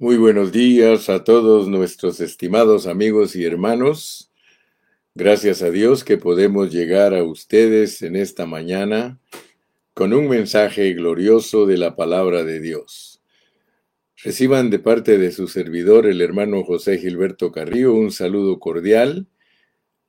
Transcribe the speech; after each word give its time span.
Muy 0.00 0.16
buenos 0.16 0.52
días 0.52 1.08
a 1.08 1.24
todos 1.24 1.66
nuestros 1.66 2.20
estimados 2.20 2.86
amigos 2.86 3.34
y 3.34 3.44
hermanos. 3.44 4.30
Gracias 5.16 5.60
a 5.60 5.72
Dios 5.72 6.04
que 6.04 6.16
podemos 6.16 6.72
llegar 6.72 7.16
a 7.16 7.24
ustedes 7.24 8.00
en 8.02 8.14
esta 8.14 8.46
mañana 8.46 9.18
con 9.94 10.12
un 10.12 10.28
mensaje 10.28 10.92
glorioso 10.92 11.66
de 11.66 11.78
la 11.78 11.96
palabra 11.96 12.44
de 12.44 12.60
Dios. 12.60 13.20
Reciban 14.22 14.70
de 14.70 14.78
parte 14.78 15.18
de 15.18 15.32
su 15.32 15.48
servidor, 15.48 16.06
el 16.06 16.20
hermano 16.20 16.62
José 16.62 16.98
Gilberto 16.98 17.50
Carrillo, 17.50 17.92
un 17.92 18.12
saludo 18.12 18.60
cordial 18.60 19.26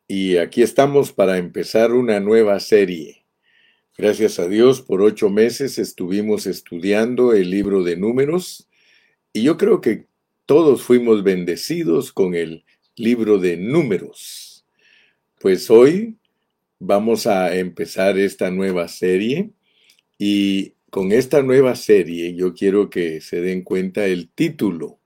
y 0.07 0.37
aquí 0.37 0.61
estamos 0.61 1.13
para 1.13 1.39
empezar 1.39 1.93
una 1.93 2.19
nueva 2.19 2.59
serie. 2.59 3.25
Gracias 3.97 4.37
a 4.37 4.47
Dios, 4.47 4.83
por 4.83 5.01
ocho 5.01 5.31
meses 5.31 5.79
estuvimos 5.79 6.45
estudiando 6.45 7.33
el 7.33 7.49
libro 7.49 7.83
de 7.83 7.97
números 7.97 8.68
y 9.33 9.43
yo 9.43 9.57
creo 9.57 9.81
que 9.81 10.05
todos 10.45 10.81
fuimos 10.81 11.23
bendecidos 11.23 12.11
con 12.11 12.33
el 12.35 12.65
libro 12.95 13.37
de 13.37 13.57
números. 13.57 14.65
Pues 15.39 15.69
hoy 15.69 16.15
vamos 16.79 17.27
a 17.27 17.55
empezar 17.55 18.17
esta 18.17 18.49
nueva 18.49 18.87
serie 18.87 19.51
y 20.17 20.73
con 20.89 21.11
esta 21.11 21.43
nueva 21.43 21.75
serie 21.75 22.33
yo 22.35 22.53
quiero 22.53 22.89
que 22.89 23.21
se 23.21 23.41
den 23.41 23.61
cuenta 23.61 24.05
el 24.05 24.29
título. 24.29 24.99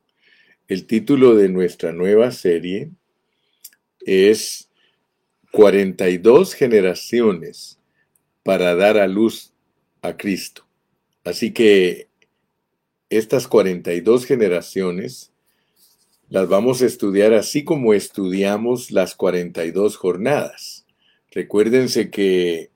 El 0.67 0.85
título 0.85 1.35
de 1.35 1.49
nuestra 1.49 1.91
nueva 1.91 2.31
serie 2.31 2.89
es 3.99 4.69
42 5.51 6.53
generaciones 6.53 7.79
para 8.43 8.75
dar 8.75 8.97
a 8.97 9.07
luz 9.07 9.53
a 10.01 10.15
Cristo. 10.15 10.65
Así 11.23 11.51
que 11.51 12.07
estas 13.17 13.47
42 13.47 14.25
generaciones 14.25 15.31
las 16.29 16.47
vamos 16.47 16.81
a 16.81 16.85
estudiar 16.85 17.33
así 17.33 17.63
como 17.63 17.93
estudiamos 17.93 18.91
las 18.91 19.15
42 19.15 19.97
jornadas. 19.97 20.85
Recuérdense 21.31 22.09
que 22.09 22.71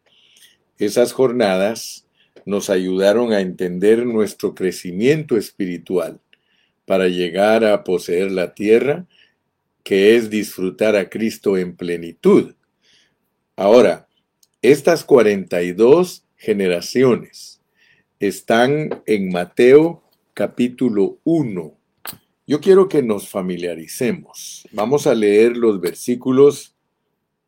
esas 0.77 1.11
jornadas 1.11 2.05
nos 2.45 2.69
ayudaron 2.69 3.33
a 3.33 3.41
entender 3.41 4.05
nuestro 4.05 4.53
crecimiento 4.55 5.37
espiritual 5.37 6.19
para 6.85 7.07
llegar 7.07 7.65
a 7.65 7.83
poseer 7.83 8.31
la 8.31 8.53
tierra, 8.53 9.05
que 9.83 10.15
es 10.15 10.29
disfrutar 10.29 10.95
a 10.95 11.09
Cristo 11.09 11.57
en 11.57 11.75
plenitud. 11.75 12.55
Ahora, 13.55 14.07
estas 14.61 15.03
42 15.03 16.23
generaciones 16.35 17.61
están 18.19 19.01
en 19.05 19.31
Mateo 19.31 20.03
capítulo 20.37 21.17
1. 21.23 21.79
Yo 22.45 22.61
quiero 22.61 22.87
que 22.87 23.01
nos 23.01 23.27
familiaricemos. 23.27 24.67
Vamos 24.71 25.07
a 25.07 25.15
leer 25.15 25.57
los 25.57 25.81
versículos 25.81 26.75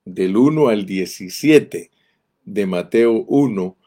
del 0.05 0.35
1 0.35 0.69
al 0.69 0.87
17 0.87 1.91
de 2.45 2.65
Mateo 2.65 3.25
1 3.27 3.77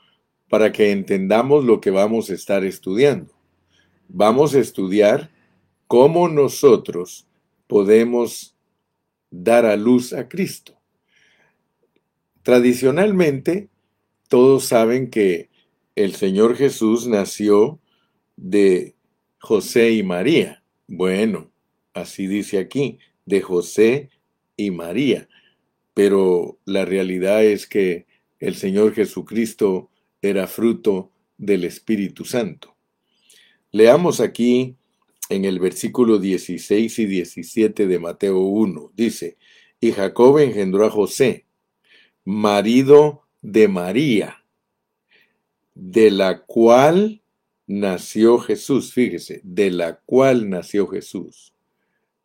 para 0.48 0.70
que 0.70 0.92
entendamos 0.92 1.64
lo 1.64 1.80
que 1.80 1.90
vamos 1.90 2.30
a 2.30 2.34
estar 2.34 2.64
estudiando. 2.64 3.34
Vamos 4.06 4.54
a 4.54 4.60
estudiar 4.60 5.32
cómo 5.88 6.28
nosotros 6.28 7.26
podemos 7.66 8.54
dar 9.32 9.66
a 9.66 9.74
luz 9.74 10.12
a 10.12 10.28
Cristo. 10.28 10.78
Tradicionalmente, 12.44 13.68
todos 14.28 14.66
saben 14.66 15.10
que 15.10 15.50
el 15.96 16.14
Señor 16.14 16.54
Jesús 16.54 17.08
nació 17.08 17.80
de 18.42 18.96
José 19.38 19.92
y 19.92 20.02
María. 20.02 20.64
Bueno, 20.88 21.52
así 21.94 22.26
dice 22.26 22.58
aquí, 22.58 22.98
de 23.24 23.40
José 23.40 24.10
y 24.56 24.72
María. 24.72 25.28
Pero 25.94 26.58
la 26.64 26.84
realidad 26.84 27.44
es 27.44 27.68
que 27.68 28.06
el 28.40 28.56
Señor 28.56 28.94
Jesucristo 28.94 29.90
era 30.20 30.48
fruto 30.48 31.12
del 31.38 31.64
Espíritu 31.64 32.24
Santo. 32.24 32.74
Leamos 33.70 34.20
aquí 34.20 34.74
en 35.28 35.44
el 35.44 35.60
versículo 35.60 36.18
16 36.18 36.98
y 36.98 37.06
17 37.06 37.86
de 37.86 37.98
Mateo 38.00 38.40
1. 38.40 38.92
Dice, 38.94 39.38
y 39.80 39.92
Jacob 39.92 40.38
engendró 40.38 40.84
a 40.84 40.90
José, 40.90 41.46
marido 42.24 43.22
de 43.40 43.68
María, 43.68 44.44
de 45.74 46.10
la 46.10 46.42
cual 46.42 47.21
nació 47.66 48.38
Jesús, 48.38 48.92
fíjese, 48.92 49.40
de 49.44 49.70
la 49.70 50.00
cual 50.00 50.50
nació 50.50 50.86
Jesús. 50.88 51.54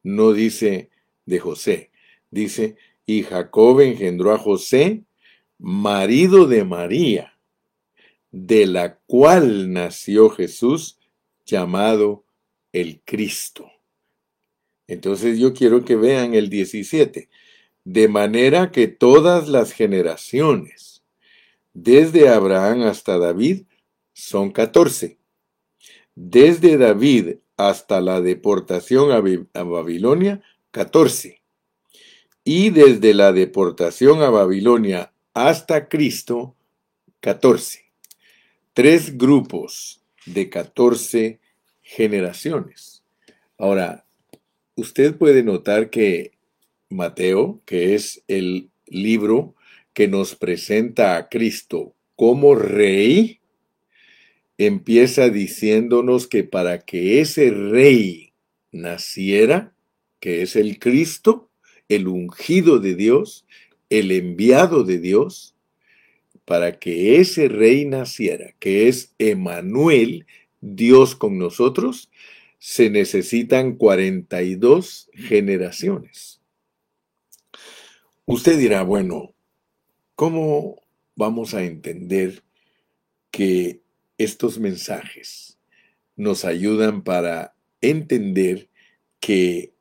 No 0.03 0.33
dice 0.33 0.89
de 1.25 1.39
José, 1.39 1.91
dice, 2.31 2.77
y 3.05 3.23
Jacob 3.23 3.81
engendró 3.81 4.33
a 4.33 4.37
José, 4.37 5.03
marido 5.57 6.47
de 6.47 6.63
María, 6.63 7.37
de 8.31 8.67
la 8.67 8.97
cual 9.05 9.71
nació 9.71 10.29
Jesús, 10.29 10.99
llamado 11.45 12.25
el 12.73 13.01
Cristo. 13.05 13.71
Entonces 14.87 15.39
yo 15.39 15.53
quiero 15.53 15.83
que 15.83 15.95
vean 15.95 16.33
el 16.33 16.49
17. 16.49 17.29
De 17.83 18.07
manera 18.09 18.71
que 18.71 18.87
todas 18.87 19.47
las 19.47 19.71
generaciones, 19.71 21.03
desde 21.73 22.27
Abraham 22.29 22.83
hasta 22.83 23.17
David, 23.17 23.63
son 24.13 24.51
14 24.51 25.17
desde 26.17 26.77
David 26.77 27.35
hasta 27.57 28.01
la 28.01 28.21
deportación 28.21 29.11
a, 29.11 29.63
Babilonia, 29.63 30.41
14. 30.71 31.41
Y 32.43 32.71
desde 32.71 33.13
la 33.13 33.31
deportación 33.31 34.23
a 34.23 34.31
Babilonia 34.31 35.13
hasta 35.35 35.87
Cristo, 35.87 36.55
14. 37.19 37.85
Tres 38.73 39.15
grupos 39.15 40.01
de 40.25 40.49
14 40.49 41.39
generaciones. 41.83 43.03
Ahora, 43.59 44.03
usted 44.75 45.15
puede 45.15 45.43
notar 45.43 45.91
que 45.91 46.31
Mateo, 46.89 47.61
que 47.65 47.93
es 47.93 48.23
el 48.27 48.71
libro 48.87 49.53
que 49.93 50.07
nos 50.07 50.33
presenta 50.33 51.15
a 51.15 51.29
Cristo 51.29 51.93
como 52.15 52.55
rey, 52.55 53.39
empieza 54.57 55.29
diciéndonos 55.29 56.27
que 56.27 56.43
para 56.43 56.79
que 56.79 57.21
ese 57.21 57.51
rey 57.51 58.33
naciera, 58.71 59.73
que 60.19 60.41
es 60.41 60.55
el 60.55 60.79
Cristo, 60.79 61.49
el 61.89 62.07
ungido 62.07 62.79
de 62.79 62.95
Dios, 62.95 63.45
el 63.89 64.11
enviado 64.11 64.83
de 64.83 64.99
Dios, 64.99 65.55
para 66.45 66.79
que 66.79 67.19
ese 67.19 67.49
rey 67.49 67.85
naciera, 67.85 68.53
que 68.59 68.87
es 68.87 69.13
Emanuel, 69.19 70.25
Dios 70.61 71.15
con 71.15 71.37
nosotros, 71.37 72.09
se 72.57 72.89
necesitan 72.89 73.75
42 73.75 75.09
generaciones. 75.13 76.41
Usted 78.25 78.57
dirá, 78.57 78.83
bueno, 78.83 79.33
¿cómo 80.15 80.81
vamos 81.15 81.53
a 81.53 81.63
entender 81.63 82.43
que 83.31 83.81
estos 84.17 84.59
mensajes 84.59 85.57
nos 86.15 86.45
ayudan 86.45 87.03
para 87.03 87.55
entender 87.81 88.69
que 89.19 89.73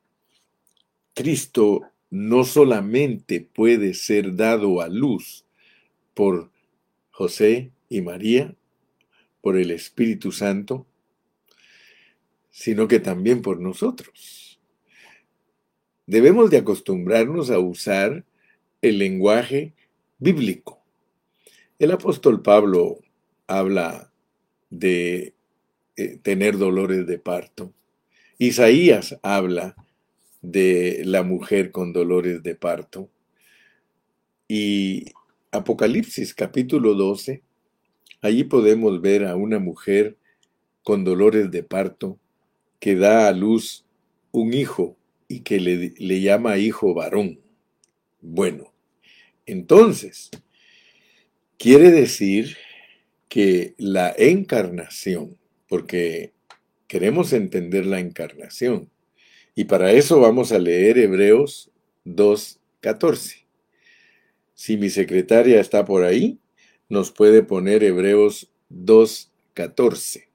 Cristo 1.14 1.82
no 2.10 2.44
solamente 2.44 3.40
puede 3.40 3.94
ser 3.94 4.36
dado 4.36 4.80
a 4.80 4.88
luz 4.88 5.46
por 6.14 6.50
José 7.10 7.70
y 7.88 8.02
María, 8.02 8.54
por 9.40 9.56
el 9.56 9.70
Espíritu 9.70 10.32
Santo, 10.32 10.86
sino 12.50 12.88
que 12.88 13.00
también 13.00 13.42
por 13.42 13.60
nosotros. 13.60 14.60
Debemos 16.06 16.50
de 16.50 16.58
acostumbrarnos 16.58 17.50
a 17.50 17.58
usar 17.58 18.24
el 18.82 18.98
lenguaje 18.98 19.74
bíblico. 20.18 20.82
El 21.78 21.92
apóstol 21.92 22.42
Pablo 22.42 22.98
habla 23.46 24.10
de 24.70 25.34
eh, 25.96 26.18
tener 26.22 26.58
dolores 26.58 27.06
de 27.06 27.18
parto. 27.18 27.72
Isaías 28.38 29.18
habla 29.22 29.74
de 30.42 31.02
la 31.04 31.22
mujer 31.22 31.70
con 31.72 31.92
dolores 31.92 32.42
de 32.42 32.54
parto. 32.54 33.08
Y 34.48 35.06
Apocalipsis 35.50 36.34
capítulo 36.34 36.94
12, 36.94 37.42
allí 38.20 38.44
podemos 38.44 39.00
ver 39.00 39.24
a 39.24 39.36
una 39.36 39.58
mujer 39.58 40.16
con 40.82 41.02
dolores 41.04 41.50
de 41.50 41.62
parto 41.62 42.18
que 42.78 42.94
da 42.94 43.26
a 43.26 43.32
luz 43.32 43.84
un 44.32 44.52
hijo 44.52 44.96
y 45.28 45.40
que 45.40 45.58
le, 45.58 45.94
le 45.96 46.20
llama 46.20 46.58
hijo 46.58 46.94
varón. 46.94 47.40
Bueno, 48.20 48.72
entonces, 49.46 50.30
quiere 51.58 51.90
decir 51.90 52.56
que 53.28 53.74
la 53.78 54.14
encarnación, 54.16 55.36
porque 55.68 56.32
queremos 56.88 57.32
entender 57.32 57.86
la 57.86 58.00
encarnación. 58.00 58.90
Y 59.54 59.64
para 59.64 59.92
eso 59.92 60.20
vamos 60.20 60.52
a 60.52 60.58
leer 60.58 60.98
Hebreos 60.98 61.70
2.14. 62.04 63.46
Si 64.54 64.76
mi 64.76 64.90
secretaria 64.90 65.60
está 65.60 65.84
por 65.84 66.04
ahí, 66.04 66.38
nos 66.88 67.10
puede 67.10 67.42
poner 67.42 67.82
Hebreos 67.82 68.50
2.14. 68.70 70.28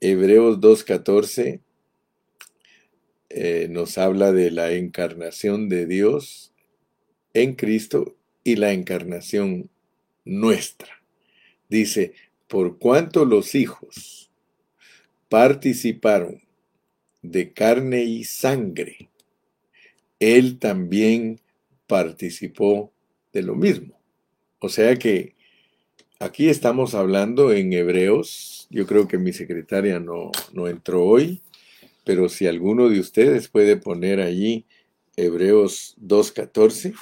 Hebreos 0.00 0.60
2.14 0.60 1.60
eh, 3.30 3.68
nos 3.70 3.98
habla 3.98 4.32
de 4.32 4.50
la 4.50 4.72
encarnación 4.72 5.68
de 5.68 5.86
Dios 5.86 6.52
en 7.34 7.54
Cristo 7.54 8.16
y 8.42 8.56
la 8.56 8.72
encarnación 8.72 9.70
nuestra. 10.24 10.97
Dice, 11.68 12.14
por 12.46 12.78
cuanto 12.78 13.24
los 13.24 13.54
hijos 13.54 14.30
participaron 15.28 16.40
de 17.22 17.52
carne 17.52 18.04
y 18.04 18.24
sangre, 18.24 19.10
Él 20.18 20.58
también 20.58 21.40
participó 21.86 22.92
de 23.32 23.42
lo 23.42 23.54
mismo. 23.54 23.98
O 24.60 24.68
sea 24.68 24.96
que 24.96 25.34
aquí 26.18 26.48
estamos 26.48 26.94
hablando 26.94 27.52
en 27.52 27.72
Hebreos, 27.72 28.66
yo 28.70 28.86
creo 28.86 29.06
que 29.06 29.18
mi 29.18 29.32
secretaria 29.32 30.00
no, 30.00 30.30
no 30.52 30.68
entró 30.68 31.04
hoy, 31.04 31.42
pero 32.04 32.28
si 32.28 32.46
alguno 32.46 32.88
de 32.88 33.00
ustedes 33.00 33.48
puede 33.48 33.76
poner 33.76 34.20
allí 34.20 34.64
Hebreos 35.16 35.96
2.14, 36.00 36.94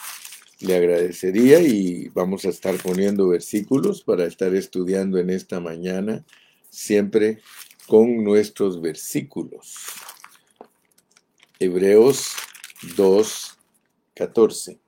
le 0.60 0.74
agradecería 0.74 1.60
y 1.60 2.08
vamos 2.08 2.44
a 2.44 2.48
estar 2.48 2.76
poniendo 2.76 3.28
versículos 3.28 4.02
para 4.02 4.24
estar 4.24 4.54
estudiando 4.54 5.18
en 5.18 5.30
esta 5.30 5.60
mañana, 5.60 6.24
siempre 6.70 7.40
con 7.86 8.24
nuestros 8.24 8.80
versículos. 8.80 9.76
Hebreos 11.58 12.32
2.14. 12.96 14.78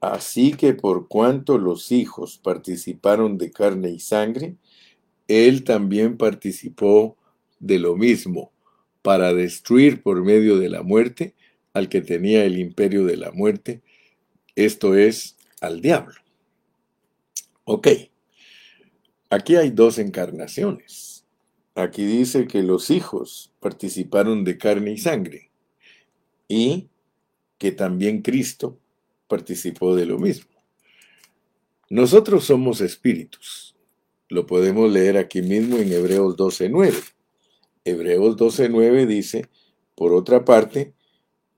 Así 0.00 0.52
que 0.52 0.72
por 0.72 1.08
cuanto 1.08 1.58
los 1.58 1.92
hijos 1.92 2.38
participaron 2.38 3.36
de 3.36 3.50
carne 3.50 3.90
y 3.90 4.00
sangre, 4.00 4.56
él 5.28 5.64
también 5.64 6.16
participó 6.16 7.16
de 7.58 7.78
lo 7.78 7.96
mismo, 7.96 8.52
para 9.02 9.32
destruir 9.34 10.02
por 10.02 10.22
medio 10.24 10.58
de 10.58 10.68
la 10.68 10.82
muerte 10.82 11.34
al 11.72 11.88
que 11.88 12.00
tenía 12.00 12.44
el 12.44 12.58
imperio 12.58 13.04
de 13.04 13.16
la 13.16 13.30
muerte, 13.30 13.82
esto 14.64 14.94
es, 14.94 15.36
al 15.60 15.80
diablo. 15.80 16.14
Ok, 17.64 17.88
aquí 19.28 19.56
hay 19.56 19.70
dos 19.70 19.98
encarnaciones. 19.98 21.24
Aquí 21.74 22.04
dice 22.04 22.46
que 22.46 22.62
los 22.62 22.90
hijos 22.90 23.52
participaron 23.60 24.44
de 24.44 24.58
carne 24.58 24.92
y 24.92 24.98
sangre 24.98 25.50
y 26.48 26.88
que 27.58 27.72
también 27.72 28.22
Cristo 28.22 28.78
participó 29.28 29.94
de 29.94 30.06
lo 30.06 30.18
mismo. 30.18 30.50
Nosotros 31.88 32.44
somos 32.44 32.80
espíritus. 32.80 33.76
Lo 34.28 34.46
podemos 34.46 34.90
leer 34.90 35.16
aquí 35.16 35.42
mismo 35.42 35.76
en 35.78 35.92
Hebreos 35.92 36.36
12.9. 36.36 36.94
Hebreos 37.84 38.36
12.9 38.36 39.06
dice, 39.06 39.48
por 39.94 40.12
otra 40.12 40.44
parte, 40.44 40.94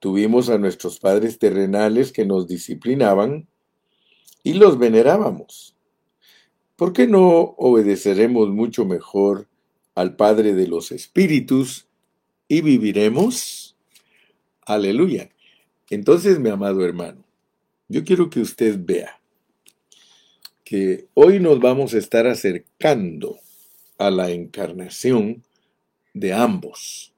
tuvimos 0.03 0.49
a 0.49 0.57
nuestros 0.57 0.99
padres 0.99 1.39
terrenales 1.39 2.11
que 2.11 2.25
nos 2.25 2.45
disciplinaban 2.45 3.47
y 4.43 4.55
los 4.55 4.77
venerábamos. 4.77 5.77
¿Por 6.75 6.91
qué 6.91 7.07
no 7.07 7.55
obedeceremos 7.57 8.49
mucho 8.49 8.83
mejor 8.83 9.47
al 9.95 10.17
Padre 10.17 10.55
de 10.55 10.67
los 10.67 10.91
Espíritus 10.91 11.87
y 12.49 12.59
viviremos? 12.59 13.77
Aleluya. 14.65 15.29
Entonces, 15.89 16.37
mi 16.37 16.49
amado 16.49 16.83
hermano, 16.83 17.23
yo 17.87 18.03
quiero 18.03 18.29
que 18.29 18.41
usted 18.41 18.77
vea 18.77 19.21
que 20.65 21.07
hoy 21.13 21.39
nos 21.39 21.61
vamos 21.61 21.93
a 21.93 21.99
estar 21.99 22.27
acercando 22.27 23.39
a 23.97 24.11
la 24.11 24.31
encarnación 24.31 25.45
de 26.13 26.33
ambos, 26.33 27.13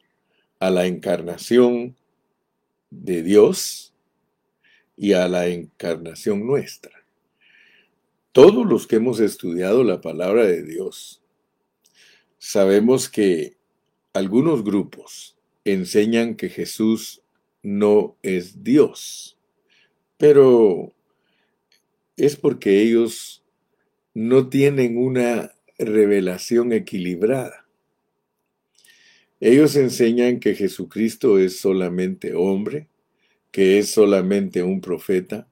a 0.59 0.69
la 0.69 0.85
encarnación 0.85 1.95
de 3.03 3.23
Dios 3.23 3.93
y 4.97 5.13
a 5.13 5.27
la 5.27 5.47
encarnación 5.47 6.45
nuestra. 6.45 7.05
Todos 8.31 8.65
los 8.65 8.87
que 8.87 8.97
hemos 8.97 9.19
estudiado 9.19 9.83
la 9.83 10.01
palabra 10.01 10.45
de 10.45 10.63
Dios, 10.63 11.21
sabemos 12.37 13.09
que 13.09 13.57
algunos 14.13 14.63
grupos 14.63 15.37
enseñan 15.63 16.35
que 16.35 16.49
Jesús 16.49 17.21
no 17.63 18.17
es 18.21 18.63
Dios, 18.63 19.37
pero 20.17 20.93
es 22.17 22.35
porque 22.35 22.81
ellos 22.81 23.43
no 24.13 24.47
tienen 24.49 24.97
una 24.97 25.53
revelación 25.77 26.71
equilibrada. 26.71 27.64
Ellos 29.47 29.75
enseñan 29.75 30.39
que 30.39 30.55
Jesucristo 30.55 31.37
es 31.37 31.59
solamente 31.59 32.33
hombre, 32.33 32.87
que 33.51 33.77
es 33.77 33.91
solamente 33.91 34.63
un 34.63 34.81
profeta, 34.81 35.47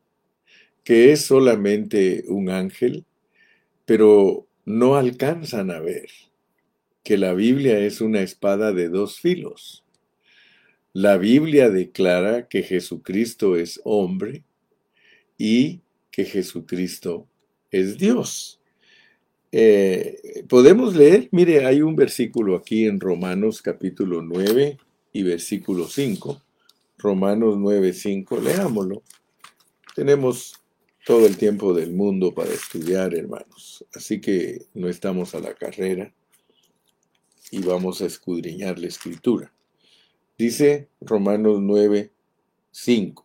que 0.83 1.11
es 1.11 1.21
solamente 1.21 2.23
un 2.27 2.49
ángel, 2.49 3.05
pero 3.85 4.47
no 4.65 4.95
alcanzan 4.95 5.69
a 5.69 5.79
ver 5.79 6.09
que 7.03 7.19
la 7.19 7.35
Biblia 7.35 7.77
es 7.81 8.01
una 8.01 8.21
espada 8.23 8.71
de 8.71 8.89
dos 8.89 9.19
filos. 9.19 9.83
La 10.91 11.17
Biblia 11.17 11.69
declara 11.69 12.47
que 12.47 12.63
Jesucristo 12.63 13.57
es 13.57 13.79
hombre 13.83 14.41
y 15.37 15.81
que 16.09 16.25
Jesucristo 16.25 17.27
es 17.69 17.99
Dios. 17.99 18.59
Eh, 19.55 20.43
podemos 20.49 20.95
leer, 20.95 21.29
mire, 21.31 21.67
hay 21.67 21.83
un 21.83 21.95
versículo 21.95 22.55
aquí 22.55 22.87
en 22.87 22.99
Romanos 22.99 23.61
capítulo 23.61 24.23
9 24.23 24.79
y 25.13 25.21
versículo 25.21 25.87
5. 25.87 26.41
Romanos 26.97 27.57
9, 27.59 27.93
5, 27.93 28.41
leámoslo. 28.41 29.03
Tenemos 29.95 30.55
todo 31.05 31.27
el 31.27 31.37
tiempo 31.37 31.75
del 31.75 31.93
mundo 31.93 32.33
para 32.33 32.49
estudiar, 32.49 33.13
hermanos. 33.13 33.85
Así 33.93 34.19
que 34.19 34.65
no 34.73 34.89
estamos 34.89 35.35
a 35.35 35.39
la 35.39 35.53
carrera 35.53 36.11
y 37.51 37.61
vamos 37.61 38.01
a 38.01 38.07
escudriñar 38.07 38.79
la 38.79 38.87
escritura. 38.87 39.53
Dice 40.35 40.87
Romanos 40.99 41.59
9, 41.61 42.11
5, 42.71 43.23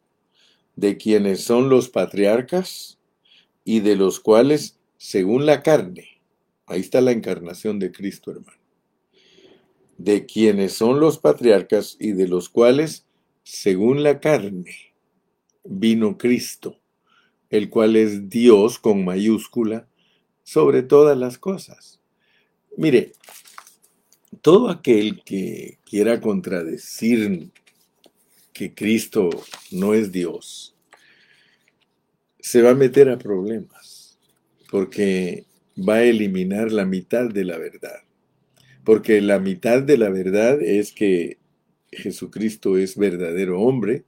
de 0.77 0.99
quienes 0.99 1.41
son 1.41 1.71
los 1.71 1.89
patriarcas 1.89 2.99
y 3.65 3.81
de 3.81 3.97
los 3.97 4.21
cuales, 4.21 4.79
según 4.99 5.47
la 5.47 5.63
carne, 5.63 6.18
Ahí 6.69 6.81
está 6.81 7.01
la 7.01 7.13
encarnación 7.13 7.79
de 7.79 7.91
Cristo, 7.91 8.31
hermano. 8.31 8.59
De 9.97 10.27
quienes 10.27 10.75
son 10.75 11.01
los 11.01 11.19
patriarcas 11.19 11.97
y 11.99 12.13
de 12.13 12.29
los 12.29 12.49
cuales, 12.49 13.07
según 13.43 14.03
la 14.03 14.21
carne, 14.21 14.95
vino 15.65 16.19
Cristo, 16.19 16.79
el 17.51 17.71
cual 17.71 17.97
es 17.97 18.29
Dios 18.29 18.79
con 18.79 19.05
mayúscula 19.05 19.89
sobre 20.43 20.83
todas 20.83 21.17
las 21.17 21.39
cosas. 21.39 22.01
Mire, 22.77 23.13
todo 24.43 24.69
aquel 24.69 25.23
que 25.25 25.79
quiera 25.85 26.21
contradecir 26.21 27.51
que 28.53 28.75
Cristo 28.75 29.31
no 29.71 29.95
es 29.95 30.13
Dios, 30.13 30.75
se 32.41 32.63
va 32.63 32.71
a 32.71 32.75
meter 32.75 33.09
a 33.09 33.19
problemas, 33.19 34.19
porque 34.71 35.48
va 35.79 35.97
a 35.97 36.05
eliminar 36.05 36.73
la 36.73 36.85
mitad 36.85 37.29
de 37.29 37.45
la 37.45 37.59
verdad. 37.59 38.03
Porque 38.85 39.21
la 39.21 39.39
mitad 39.39 39.83
de 39.83 39.99
la 39.99 40.09
verdad 40.09 40.61
es 40.63 40.93
que 40.93 41.39
Jesucristo 41.93 42.77
es 42.77 42.97
verdadero 42.97 43.61
hombre 43.61 44.05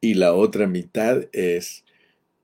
y 0.00 0.14
la 0.14 0.34
otra 0.34 0.66
mitad 0.66 1.24
es 1.32 1.84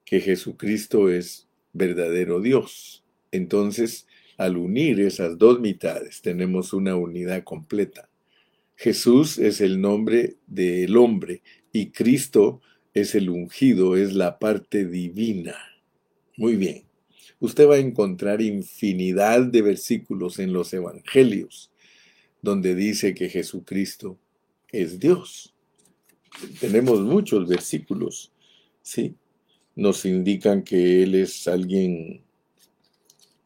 que 0.04 0.21
Jesucristo 0.21 1.11
es 1.11 1.49
verdadero 1.73 2.40
Dios. 2.40 3.04
Entonces, 3.31 4.07
al 4.37 4.57
unir 4.57 5.00
esas 5.00 5.38
dos 5.38 5.61
mitades, 5.61 6.21
tenemos 6.23 6.73
una 6.73 6.97
unidad 6.97 7.45
completa. 7.45 8.09
Jesús 8.76 9.38
es 9.38 9.61
el 9.61 9.81
nombre 9.81 10.37
del 10.47 10.97
hombre 10.97 11.43
y 11.73 11.90
Cristo 11.90 12.61
es 12.93 13.14
el 13.14 13.31
ungido, 13.31 13.97
es 13.97 14.14
la 14.14 14.38
parte 14.38 14.85
divina. 14.85 15.57
Muy 16.37 16.57
bien 16.57 16.93
usted 17.40 17.69
va 17.69 17.76
a 17.76 17.78
encontrar 17.78 18.40
infinidad 18.40 19.43
de 19.43 19.62
versículos 19.62 20.38
en 20.38 20.52
los 20.52 20.73
evangelios 20.73 21.71
donde 22.43 22.75
dice 22.75 23.14
que 23.14 23.28
Jesucristo 23.28 24.19
es 24.71 24.99
Dios. 24.99 25.54
Tenemos 26.61 27.00
muchos 27.00 27.49
versículos, 27.49 28.33
¿sí? 28.83 29.14
Nos 29.76 30.04
indican 30.04 30.62
que 30.62 31.02
Él 31.02 31.14
es 31.14 31.49
alguien 31.49 32.23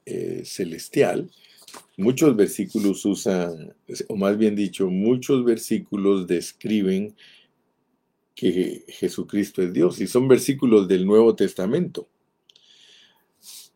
eh, 0.05 0.43
celestial 0.45 1.31
muchos 1.99 2.35
versículos 2.37 3.05
usan, 3.05 3.75
o 4.09 4.17
más 4.17 4.39
bien 4.39 4.55
dicho, 4.55 4.89
muchos 4.89 5.45
versículos 5.45 6.27
describen 6.27 7.15
que 8.35 8.85
Jesucristo 8.89 9.63
es 9.63 9.73
Dios 9.73 10.01
y 10.01 10.07
son 10.07 10.29
versículos 10.29 10.87
del 10.87 11.05
Nuevo 11.05 11.35
Testamento. 11.35 12.09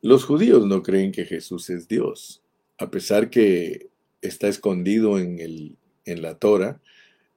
Los 0.03 0.25
judíos 0.25 0.67
no 0.67 0.83
creen 0.83 1.13
que 1.13 1.25
Jesús 1.25 1.71
es 1.71 1.87
Dios, 1.87 2.43
a 2.77 2.91
pesar 2.91 3.31
que 3.31 3.89
está 4.21 4.49
escondido 4.49 5.21
en, 5.21 5.39
el, 5.39 5.77
en 6.05 6.23
la 6.23 6.35
Torah, 6.41 6.81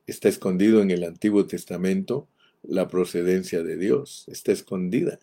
está 0.08 0.30
escondido 0.30 0.82
en 0.82 0.90
el 0.90 1.04
Antiguo 1.04 1.46
Testamento, 1.46 2.28
la 2.64 2.88
procedencia 2.88 3.62
de 3.62 3.78
Dios 3.78 4.26
está 4.28 4.52
escondida 4.52 5.20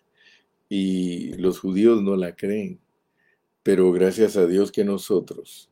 y 0.68 1.32
los 1.34 1.58
judíos 1.58 2.00
no 2.00 2.14
la 2.14 2.36
creen. 2.36 2.78
Pero 3.64 3.90
gracias 3.90 4.36
a 4.36 4.46
Dios 4.46 4.70
que 4.70 4.84
nosotros, 4.84 5.68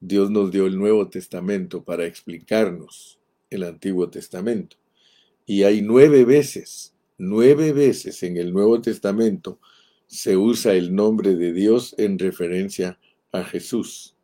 Dios 0.00 0.32
nos 0.32 0.50
dio 0.50 0.66
el 0.66 0.76
Nuevo 0.76 1.08
Testamento 1.08 1.84
para 1.84 2.04
explicarnos 2.04 3.20
el 3.48 3.62
Antiguo 3.62 4.10
Testamento. 4.10 4.76
Y 5.46 5.62
hay 5.62 5.82
nueve 5.82 6.24
veces, 6.24 6.94
nueve 7.16 7.72
veces 7.72 8.24
en 8.24 8.36
el 8.38 8.52
Nuevo 8.52 8.80
Testamento 8.80 9.60
se 10.06 10.36
usa 10.36 10.74
el 10.74 10.94
nombre 10.94 11.34
de 11.34 11.52
Dios 11.52 11.94
en 11.98 12.18
referencia 12.18 12.98
a 13.32 13.44
Jesús. 13.44 14.14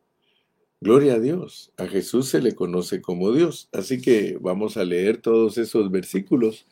Gloria 0.81 1.13
a 1.13 1.19
Dios, 1.19 1.71
a 1.77 1.87
Jesús 1.87 2.27
se 2.29 2.41
le 2.41 2.55
conoce 2.55 3.01
como 3.01 3.31
Dios. 3.31 3.69
Así 3.71 4.01
que 4.01 4.37
vamos 4.41 4.75
a 4.75 4.83
leer 4.83 5.21
todos 5.21 5.57
esos 5.57 5.91
versículos, 5.91 6.65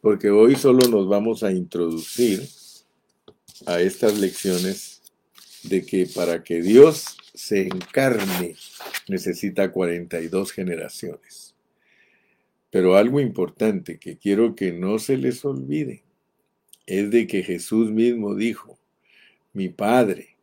porque 0.00 0.30
hoy 0.30 0.56
solo 0.56 0.88
nos 0.88 1.08
vamos 1.08 1.42
a 1.42 1.52
introducir 1.52 2.42
a 3.66 3.80
estas 3.80 4.18
lecciones 4.18 5.02
de 5.64 5.84
que 5.84 6.06
para 6.06 6.44
que 6.44 6.62
Dios 6.62 7.16
se 7.34 7.62
encarne 7.62 8.56
necesita 9.08 9.70
42 9.70 10.52
generaciones. 10.52 11.54
Pero 12.70 12.96
algo 12.96 13.20
importante 13.20 13.98
que 13.98 14.18
quiero 14.18 14.54
que 14.54 14.72
no 14.72 14.98
se 14.98 15.16
les 15.16 15.44
olvide 15.44 16.04
es 16.88 17.10
de 17.10 17.26
que 17.26 17.42
Jesús 17.42 17.90
mismo 17.90 18.34
dijo, 18.34 18.78
mi 19.52 19.68
Padre, 19.68 20.36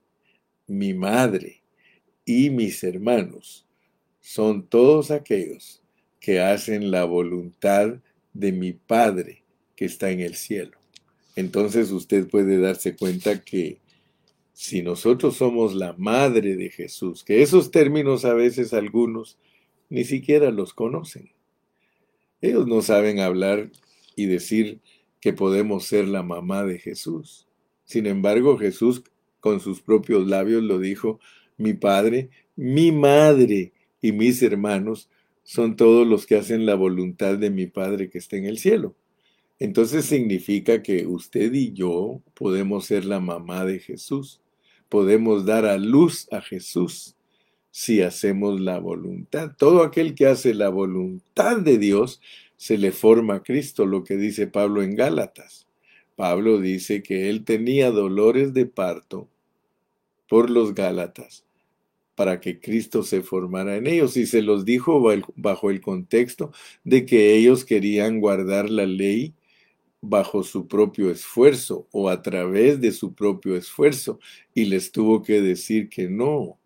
mi 0.68 0.94
Madre 0.94 1.64
y 2.24 2.52
mis 2.52 2.84
hermanos 2.84 3.66
son 4.22 4.68
todos 4.68 5.10
aquellos 5.10 5.82
que 6.20 6.40
hacen 6.40 6.92
la 6.92 7.04
voluntad 7.04 7.96
de 8.34 8.52
mi 8.52 8.74
Padre 8.74 9.42
que 9.76 9.86
está 9.86 10.12
en 10.12 10.20
el 10.20 10.36
cielo. 10.36 10.78
Entonces 11.36 11.92
usted 11.92 12.28
puede 12.28 12.60
darse 12.60 12.96
cuenta 12.96 13.44
que 13.44 13.80
si 14.54 14.84
nosotros 14.84 15.38
somos 15.38 15.74
la 15.74 15.94
madre 15.98 16.56
de 16.56 16.70
Jesús, 16.70 17.24
que 17.24 17.42
esos 17.42 17.72
términos 17.72 18.24
a 18.24 18.36
veces 18.36 18.72
algunos 18.72 19.38
ni 19.90 20.04
siquiera 20.04 20.52
los 20.52 20.76
conocen. 20.76 21.32
Ellos 22.40 22.68
no 22.68 22.84
saben 22.84 23.20
hablar 23.20 23.72
y 24.16 24.28
decir 24.28 24.80
que 25.20 25.34
podemos 25.34 25.86
ser 25.86 26.08
la 26.08 26.24
mamá 26.24 26.64
de 26.64 26.80
Jesús. 26.80 27.48
Sin 27.84 28.06
embargo, 28.06 28.58
Jesús 28.58 29.04
con 29.40 29.60
sus 29.60 29.82
propios 29.82 30.28
labios 30.28 30.64
lo 30.64 30.80
dijo, 30.80 31.20
mi 31.58 31.74
padre, 31.74 32.30
mi 32.56 32.92
madre 32.92 33.74
y 34.02 34.12
mis 34.12 34.42
hermanos 34.42 35.10
son 35.44 35.76
todos 35.76 36.08
los 36.08 36.26
que 36.26 36.36
hacen 36.36 36.66
la 36.66 36.76
voluntad 36.76 37.38
de 37.38 37.52
mi 37.52 37.68
Padre 37.68 38.10
que 38.10 38.18
está 38.18 38.36
en 38.36 38.46
el 38.46 38.58
cielo. 38.58 38.96
Entonces 39.60 40.06
significa 40.06 40.82
que 40.82 41.06
usted 41.06 41.54
y 41.54 41.74
yo 41.74 42.22
podemos 42.34 42.86
ser 42.86 43.06
la 43.06 43.20
mamá 43.20 43.64
de 43.64 43.80
Jesús 43.80 44.42
podemos 44.90 45.46
dar 45.46 45.66
a 45.66 45.78
luz 45.78 46.28
a 46.32 46.42
Jesús 46.42 47.16
si 47.72 48.02
hacemos 48.02 48.62
la 48.62 48.80
voluntad. 48.80 49.52
Todo 49.58 49.84
aquel 49.84 50.16
que 50.16 50.28
hace 50.28 50.54
la 50.54 50.70
voluntad 50.70 51.58
de 51.58 51.78
Dios 51.78 52.22
se 52.58 52.78
le 52.78 52.92
forma 52.92 53.36
a 53.36 53.44
Cristo, 53.44 53.86
lo 53.86 54.04
que 54.04 54.18
dice 54.18 54.48
Pablo 54.48 54.82
en 54.84 54.96
Gálatas. 54.96 55.68
Pablo 56.16 56.60
dice 56.60 57.04
que 57.04 57.30
él 57.30 57.44
tenía 57.44 57.92
dolores 57.92 58.54
de 58.54 58.66
parto 58.66 59.28
por 60.28 60.50
los 60.50 60.74
Gálatas 60.74 61.46
para 62.16 62.40
que 62.40 62.60
Cristo 62.60 63.04
se 63.04 63.22
formara 63.22 63.76
en 63.76 63.88
ellos 63.88 64.16
y 64.18 64.26
se 64.26 64.42
los 64.42 64.66
dijo 64.66 65.04
bajo 65.36 65.70
el 65.70 65.82
contexto 65.82 66.52
de 66.84 67.06
que 67.06 67.36
ellos 67.36 67.66
querían 67.66 68.22
guardar 68.22 68.70
la 68.70 68.86
ley 68.86 69.34
bajo 70.02 70.44
su 70.44 70.68
propio 70.68 71.12
esfuerzo 71.12 71.88
o 71.92 72.10
a 72.10 72.22
través 72.22 72.80
de 72.80 72.92
su 72.92 73.14
propio 73.14 73.56
esfuerzo 73.56 74.20
y 74.54 74.66
les 74.66 74.92
tuvo 74.92 75.24
que 75.24 75.42
decir 75.42 75.90
que 75.90 76.10
no, 76.10 76.58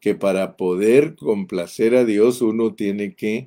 que 0.00 0.14
para 0.14 0.56
poder 0.56 1.16
complacer 1.16 1.94
a 1.94 2.04
Dios 2.04 2.42
uno 2.42 2.74
tiene 2.74 3.14
que 3.14 3.46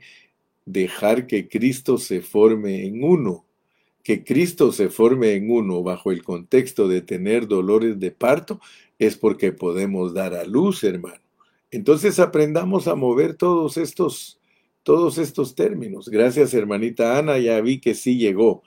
dejar 0.66 1.28
que 1.28 1.48
Cristo 1.48 1.98
se 1.98 2.22
forme 2.22 2.86
en 2.86 3.04
uno, 3.04 3.46
que 4.04 4.24
Cristo 4.24 4.72
se 4.72 4.90
forme 4.90 5.34
en 5.34 5.52
uno 5.52 5.84
bajo 5.84 6.12
el 6.12 6.24
contexto 6.24 6.88
de 6.88 7.02
tener 7.02 7.48
dolores 7.48 8.00
de 8.00 8.12
parto 8.12 8.60
es 9.00 9.18
porque 9.18 9.52
podemos 9.52 10.14
dar 10.14 10.34
a 10.34 10.46
luz, 10.46 10.84
hermano. 10.84 11.22
Entonces 11.72 12.20
aprendamos 12.20 12.88
a 12.88 12.96
mover 12.96 13.36
todos 13.36 13.78
estos 13.78 14.40
todos 14.84 15.18
estos 15.18 15.56
términos. 15.56 16.10
Gracias, 16.10 16.54
hermanita 16.54 17.18
Ana, 17.18 17.38
ya 17.38 17.62
vi 17.62 17.80
que 17.80 17.94
sí 17.94 18.18
llegó. 18.18 18.64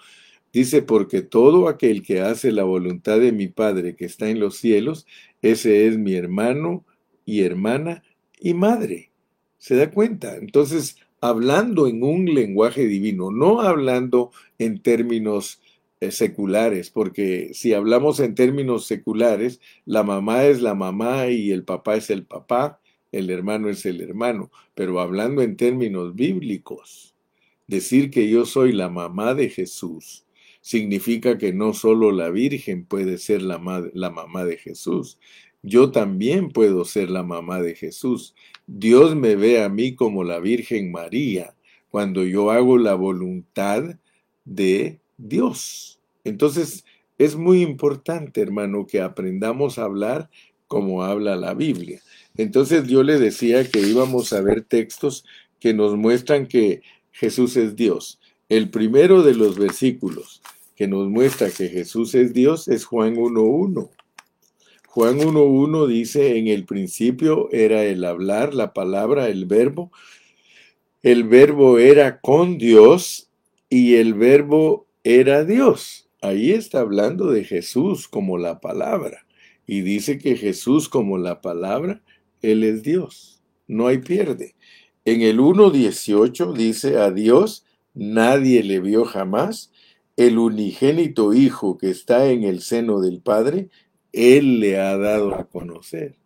Dice, 0.52 0.82
porque 0.82 1.22
todo 1.22 1.68
aquel 1.68 2.02
que 2.02 2.20
hace 2.20 2.52
la 2.52 2.62
voluntad 2.62 3.18
de 3.18 3.32
mi 3.32 3.48
Padre 3.48 3.96
que 3.96 4.04
está 4.04 4.30
en 4.30 4.38
los 4.38 4.56
cielos, 4.56 5.06
ese 5.42 5.88
es 5.88 5.98
mi 5.98 6.14
hermano 6.14 6.84
y 7.24 7.42
hermana 7.42 8.04
y 8.38 8.54
madre. 8.54 9.10
¿Se 9.58 9.74
da 9.74 9.90
cuenta? 9.90 10.36
Entonces, 10.36 10.96
hablando 11.24 11.86
en 11.86 12.02
un 12.02 12.26
lenguaje 12.26 12.86
divino, 12.86 13.30
no 13.30 13.62
hablando 13.62 14.30
en 14.58 14.82
términos 14.82 15.58
eh, 16.00 16.10
seculares, 16.10 16.90
porque 16.90 17.54
si 17.54 17.72
hablamos 17.72 18.20
en 18.20 18.34
términos 18.34 18.84
seculares, 18.84 19.58
la 19.86 20.02
mamá 20.02 20.44
es 20.44 20.60
la 20.60 20.74
mamá 20.74 21.28
y 21.28 21.50
el 21.50 21.64
papá 21.64 21.96
es 21.96 22.10
el 22.10 22.26
papá, 22.26 22.78
el 23.10 23.30
hermano 23.30 23.70
es 23.70 23.86
el 23.86 24.02
hermano, 24.02 24.50
pero 24.74 25.00
hablando 25.00 25.40
en 25.40 25.56
términos 25.56 26.14
bíblicos, 26.14 27.14
decir 27.68 28.10
que 28.10 28.28
yo 28.28 28.44
soy 28.44 28.72
la 28.72 28.90
mamá 28.90 29.32
de 29.32 29.48
Jesús, 29.48 30.26
significa 30.60 31.38
que 31.38 31.54
no 31.54 31.72
solo 31.72 32.12
la 32.12 32.28
Virgen 32.28 32.84
puede 32.84 33.16
ser 33.16 33.40
la, 33.40 33.62
la 33.94 34.10
mamá 34.10 34.44
de 34.44 34.58
Jesús, 34.58 35.18
yo 35.64 35.90
también 35.90 36.50
puedo 36.50 36.84
ser 36.84 37.08
la 37.08 37.22
mamá 37.22 37.60
de 37.62 37.74
Jesús. 37.74 38.34
Dios 38.66 39.16
me 39.16 39.34
ve 39.34 39.62
a 39.62 39.70
mí 39.70 39.94
como 39.94 40.22
la 40.22 40.38
Virgen 40.38 40.92
María 40.92 41.54
cuando 41.90 42.24
yo 42.24 42.50
hago 42.50 42.76
la 42.76 42.94
voluntad 42.94 43.82
de 44.44 45.00
Dios. 45.16 45.98
Entonces, 46.22 46.84
es 47.16 47.36
muy 47.36 47.62
importante, 47.62 48.42
hermano, 48.42 48.86
que 48.86 49.00
aprendamos 49.00 49.78
a 49.78 49.84
hablar 49.84 50.28
como 50.66 51.02
habla 51.02 51.34
la 51.34 51.54
Biblia. 51.54 52.02
Entonces 52.36 52.86
yo 52.86 53.02
le 53.02 53.18
decía 53.18 53.68
que 53.68 53.80
íbamos 53.80 54.32
a 54.34 54.42
ver 54.42 54.64
textos 54.64 55.24
que 55.60 55.72
nos 55.72 55.96
muestran 55.96 56.46
que 56.46 56.82
Jesús 57.12 57.56
es 57.56 57.74
Dios. 57.74 58.20
El 58.50 58.68
primero 58.68 59.22
de 59.22 59.34
los 59.34 59.58
versículos 59.58 60.42
que 60.76 60.88
nos 60.88 61.08
muestra 61.08 61.50
que 61.50 61.68
Jesús 61.68 62.14
es 62.14 62.34
Dios 62.34 62.68
es 62.68 62.84
Juan 62.84 63.14
1.1. 63.14 63.88
Juan 64.94 65.18
1.1 65.18 65.88
dice, 65.88 66.38
en 66.38 66.46
el 66.46 66.66
principio 66.66 67.48
era 67.50 67.82
el 67.82 68.04
hablar, 68.04 68.54
la 68.54 68.72
palabra, 68.72 69.28
el 69.28 69.44
verbo. 69.44 69.90
El 71.02 71.24
verbo 71.24 71.80
era 71.80 72.20
con 72.20 72.58
Dios 72.58 73.28
y 73.68 73.96
el 73.96 74.14
verbo 74.14 74.86
era 75.02 75.44
Dios. 75.44 76.08
Ahí 76.22 76.52
está 76.52 76.78
hablando 76.78 77.32
de 77.32 77.42
Jesús 77.42 78.06
como 78.06 78.38
la 78.38 78.60
palabra. 78.60 79.26
Y 79.66 79.80
dice 79.80 80.16
que 80.16 80.36
Jesús 80.36 80.88
como 80.88 81.18
la 81.18 81.40
palabra, 81.40 82.00
Él 82.40 82.62
es 82.62 82.84
Dios. 82.84 83.42
No 83.66 83.88
hay 83.88 83.98
pierde. 83.98 84.54
En 85.04 85.22
el 85.22 85.40
1.18 85.40 86.52
dice, 86.52 86.98
a 86.98 87.10
Dios 87.10 87.66
nadie 87.94 88.62
le 88.62 88.78
vio 88.78 89.04
jamás 89.04 89.72
el 90.16 90.38
unigénito 90.38 91.34
Hijo 91.34 91.78
que 91.78 91.90
está 91.90 92.30
en 92.30 92.44
el 92.44 92.60
seno 92.60 93.00
del 93.00 93.20
Padre, 93.20 93.70
Él 94.14 94.60
le 94.60 94.78
ha 94.78 94.96
dado 94.96 95.34
a 95.34 95.48
conocer. 95.48 96.16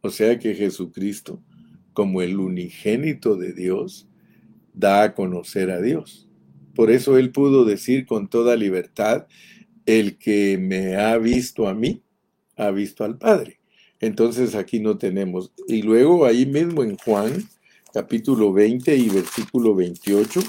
O 0.00 0.08
sea 0.08 0.38
que 0.38 0.54
Jesucristo, 0.54 1.42
como 1.92 2.22
el 2.22 2.38
unigénito 2.38 3.36
de 3.36 3.52
Dios, 3.52 4.08
da 4.72 5.02
a 5.02 5.14
conocer 5.14 5.70
a 5.70 5.82
Dios. 5.82 6.28
Por 6.74 6.90
eso 6.90 7.18
Él 7.18 7.32
pudo 7.32 7.66
decir 7.66 8.06
con 8.06 8.28
toda 8.28 8.56
libertad, 8.56 9.26
el 9.84 10.16
que 10.16 10.56
me 10.58 10.96
ha 10.96 11.18
visto 11.18 11.68
a 11.68 11.74
mí, 11.74 12.02
ha 12.56 12.70
visto 12.70 13.04
al 13.04 13.18
Padre. 13.18 13.60
Entonces 14.00 14.54
aquí 14.54 14.80
no 14.80 14.96
tenemos. 14.96 15.52
Y 15.68 15.82
luego 15.82 16.24
ahí 16.24 16.46
mismo 16.46 16.82
en 16.82 16.96
Juan, 16.96 17.46
capítulo 17.92 18.52
20 18.54 18.96
y 18.96 19.10
versículo 19.10 19.74
28, 19.74 20.40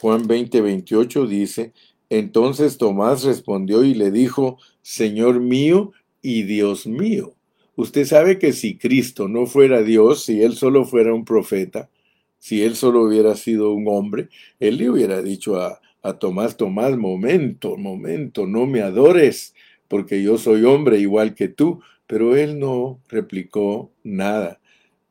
Juan 0.00 0.26
20, 0.26 0.60
28 0.60 1.26
dice, 1.26 1.72
entonces 2.10 2.78
Tomás 2.78 3.24
respondió 3.24 3.84
y 3.84 3.94
le 3.94 4.10
dijo, 4.10 4.58
Señor 4.82 5.40
mío 5.40 5.92
y 6.22 6.42
Dios 6.42 6.86
mío. 6.86 7.34
Usted 7.76 8.04
sabe 8.04 8.38
que 8.38 8.52
si 8.52 8.78
Cristo 8.78 9.28
no 9.28 9.46
fuera 9.46 9.82
Dios, 9.82 10.24
si 10.24 10.42
Él 10.42 10.54
solo 10.54 10.84
fuera 10.84 11.12
un 11.12 11.24
profeta, 11.24 11.90
si 12.38 12.62
Él 12.62 12.76
solo 12.76 13.02
hubiera 13.02 13.34
sido 13.36 13.72
un 13.72 13.88
hombre, 13.88 14.28
Él 14.60 14.76
le 14.76 14.90
hubiera 14.90 15.22
dicho 15.22 15.60
a, 15.60 15.80
a 16.02 16.18
Tomás, 16.18 16.56
Tomás, 16.56 16.96
momento, 16.96 17.76
momento, 17.76 18.46
no 18.46 18.66
me 18.66 18.82
adores, 18.82 19.54
porque 19.88 20.22
yo 20.22 20.38
soy 20.38 20.64
hombre 20.64 20.98
igual 20.98 21.34
que 21.34 21.48
tú. 21.48 21.80
Pero 22.06 22.36
Él 22.36 22.58
no 22.58 23.00
replicó 23.08 23.90
nada. 24.02 24.60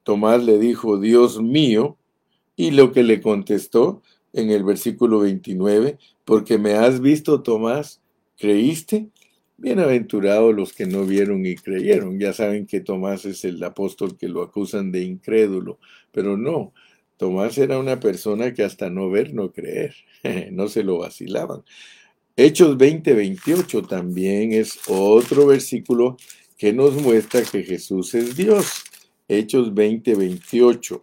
Tomás 0.04 0.44
le 0.44 0.60
dijo, 0.60 1.00
Dios 1.00 1.42
mío, 1.42 1.98
y 2.56 2.72
lo 2.72 2.92
que 2.92 3.04
le 3.04 3.20
contestó 3.20 4.04
en 4.34 4.50
el 4.50 4.64
versículo 4.64 5.20
29, 5.20 5.98
porque 6.26 6.58
me 6.58 6.74
has 6.74 7.00
visto, 7.00 7.42
Tomás, 7.42 8.02
¿creíste? 8.38 9.08
Bienaventurados 9.58 10.54
los 10.54 10.74
que 10.74 10.88
no 10.88 11.06
vieron 11.06 11.46
y 11.46 11.56
creyeron. 11.56 12.20
Ya 12.20 12.34
saben 12.34 12.66
que 12.66 12.82
Tomás 12.82 13.26
es 13.26 13.46
el 13.46 13.64
apóstol 13.64 14.18
que 14.18 14.28
lo 14.28 14.42
acusan 14.42 14.92
de 14.92 15.04
incrédulo, 15.04 15.80
pero 16.12 16.36
no. 16.36 16.74
Tomás 17.18 17.58
era 17.58 17.78
una 17.80 18.00
persona 18.00 18.54
que 18.54 18.64
hasta 18.64 18.90
no 18.90 19.10
ver, 19.10 19.34
no 19.34 19.54
creer. 19.54 19.96
no 20.52 20.68
se 20.68 20.84
lo 20.84 20.98
vacilaban. 20.98 21.64
Hechos 22.36 22.78
20:28 22.78 23.88
también 23.88 24.54
es 24.54 24.80
otro 24.88 25.46
versículo 25.46 26.18
que 26.58 26.74
nos 26.74 26.96
muestra 26.96 27.44
que 27.44 27.64
Jesús 27.64 28.16
es 28.16 28.36
Dios. 28.36 28.84
Hechos 29.28 29.74
20:28. 29.74 31.02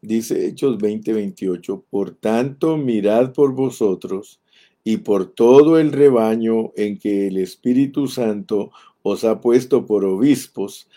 Dice 0.00 0.46
Hechos 0.46 0.78
20:28, 0.78 1.84
por 1.90 2.12
tanto 2.12 2.76
mirad 2.76 3.32
por 3.32 3.52
vosotros 3.52 4.40
y 4.84 4.98
por 4.98 5.26
todo 5.26 5.78
el 5.78 5.90
rebaño 5.90 6.72
en 6.76 6.98
que 6.98 7.26
el 7.26 7.36
Espíritu 7.36 8.06
Santo 8.06 8.70
os 9.02 9.24
ha 9.24 9.40
puesto 9.40 9.86
por 9.86 10.04
obispos 10.04 10.88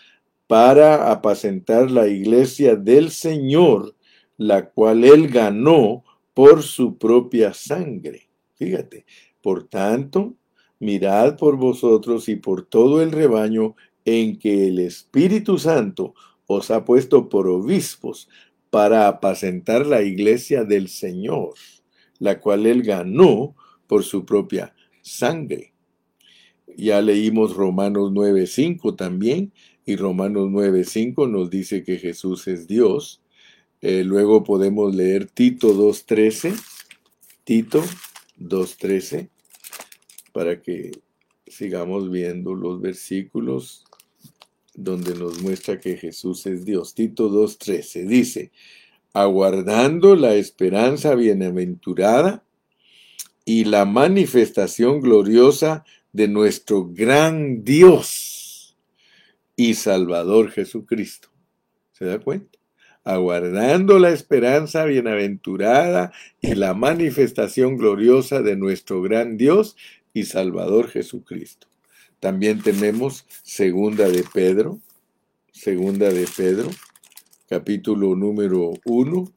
para 0.46 1.10
apacentar 1.10 1.90
la 1.90 2.06
iglesia 2.06 2.76
del 2.76 3.10
Señor, 3.10 3.96
la 4.36 4.70
cual 4.70 5.04
él 5.04 5.28
ganó 5.28 6.04
por 6.32 6.62
su 6.62 6.96
propia 6.96 7.52
sangre. 7.54 8.28
Fíjate, 8.54 9.04
por 9.42 9.64
tanto, 9.64 10.34
mirad 10.78 11.36
por 11.36 11.56
vosotros 11.56 12.28
y 12.28 12.36
por 12.36 12.66
todo 12.66 13.02
el 13.02 13.10
rebaño 13.10 13.74
en 14.04 14.38
que 14.38 14.68
el 14.68 14.78
Espíritu 14.78 15.58
Santo 15.58 16.14
os 16.46 16.70
ha 16.70 16.84
puesto 16.84 17.28
por 17.28 17.48
obispos 17.48 18.28
para 18.72 19.06
apacentar 19.06 19.84
la 19.84 20.00
iglesia 20.00 20.64
del 20.64 20.88
Señor, 20.88 21.52
la 22.18 22.40
cual 22.40 22.64
él 22.64 22.82
ganó 22.82 23.54
por 23.86 24.02
su 24.02 24.24
propia 24.24 24.74
sangre. 25.02 25.74
Ya 26.74 27.02
leímos 27.02 27.54
Romanos 27.54 28.12
9.5 28.12 28.96
también, 28.96 29.52
y 29.84 29.96
Romanos 29.96 30.48
9.5 30.48 31.30
nos 31.30 31.50
dice 31.50 31.84
que 31.84 31.98
Jesús 31.98 32.48
es 32.48 32.66
Dios. 32.66 33.20
Eh, 33.82 34.04
luego 34.04 34.42
podemos 34.42 34.94
leer 34.94 35.26
Tito 35.26 35.74
2.13, 35.74 36.58
Tito 37.44 37.82
2.13, 38.40 39.28
para 40.32 40.62
que 40.62 40.92
sigamos 41.46 42.10
viendo 42.10 42.54
los 42.54 42.80
versículos 42.80 43.84
donde 44.74 45.14
nos 45.14 45.42
muestra 45.42 45.78
que 45.78 45.96
Jesús 45.96 46.46
es 46.46 46.64
Dios. 46.64 46.94
Tito 46.94 47.30
2.13 47.30 48.06
dice, 48.06 48.52
aguardando 49.12 50.16
la 50.16 50.34
esperanza 50.34 51.14
bienaventurada 51.14 52.44
y 53.44 53.64
la 53.64 53.84
manifestación 53.84 55.00
gloriosa 55.00 55.84
de 56.12 56.28
nuestro 56.28 56.86
gran 56.86 57.64
Dios 57.64 58.76
y 59.56 59.74
Salvador 59.74 60.50
Jesucristo. 60.50 61.28
¿Se 61.92 62.04
da 62.04 62.18
cuenta? 62.18 62.58
Aguardando 63.04 63.98
la 63.98 64.10
esperanza 64.10 64.84
bienaventurada 64.84 66.12
y 66.40 66.54
la 66.54 66.72
manifestación 66.72 67.76
gloriosa 67.76 68.42
de 68.42 68.56
nuestro 68.56 69.02
gran 69.02 69.36
Dios 69.36 69.76
y 70.14 70.24
Salvador 70.24 70.88
Jesucristo. 70.88 71.71
También 72.22 72.62
tenemos 72.62 73.26
segunda 73.42 74.08
de 74.08 74.22
Pedro, 74.22 74.78
segunda 75.50 76.08
de 76.08 76.28
Pedro, 76.36 76.70
capítulo 77.48 78.14
número 78.14 78.74
1 78.84 79.32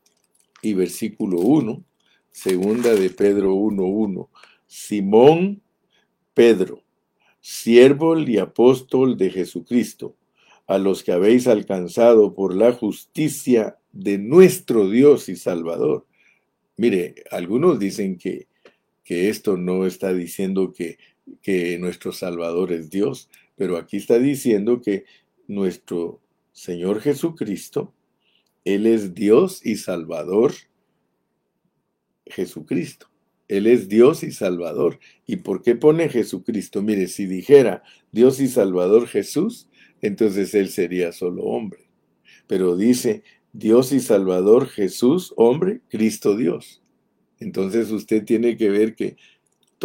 y 0.62 0.74
versículo 0.76 1.39
1, 1.39 1.84
segunda 2.30 2.93
de 2.93 3.10
Pedro 3.10 3.56
1.1. 3.56 4.30
Simón 4.67 5.63
Pedro, 6.36 6.84
siervo 7.41 8.19
y 8.19 8.38
apóstol 8.38 9.17
de 9.17 9.32
Jesucristo, 9.32 10.15
a 10.67 10.78
los 10.78 11.04
que 11.04 11.12
habéis 11.12 11.48
alcanzado 11.48 12.36
por 12.36 12.54
la 12.54 12.71
justicia 12.71 13.80
de 13.93 14.19
nuestro 14.19 14.91
Dios 14.91 15.28
y 15.28 15.38
Salvador. 15.38 16.06
Mire, 16.78 17.15
algunos 17.32 17.80
dicen 17.80 18.19
que, 18.19 18.45
que 19.04 19.30
esto 19.30 19.58
no 19.58 19.88
está 19.88 20.13
diciendo 20.13 20.71
que 20.71 21.00
que 21.41 21.77
nuestro 21.79 22.11
Salvador 22.11 22.71
es 22.71 22.89
Dios, 22.89 23.29
pero 23.55 23.77
aquí 23.77 23.97
está 23.97 24.19
diciendo 24.19 24.81
que 24.81 25.05
nuestro 25.47 26.21
Señor 26.51 27.01
Jesucristo, 27.01 27.93
Él 28.63 28.85
es 28.85 29.13
Dios 29.13 29.65
y 29.65 29.75
Salvador 29.75 30.53
Jesucristo. 32.25 33.09
Él 33.47 33.67
es 33.67 33.88
Dios 33.88 34.23
y 34.23 34.31
Salvador. 34.31 34.99
¿Y 35.27 35.38
por 35.38 35.61
qué 35.61 35.75
pone 35.75 36.09
Jesucristo? 36.09 36.81
Mire, 36.81 37.07
si 37.07 37.27
dijera 37.27 37.83
Dios 38.11 38.39
y 38.39 38.47
Salvador 38.47 39.07
Jesús, 39.07 39.69
entonces 40.01 40.55
Él 40.55 40.69
sería 40.69 41.11
solo 41.11 41.43
hombre. 41.43 41.89
Pero 42.47 42.75
dice 42.75 43.23
Dios 43.53 43.91
y 43.91 43.99
Salvador 43.99 44.67
Jesús, 44.67 45.33
hombre, 45.38 45.81
Cristo 45.89 46.35
Dios. 46.35 46.81
Entonces 47.39 47.91
usted 47.91 48.23
tiene 48.23 48.57
que 48.57 48.69
ver 48.69 48.95
que 48.95 49.17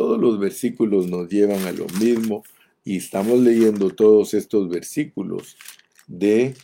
todos 0.01 0.19
los 0.19 0.39
versículos 0.39 1.09
nos 1.09 1.29
llevan 1.29 1.67
a 1.67 1.73
lo 1.73 1.87
mismo 2.01 2.43
y 2.87 2.97
estamos 2.97 3.39
leyendo 3.39 3.91
todos 3.91 4.33
estos 4.33 4.71
versículos 4.71 5.59
de 6.07 6.55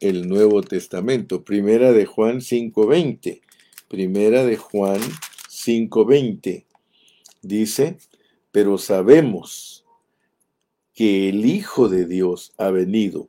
el 0.00 0.26
Nuevo 0.26 0.62
Testamento. 0.62 1.44
Primera 1.44 1.92
de 1.92 2.06
Juan 2.06 2.40
5:20. 2.40 3.42
Primera 3.86 4.46
de 4.46 4.56
Juan 4.56 4.98
5:20. 5.50 6.64
Dice, 7.42 7.98
pero 8.50 8.78
sabemos 8.78 9.84
que 10.94 11.28
el 11.28 11.44
Hijo 11.44 11.90
de 11.90 12.06
Dios 12.06 12.54
ha 12.56 12.70
venido 12.70 13.28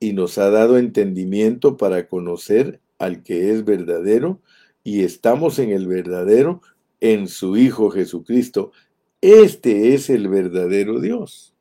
y 0.00 0.14
nos 0.14 0.38
ha 0.38 0.48
dado 0.48 0.78
entendimiento 0.78 1.76
para 1.76 2.08
conocer 2.08 2.80
al 2.98 3.22
que 3.22 3.50
es 3.50 3.66
verdadero 3.66 4.40
y 4.82 5.02
estamos 5.02 5.58
en 5.58 5.72
el 5.72 5.86
verdadero 5.86 6.62
en 7.02 7.26
su 7.26 7.56
Hijo 7.56 7.90
Jesucristo. 7.90 8.70
Este 9.20 9.92
es 9.92 10.08
el 10.08 10.28
verdadero 10.28 11.00
Dios. 11.00 11.52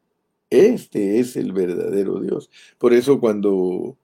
Este 0.51 1.19
es 1.19 1.35
el 1.35 1.51
verdadero 1.51 2.19
Dios. 2.21 2.49
Por 2.77 2.93
eso 2.93 3.19
cuando 3.19 3.97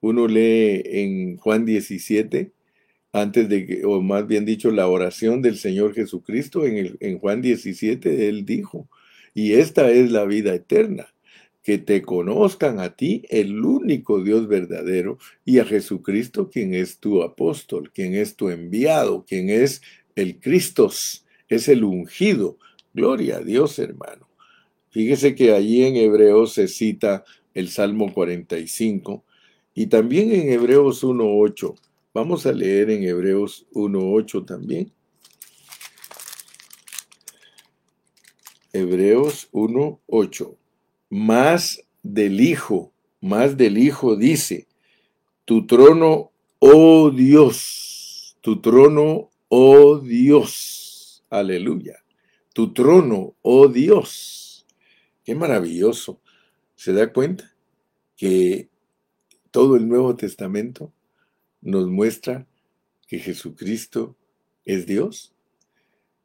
uno 0.00 0.26
lee 0.26 0.82
en 0.86 1.36
Juan 1.36 1.66
17, 1.66 2.52
antes 3.12 3.48
de 3.48 3.66
que, 3.66 3.84
o 3.84 4.00
más 4.00 4.26
bien 4.26 4.46
dicho, 4.46 4.70
la 4.70 4.88
oración 4.88 5.42
del 5.42 5.58
Señor 5.58 5.94
Jesucristo, 5.94 6.64
en, 6.64 6.78
el, 6.78 6.96
en 7.00 7.18
Juan 7.18 7.42
17, 7.42 8.28
Él 8.28 8.46
dijo, 8.46 8.88
y 9.34 9.52
esta 9.52 9.90
es 9.90 10.10
la 10.10 10.24
vida 10.24 10.54
eterna, 10.54 11.12
que 11.62 11.76
te 11.76 12.00
conozcan 12.00 12.80
a 12.80 12.96
ti, 12.96 13.26
el 13.28 13.62
único 13.62 14.22
Dios 14.22 14.48
verdadero, 14.48 15.18
y 15.44 15.58
a 15.58 15.66
Jesucristo, 15.66 16.48
quien 16.48 16.72
es 16.72 16.98
tu 16.98 17.22
apóstol, 17.22 17.90
quien 17.92 18.14
es 18.14 18.36
tu 18.36 18.48
enviado, 18.48 19.26
quien 19.26 19.50
es 19.50 19.82
el 20.20 20.38
Cristo 20.38 20.90
es 21.48 21.68
el 21.68 21.84
ungido. 21.84 22.58
Gloria 22.92 23.38
a 23.38 23.40
Dios, 23.40 23.78
hermano. 23.78 24.28
Fíjese 24.90 25.34
que 25.34 25.52
allí 25.52 25.84
en 25.84 25.96
Hebreos 25.96 26.54
se 26.54 26.68
cita 26.68 27.24
el 27.54 27.68
Salmo 27.68 28.12
45 28.12 29.24
y 29.74 29.86
también 29.86 30.32
en 30.32 30.50
Hebreos 30.50 31.04
1.8. 31.04 31.74
Vamos 32.12 32.44
a 32.46 32.52
leer 32.52 32.90
en 32.90 33.04
Hebreos 33.04 33.66
1.8 33.72 34.44
también. 34.44 34.92
Hebreos 38.72 39.48
1.8. 39.52 40.56
Más 41.08 41.84
del 42.02 42.40
Hijo, 42.40 42.92
más 43.20 43.56
del 43.56 43.78
Hijo 43.78 44.16
dice, 44.16 44.66
tu 45.44 45.66
trono, 45.66 46.30
oh 46.58 47.10
Dios, 47.10 48.36
tu 48.40 48.60
trono, 48.60 49.29
oh 49.50 49.98
Dios, 49.98 51.24
aleluya, 51.28 51.98
tu 52.54 52.72
trono, 52.72 53.34
oh 53.42 53.68
Dios. 53.68 54.66
Qué 55.24 55.34
maravilloso. 55.34 56.20
¿Se 56.76 56.92
da 56.92 57.12
cuenta 57.12 57.52
que 58.16 58.70
todo 59.50 59.76
el 59.76 59.88
Nuevo 59.88 60.16
Testamento 60.16 60.92
nos 61.60 61.88
muestra 61.88 62.46
que 63.06 63.18
Jesucristo 63.18 64.16
es 64.64 64.86
Dios? 64.86 65.34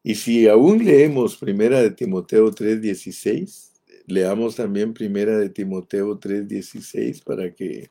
Y 0.03 0.15
si 0.15 0.47
aún 0.47 0.85
leemos 0.85 1.35
Primera 1.35 1.81
de 1.81 1.89
Timoteo 1.89 2.51
3:16, 2.51 3.73
leamos 4.05 4.55
también 4.55 4.93
primera 4.93 5.37
de 5.37 5.49
Timoteo 5.49 6.19
3:16 6.19 7.21
para 7.23 7.53
que 7.55 7.89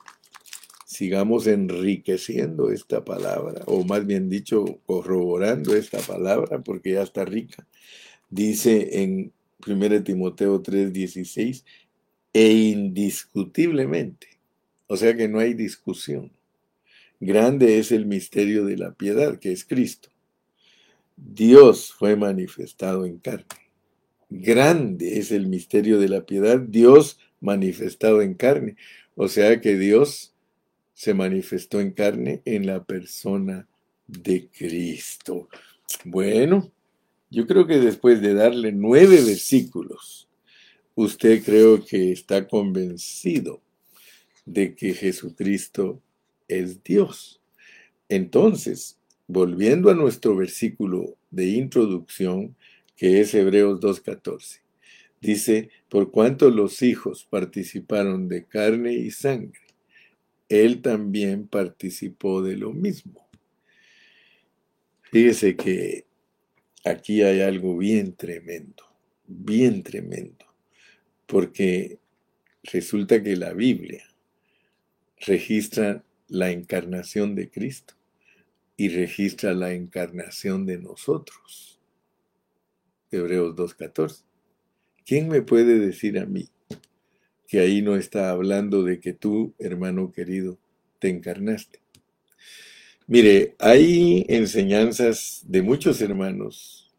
sigamos 0.95 1.47
enriqueciendo 1.47 2.71
esta 2.71 3.05
palabra, 3.05 3.63
o 3.67 3.85
más 3.85 4.07
bien 4.07 4.29
dicho, 4.29 4.81
corroborando 4.87 5.75
esta 5.75 5.99
palabra, 5.99 6.63
porque 6.63 6.93
ya 6.93 7.03
está 7.03 7.25
rica. 7.25 7.67
Dice 8.31 9.03
en 9.03 9.33
1 9.67 10.05
Timoteo 10.05 10.63
3:16, 10.63 11.65
e 12.33 12.53
indiscutiblemente, 12.53 14.27
o 14.87 14.97
sea 14.97 15.17
que 15.17 15.29
no 15.29 15.39
hay 15.39 15.55
discusión. 15.55 16.33
Grande 17.21 17.79
es 17.79 17.93
el 17.93 18.07
misterio 18.07 18.65
de 18.65 18.77
la 18.77 18.93
piedad, 18.93 19.39
que 19.39 19.53
es 19.53 19.65
Cristo. 19.65 20.11
Dios 21.17 21.93
fue 21.93 22.17
manifestado 22.17 23.07
en 23.07 23.19
carne. 23.19 23.47
Grande 24.31 25.19
es 25.19 25.31
el 25.31 25.47
misterio 25.47 25.99
de 25.99 26.09
la 26.09 26.27
piedad, 26.27 26.59
Dios 26.59 27.19
manifestado 27.41 28.21
en 28.21 28.35
carne. 28.35 28.77
O 29.15 29.29
sea 29.29 29.61
que 29.61 29.79
Dios 29.79 30.34
se 30.95 31.13
manifestó 31.13 31.81
en 31.81 31.91
carne 31.91 32.41
en 32.45 32.67
la 32.67 32.85
persona 32.85 33.69
de 34.07 34.49
Cristo. 34.49 35.49
Bueno, 36.05 36.73
yo 37.31 37.47
creo 37.47 37.67
que 37.67 37.79
después 37.79 38.23
de 38.23 38.35
darle 38.35 38.73
nueve 38.73 39.17
versículos, 39.17 40.29
usted 40.95 41.43
creo 41.43 41.85
que 41.85 42.13
está 42.13 42.47
convencido 42.47 43.61
de 44.47 44.75
que 44.75 44.95
Jesucristo 44.95 46.01
es 46.49 46.83
Dios. 46.85 47.41
Entonces, 48.09 48.99
volviendo 49.27 49.91
a 49.91 49.95
nuestro 49.95 50.37
versículo 50.37 51.17
de 51.31 51.49
introducción, 51.49 52.55
que 52.97 53.21
es 53.21 53.35
Hebreos 53.35 53.81
2.14, 53.81 54.61
dice, 55.21 55.71
por 55.89 56.11
cuanto 56.11 56.51
los 56.51 56.83
hijos 56.83 57.27
participaron 57.29 58.29
de 58.29 58.45
carne 58.45 58.93
y 58.93 59.11
sangre, 59.11 59.64
él 60.49 60.83
también 60.83 61.49
participó 61.49 62.43
de 62.43 62.57
lo 62.57 62.73
mismo. 62.73 63.29
Fíjese 65.03 65.57
que 65.57 66.07
aquí 66.85 67.23
hay 67.23 67.41
algo 67.41 67.77
bien 67.77 68.15
tremendo, 68.15 68.85
bien 69.27 69.83
tremendo, 69.83 70.45
porque 71.27 71.99
resulta 72.63 73.23
que 73.23 73.37
la 73.37 73.53
Biblia 73.53 74.05
registra 75.19 76.05
la 76.29 76.51
encarnación 76.51 77.35
de 77.35 77.51
Cristo 77.51 77.95
y 78.77 78.89
registra 78.89 79.55
la 79.55 79.73
encarnación 79.73 80.67
de 80.67 80.79
nosotros. 80.79 81.81
Hebreos 83.11 83.55
2.14. 83.55 84.25
¿Quién 85.07 85.29
me 85.29 85.43
puede 85.43 85.79
decir 85.79 86.19
a 86.19 86.27
mí 86.27 86.49
que 87.55 87.61
ahí 87.61 87.83
no 87.83 87.95
está 87.95 88.31
hablando 88.31 88.83
de 88.83 88.99
que 88.99 89.13
tú, 89.13 89.55
hermano 89.61 90.11
querido, 90.11 90.59
te 90.99 91.09
encarnaste. 91.09 91.79
Mire, 93.07 93.55
hay 93.61 94.27
enseñanzas 94.29 95.45
de 95.47 95.63
muchos 95.63 96.01
hermanos 96.01 96.93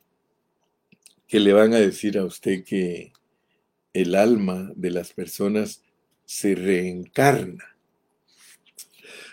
que 1.28 1.42
le 1.42 1.52
van 1.52 1.74
a 1.74 1.80
decir 1.80 2.18
a 2.18 2.24
usted 2.24 2.64
que 2.64 3.12
el 3.92 4.16
alma 4.16 4.72
de 4.78 4.92
las 4.92 5.12
personas 5.12 5.84
se 6.24 6.56
reencarna. 6.56 7.76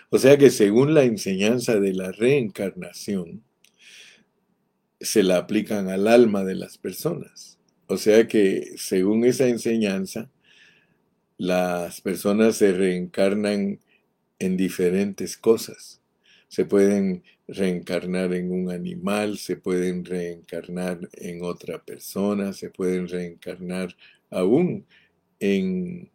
O 0.09 0.17
sea 0.17 0.37
que 0.37 0.49
según 0.49 0.93
la 0.93 1.05
enseñanza 1.05 1.79
de 1.79 1.93
la 1.93 2.11
reencarnación, 2.11 3.45
se 4.99 5.23
la 5.23 5.37
aplican 5.37 5.87
al 5.87 6.09
alma 6.09 6.43
de 6.43 6.55
las 6.55 6.77
personas. 6.77 7.57
O 7.87 7.95
sea 7.95 8.27
que 8.27 8.73
según 8.75 9.23
esa 9.23 9.47
enseñanza, 9.47 10.29
las 11.37 12.01
personas 12.01 12.57
se 12.57 12.73
reencarnan 12.73 13.79
en 14.39 14.57
diferentes 14.57 15.37
cosas. 15.37 16.01
Se 16.47 16.65
pueden 16.65 17.23
reencarnar 17.47 18.33
en 18.33 18.51
un 18.51 18.71
animal, 18.71 19.37
se 19.37 19.57
pueden 19.57 20.05
reencarnar 20.05 21.09
en 21.13 21.43
otra 21.43 21.83
persona, 21.83 22.53
se 22.53 22.69
pueden 22.69 23.07
reencarnar 23.07 23.95
aún 24.29 24.85
en... 25.39 26.11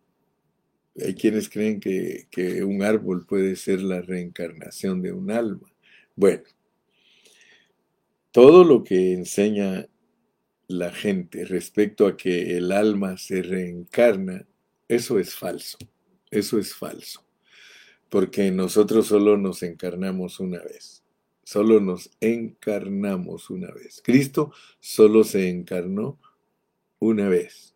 Hay 1.01 1.15
quienes 1.15 1.49
creen 1.49 1.79
que, 1.79 2.27
que 2.29 2.65
un 2.65 2.83
árbol 2.83 3.25
puede 3.25 3.55
ser 3.55 3.81
la 3.83 4.01
reencarnación 4.01 5.01
de 5.01 5.13
un 5.13 5.31
alma. 5.31 5.73
Bueno, 6.17 6.43
todo 8.33 8.65
lo 8.65 8.83
que 8.83 9.13
enseña 9.13 9.87
la 10.67 10.91
gente 10.91 11.45
respecto 11.45 12.07
a 12.07 12.17
que 12.17 12.57
el 12.57 12.73
alma 12.73 13.17
se 13.17 13.43
reencarna 13.43 14.48
eso 14.89 15.19
es 15.19 15.35
falso, 15.35 15.79
eso 16.31 16.59
es 16.59 16.75
falso, 16.75 17.25
porque 18.09 18.51
nosotros 18.51 19.07
solo 19.07 19.37
nos 19.37 19.63
encarnamos 19.63 20.41
una 20.41 20.61
vez, 20.61 21.05
solo 21.45 21.81
nos 21.81 22.11
encarnamos 22.21 23.51
una 23.51 23.71
vez. 23.71 24.01
Cristo 24.03 24.53
solo 24.81 25.25
se 25.25 25.49
encarnó 25.49 26.19
una 26.99 27.29
vez 27.29 27.75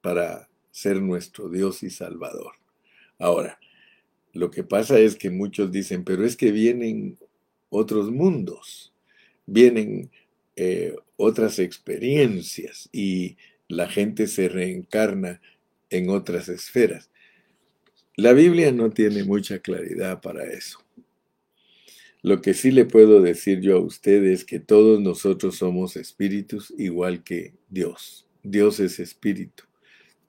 para 0.00 0.48
ser 0.70 1.00
nuestro 1.00 1.48
Dios 1.48 1.82
y 1.82 1.90
Salvador. 1.90 2.54
Ahora, 3.18 3.58
lo 4.32 4.50
que 4.50 4.64
pasa 4.64 4.98
es 4.98 5.16
que 5.16 5.30
muchos 5.30 5.70
dicen, 5.70 6.04
pero 6.04 6.24
es 6.24 6.36
que 6.36 6.50
vienen 6.50 7.18
otros 7.68 8.10
mundos, 8.10 8.92
vienen 9.46 10.10
eh, 10.56 10.96
otras 11.16 11.58
experiencias 11.58 12.88
y 12.92 13.36
la 13.68 13.88
gente 13.88 14.26
se 14.26 14.48
reencarna 14.48 15.40
en 15.92 16.10
otras 16.10 16.48
esferas. 16.48 17.10
La 18.16 18.32
Biblia 18.32 18.72
no 18.72 18.90
tiene 18.90 19.24
mucha 19.24 19.60
claridad 19.60 20.20
para 20.20 20.44
eso. 20.44 20.84
Lo 22.22 22.40
que 22.40 22.54
sí 22.54 22.70
le 22.70 22.84
puedo 22.84 23.20
decir 23.20 23.60
yo 23.60 23.76
a 23.76 23.80
usted 23.80 24.24
es 24.24 24.44
que 24.44 24.60
todos 24.60 25.00
nosotros 25.00 25.56
somos 25.56 25.96
espíritus 25.96 26.72
igual 26.76 27.24
que 27.24 27.54
Dios. 27.68 28.26
Dios 28.42 28.80
es 28.80 29.00
espíritu 29.00 29.64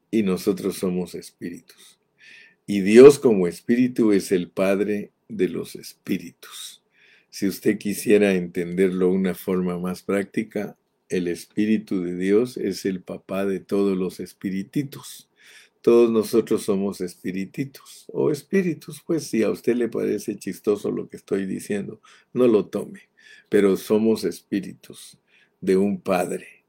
y 0.10 0.24
nosotros 0.24 0.78
somos 0.78 1.16
espíritus. 1.16 2.00
Y 2.66 2.82
Dios 2.82 3.20
como 3.20 3.48
espíritu 3.48 4.12
es 4.12 4.32
el 4.32 4.50
Padre 4.50 5.12
de 5.28 5.50
los 5.50 5.76
espíritus. 5.76 6.84
Si 7.30 7.48
usted 7.48 7.78
quisiera 7.78 8.34
entenderlo 8.34 9.08
de 9.08 9.14
una 9.14 9.34
forma 9.34 9.78
más 9.80 10.04
práctica, 10.04 10.78
el 11.10 11.28
Espíritu 11.28 12.02
de 12.02 12.16
Dios 12.16 12.58
es 12.58 12.86
el 12.86 13.02
papá 13.02 13.46
de 13.46 13.60
todos 13.60 13.98
los 13.98 14.20
espirititos. 14.20 15.30
Todos 15.84 16.10
nosotros 16.10 16.64
somos 16.64 17.02
espirititos 17.02 18.06
o 18.08 18.32
espíritus, 18.32 19.04
pues 19.06 19.26
si 19.26 19.44
a 19.44 19.50
usted 19.50 19.76
le 19.76 19.90
parece 19.90 20.38
chistoso 20.38 20.90
lo 20.90 21.10
que 21.10 21.18
estoy 21.18 21.46
diciendo, 21.46 22.00
no 22.32 22.48
lo 22.48 22.68
tome, 22.68 23.10
pero 23.50 23.76
somos 23.76 24.24
espíritus 24.24 25.18
de 25.60 25.76
un 25.76 26.00
Padre. 26.00 26.64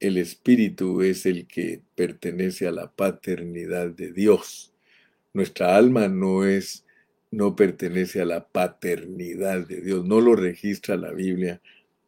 El 0.00 0.16
espíritu 0.16 1.02
es 1.02 1.26
el 1.26 1.46
que 1.46 1.82
pertenece 1.94 2.66
a 2.66 2.72
la 2.72 2.90
paternidad 2.90 3.90
de 3.90 4.12
Dios. 4.12 4.72
Nuestra 5.34 5.76
alma 5.76 6.08
no 6.08 6.46
es 6.46 6.86
no 7.30 7.54
pertenece 7.54 8.22
a 8.22 8.24
la 8.24 8.48
paternidad 8.48 9.66
de 9.66 9.82
Dios, 9.82 10.06
no 10.06 10.22
lo 10.22 10.34
registra 10.34 10.96
la 10.96 11.12
Biblia 11.12 11.60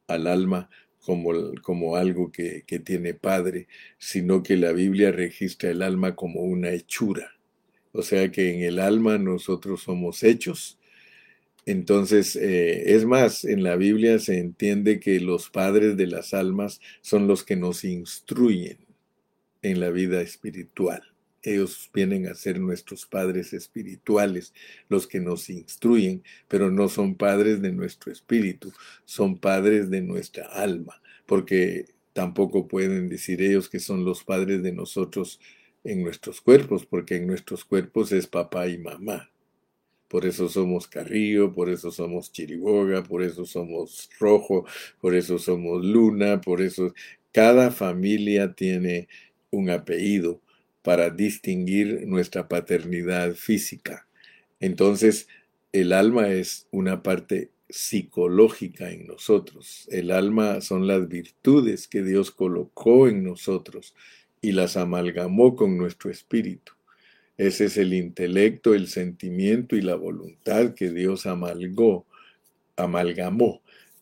al 0.07 0.27
alma 0.27 0.71
como, 1.05 1.33
como 1.63 1.97
algo 1.97 2.31
que, 2.31 2.65
que 2.67 2.79
tiene 2.79 3.15
padre, 3.15 3.69
sino 3.99 4.43
que 4.43 4.57
la 4.57 4.73
Biblia 4.73 5.13
registra 5.13 5.71
el 5.71 5.83
alma 5.83 6.15
como 6.15 6.41
una 6.43 6.71
hechura. 6.71 7.33
O 7.93 8.03
sea 8.03 8.31
que 8.31 8.55
en 8.55 8.63
el 8.63 8.79
alma 8.79 9.19
nosotros 9.19 9.83
somos 9.83 10.23
hechos. 10.23 10.79
Entonces, 11.67 12.37
eh, 12.37 12.95
es 12.95 13.05
más, 13.05 13.45
en 13.45 13.63
la 13.63 13.77
Biblia 13.77 14.19
se 14.19 14.39
entiende 14.39 15.01
que 15.01 15.21
los 15.21 15.51
padres 15.51 15.97
de 15.97 16.07
las 16.07 16.35
almas 16.35 16.81
son 17.01 17.27
los 17.27 17.45
que 17.45 17.57
nos 17.57 17.85
instruyen 17.85 18.79
en 19.63 19.81
la 19.81 19.91
vida 19.91 20.23
espiritual. 20.23 21.03
Ellos 21.43 21.91
vienen 21.95 22.27
a 22.27 22.35
ser 22.35 22.61
nuestros 22.61 23.07
padres 23.07 23.53
espirituales, 23.53 24.53
los 24.89 25.07
que 25.07 25.21
nos 25.21 25.49
instruyen, 25.49 26.23
pero 26.49 26.71
no 26.71 26.89
son 26.89 27.15
padres 27.15 27.63
de 27.63 27.73
nuestro 27.73 28.13
espíritu, 28.13 28.73
son 29.05 29.39
padres 29.39 29.89
de 29.89 30.03
nuestra 30.03 30.47
alma, 30.47 31.01
porque 31.27 31.87
tampoco 32.13 32.69
pueden 32.69 33.09
decir 33.09 33.41
ellos 33.41 33.69
que 33.71 33.81
son 33.81 34.05
los 34.05 34.23
padres 34.23 34.63
de 34.63 34.73
nosotros 34.73 35.41
en 35.85 36.03
nuestros 36.03 36.41
cuerpos, 36.43 36.85
porque 36.85 37.17
en 37.17 37.27
nuestros 37.27 37.65
cuerpos 37.65 38.13
es 38.13 38.27
papá 38.27 38.69
y 38.69 38.77
mamá. 38.77 39.31
Por 40.09 40.27
eso 40.27 40.49
somos 40.49 40.89
Carrillo, 40.89 41.55
por 41.55 41.71
eso 41.71 41.91
somos 41.93 42.33
Chiriboga, 42.33 43.05
por 43.05 43.23
eso 43.23 43.47
somos 43.47 44.11
Rojo, 44.19 44.67
por 45.01 45.15
eso 45.15 45.39
somos 45.39 45.85
Luna, 45.85 46.41
por 46.41 46.61
eso 46.61 46.93
cada 47.33 47.71
familia 47.71 48.53
tiene 48.53 49.09
un 49.51 49.71
apellido 49.71 50.41
para 50.83 51.11
distinguir 51.11 52.07
nuestra 52.07 52.49
paternidad 52.49 53.35
física. 53.35 54.07
Entonces, 54.61 55.29
el 55.73 55.93
alma 55.93 56.29
es 56.29 56.67
una 56.71 57.03
parte 57.03 57.51
psicológica 57.69 58.91
en 58.91 59.07
nosotros. 59.07 59.87
El 59.91 60.11
alma 60.11 60.61
son 60.61 60.87
las 60.87 61.09
virtudes 61.09 61.87
que 61.87 62.03
Dios 62.03 62.31
colocó 62.31 63.09
en 63.09 63.23
nosotros 63.23 63.95
y 64.41 64.53
las 64.53 64.77
amalgamó 64.77 65.55
con 65.55 65.77
nuestro 65.77 66.11
espíritu. 66.11 66.73
Ese 67.37 67.67
es 67.67 67.77
el 67.77 67.95
intelecto, 67.95 68.75
el 68.75 68.89
sentimiento 68.89 69.77
y 69.77 69.81
la 69.81 69.95
voluntad 69.95 70.75
que 70.75 70.91
Dios 70.91 71.27
amalgamó 71.27 72.05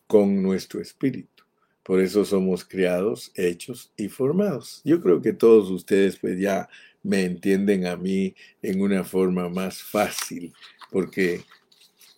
con 0.06 0.42
nuestro 0.42 0.80
espíritu. 0.80 1.37
Por 1.88 2.02
eso 2.02 2.22
somos 2.26 2.66
criados, 2.66 3.32
hechos 3.34 3.94
y 3.96 4.08
formados. 4.08 4.82
Yo 4.84 5.00
creo 5.00 5.22
que 5.22 5.32
todos 5.32 5.70
ustedes 5.70 6.18
pues 6.18 6.38
ya 6.38 6.68
me 7.02 7.22
entienden 7.22 7.86
a 7.86 7.96
mí 7.96 8.34
en 8.60 8.82
una 8.82 9.04
forma 9.04 9.48
más 9.48 9.82
fácil, 9.82 10.52
porque 10.90 11.40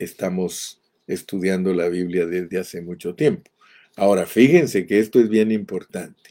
estamos 0.01 0.83
estudiando 1.07 1.73
la 1.73 1.89
Biblia 1.89 2.27
desde 2.27 2.59
hace 2.59 2.83
mucho 2.83 3.15
tiempo. 3.15 3.49
Ahora, 3.95 4.27
fíjense 4.27 4.87
que 4.87 4.99
esto 4.99 5.21
es 5.21 5.29
bien 5.29 5.53
importante, 5.53 6.31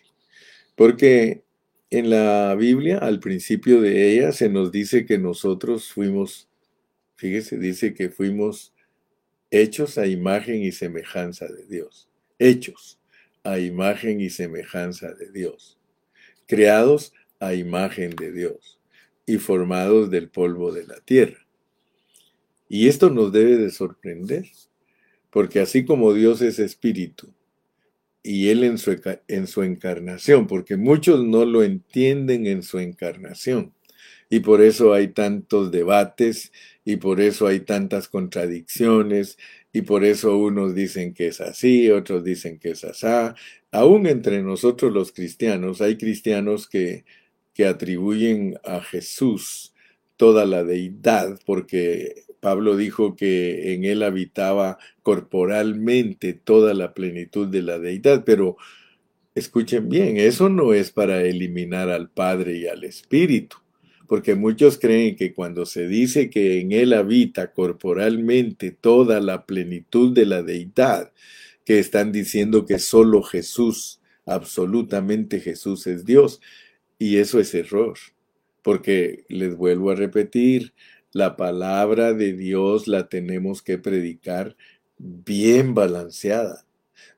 porque 0.76 1.42
en 1.92 2.10
la 2.10 2.54
Biblia, 2.56 2.98
al 2.98 3.22
principio 3.22 3.80
de 3.80 4.12
ella, 4.12 4.34
se 4.34 4.50
nos 4.50 4.70
dice 4.70 5.06
que 5.06 5.18
nosotros 5.18 5.94
fuimos, 5.94 6.50
fíjese, 7.16 7.58
dice 7.58 7.94
que 7.94 8.10
fuimos 8.10 8.74
hechos 9.50 9.98
a 9.98 10.08
imagen 10.08 10.62
y 10.62 10.74
semejanza 10.74 11.48
de 11.48 11.66
Dios. 11.68 12.10
Hechos 12.38 12.99
a 13.44 13.60
imagen 13.60 14.22
y 14.22 14.30
semejanza 14.30 15.14
de 15.14 15.32
Dios. 15.32 15.80
Creados 16.48 17.14
a 17.40 17.54
imagen 17.54 18.16
de 18.16 18.32
Dios 18.32 18.80
y 19.26 19.38
formados 19.38 20.10
del 20.10 20.30
polvo 20.30 20.72
de 20.72 20.86
la 20.88 21.00
tierra. 21.02 21.46
Y 22.68 22.88
esto 22.88 23.10
nos 23.10 23.32
debe 23.32 23.58
de 23.58 23.72
sorprender, 23.72 24.46
porque 25.30 25.60
así 25.60 25.86
como 25.86 26.14
Dios 26.14 26.42
es 26.42 26.60
espíritu 26.60 27.34
y 28.22 28.50
Él 28.50 28.64
en 28.64 28.78
su, 28.78 29.00
en 29.28 29.48
su 29.48 29.64
encarnación, 29.64 30.48
porque 30.48 30.78
muchos 30.78 31.24
no 31.24 31.46
lo 31.46 31.64
entienden 31.64 32.48
en 32.48 32.64
su 32.64 32.80
encarnación, 32.80 33.74
y 34.30 34.42
por 34.42 34.62
eso 34.62 34.94
hay 34.94 35.08
tantos 35.08 35.72
debates, 35.72 36.52
y 36.86 36.98
por 36.98 37.22
eso 37.22 37.48
hay 37.48 37.62
tantas 37.62 38.08
contradicciones, 38.08 39.38
y 39.74 39.82
por 39.84 40.04
eso 40.04 40.38
unos 40.38 40.76
dicen 40.76 41.14
que 41.14 41.28
es 41.28 41.42
así, 41.42 41.90
otros 41.92 42.24
dicen 42.24 42.60
que 42.60 42.72
es 42.72 42.84
asá. 42.84 43.36
Aún 43.72 44.08
entre 44.08 44.42
nosotros 44.42 44.92
los 44.92 45.12
cristianos 45.12 45.82
hay 45.82 45.98
cristianos 45.98 46.68
que 46.68 47.06
que 47.60 47.66
atribuyen 47.66 48.58
a 48.64 48.80
Jesús 48.80 49.74
toda 50.16 50.46
la 50.46 50.64
deidad, 50.64 51.38
porque 51.46 52.24
Pablo 52.40 52.78
dijo 52.78 53.18
que 53.18 53.74
en 53.74 53.84
él 53.84 54.02
habitaba 54.02 54.78
corporalmente 55.04 56.32
toda 56.32 56.74
la 56.74 56.94
plenitud 56.94 57.50
de 57.50 57.62
la 57.62 57.78
deidad, 57.78 58.24
pero 58.26 58.56
escuchen 59.36 59.90
bien, 59.90 60.16
eso 60.16 60.48
no 60.48 60.74
es 60.74 60.92
para 60.92 61.22
eliminar 61.24 61.90
al 61.90 62.10
Padre 62.10 62.56
y 62.60 62.68
al 62.68 62.86
Espíritu, 62.86 63.58
porque 64.10 64.34
muchos 64.34 64.80
creen 64.80 65.16
que 65.16 65.36
cuando 65.36 65.68
se 65.68 65.88
dice 65.88 66.32
que 66.32 66.60
en 66.60 66.72
él 66.72 66.94
habita 66.94 67.54
corporalmente 67.54 68.72
toda 68.72 69.22
la 69.22 69.46
plenitud 69.46 70.16
de 70.16 70.26
la 70.26 70.42
deidad, 70.42 71.14
que 71.64 71.78
están 71.78 72.12
diciendo 72.12 72.66
que 72.66 72.80
solo 72.80 73.22
Jesús, 73.22 74.02
absolutamente 74.26 75.40
Jesús 75.40 75.86
es 75.86 76.06
Dios, 76.06 76.42
y 76.98 77.18
eso 77.18 77.40
es 77.40 77.54
error, 77.54 78.00
porque 78.64 79.26
les 79.30 79.56
vuelvo 79.56 79.92
a 79.92 79.96
repetir, 79.96 80.74
la 81.12 81.38
palabra 81.38 82.14
de 82.14 82.34
Dios 82.34 82.88
la 82.88 83.10
tenemos 83.10 83.62
que 83.62 83.78
predicar 83.78 84.58
bien 84.98 85.76
balanceada. 85.76 86.66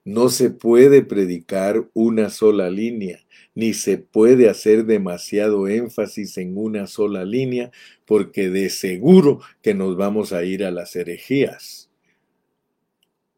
No 0.04 0.30
se 0.30 0.50
puede 0.50 1.04
predicar 1.04 1.88
una 1.94 2.30
sola 2.30 2.70
línea, 2.70 3.20
ni 3.54 3.74
se 3.74 3.98
puede 3.98 4.50
hacer 4.50 4.86
demasiado 4.86 5.68
énfasis 5.68 6.38
en 6.38 6.58
una 6.58 6.88
sola 6.88 7.26
línea, 7.26 7.72
porque 8.06 8.50
de 8.50 8.70
seguro 8.70 9.42
que 9.62 9.74
nos 9.74 9.98
vamos 9.98 10.34
a 10.34 10.44
ir 10.44 10.64
a 10.64 10.72
las 10.72 10.96
herejías. 10.96 11.90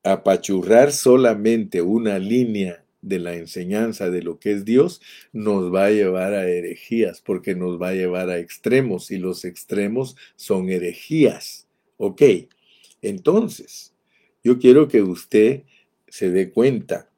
Apachurrar 0.04 0.92
solamente 0.92 1.82
una 1.82 2.20
línea 2.20 2.84
de 3.04 3.20
la 3.20 3.36
enseñanza 3.36 4.10
de 4.10 4.24
lo 4.24 4.40
que 4.40 4.54
es 4.54 4.66
Dios 4.66 5.02
nos 5.34 5.74
va 5.74 5.86
a 5.86 5.92
llevar 5.92 6.34
a 6.34 6.50
herejías, 6.50 7.22
porque 7.22 7.54
nos 7.54 7.80
va 7.80 7.90
a 7.90 7.94
llevar 7.94 8.30
a 8.30 8.40
extremos 8.40 9.12
y 9.12 9.18
los 9.18 9.46
extremos 9.46 10.16
son 10.36 10.70
herejías. 10.70 11.68
Ok, 11.98 12.22
entonces, 13.02 13.94
yo 14.44 14.58
quiero 14.58 14.88
que 14.88 15.02
usted 15.02 15.64
se 16.14 16.30
dé 16.30 16.52
cuenta 16.52 17.10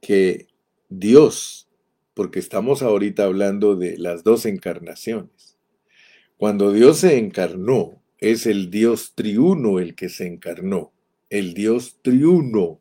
que 0.00 0.46
Dios, 0.88 1.68
porque 2.14 2.38
estamos 2.38 2.80
ahorita 2.80 3.24
hablando 3.24 3.74
de 3.74 3.98
las 3.98 4.22
dos 4.22 4.46
encarnaciones, 4.46 5.58
cuando 6.36 6.72
Dios 6.72 6.98
se 6.98 7.18
encarnó, 7.18 8.00
es 8.18 8.46
el 8.46 8.70
Dios 8.70 9.14
triuno 9.16 9.80
el 9.80 9.96
que 9.96 10.08
se 10.08 10.28
encarnó, 10.28 10.92
el 11.30 11.52
Dios 11.52 11.98
triuno 12.00 12.78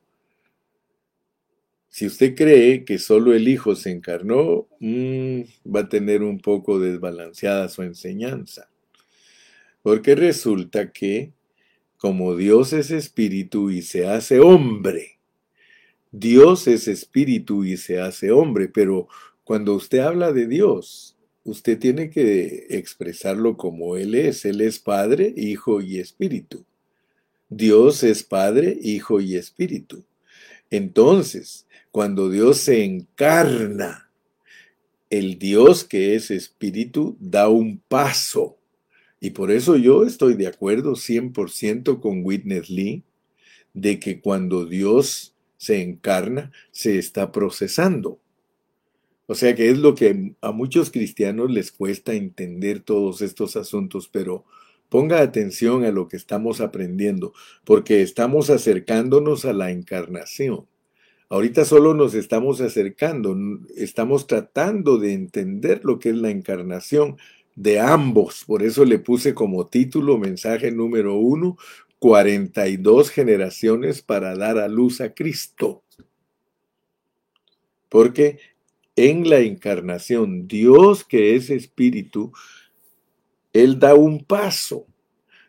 si 1.89 2.05
usted 2.05 2.35
cree 2.35 2.85
que 2.85 2.99
solo 2.99 3.33
el 3.33 3.47
Hijo 3.47 3.75
se 3.75 3.89
encarnó, 3.89 4.67
mm, 4.79 5.41
va 5.75 5.79
a 5.79 5.89
tener 5.89 6.21
un 6.21 6.39
poco 6.39 6.79
desbalanceada 6.79 7.67
su 7.67 7.81
enseñanza. 7.81 8.69
Porque 9.81 10.13
resulta 10.13 10.91
que, 10.91 11.33
como 11.97 12.35
Dios 12.35 12.73
es 12.73 12.91
espíritu 12.91 13.71
y 13.71 13.81
se 13.81 14.07
hace 14.07 14.39
hombre, 14.39 15.20
Dios 16.11 16.67
es 16.67 16.87
espíritu 16.87 17.63
y 17.63 17.77
se 17.77 17.99
hace 17.99 18.31
hombre, 18.31 18.67
pero 18.67 19.07
cuando 19.43 19.75
usted 19.75 19.99
habla 19.99 20.31
de 20.33 20.47
Dios, 20.47 21.17
usted 21.43 21.79
tiene 21.79 22.09
que 22.09 22.67
expresarlo 22.69 23.57
como 23.57 23.97
Él 23.97 24.15
es. 24.15 24.45
Él 24.45 24.61
es 24.61 24.79
Padre, 24.79 25.33
Hijo 25.35 25.81
y 25.81 25.99
Espíritu. 25.99 26.65
Dios 27.49 28.03
es 28.03 28.23
Padre, 28.23 28.77
Hijo 28.81 29.19
y 29.21 29.35
Espíritu. 29.35 30.03
Entonces, 30.69 31.65
cuando 31.91 32.29
Dios 32.29 32.57
se 32.57 32.83
encarna, 32.83 34.09
el 35.09 35.37
Dios 35.37 35.83
que 35.83 36.15
es 36.15 36.31
espíritu 36.31 37.17
da 37.19 37.49
un 37.49 37.79
paso. 37.89 38.57
Y 39.19 39.31
por 39.31 39.51
eso 39.51 39.75
yo 39.75 40.05
estoy 40.05 40.35
de 40.35 40.47
acuerdo 40.47 40.95
100% 40.95 41.99
con 41.99 42.25
Witness 42.25 42.69
Lee 42.69 43.03
de 43.73 43.99
que 43.99 44.21
cuando 44.21 44.65
Dios 44.65 45.30
se 45.61 45.79
encarna, 45.83 46.51
se 46.71 46.97
está 46.97 47.31
procesando. 47.31 48.19
O 49.27 49.35
sea 49.35 49.53
que 49.53 49.69
es 49.69 49.77
lo 49.77 49.93
que 49.93 50.33
a 50.41 50.51
muchos 50.51 50.89
cristianos 50.89 51.51
les 51.51 51.71
cuesta 51.71 52.15
entender 52.15 52.79
todos 52.79 53.21
estos 53.21 53.55
asuntos, 53.55 54.07
pero 54.07 54.43
ponga 54.89 55.21
atención 55.21 55.85
a 55.85 55.91
lo 55.91 56.07
que 56.07 56.17
estamos 56.17 56.61
aprendiendo, 56.61 57.33
porque 57.63 58.01
estamos 58.01 58.49
acercándonos 58.49 59.45
a 59.45 59.53
la 59.53 59.69
encarnación. 59.69 60.65
Ahorita 61.29 61.63
solo 61.63 61.93
nos 61.93 62.15
estamos 62.15 62.59
acercando, 62.59 63.37
estamos 63.77 64.25
tratando 64.25 64.97
de 64.97 65.13
entender 65.13 65.81
lo 65.85 65.99
que 65.99 66.09
es 66.09 66.15
la 66.15 66.31
encarnación 66.31 67.17
de 67.55 67.79
ambos. 67.79 68.45
Por 68.47 68.63
eso 68.63 68.83
le 68.83 68.97
puse 68.97 69.35
como 69.35 69.67
título, 69.67 70.17
mensaje 70.17 70.71
número 70.71 71.17
uno, 71.17 71.55
42 72.01 73.09
generaciones 73.09 74.01
para 74.01 74.35
dar 74.35 74.57
a 74.57 74.67
luz 74.67 74.99
a 74.99 75.13
Cristo. 75.13 75.83
Porque 77.87 78.39
en 78.97 79.29
la 79.29 79.39
encarnación, 79.39 80.47
Dios 80.47 81.05
que 81.05 81.35
es 81.35 81.49
espíritu, 81.49 82.33
Él 83.53 83.79
da 83.79 83.95
un 83.95 84.25
paso. 84.25 84.85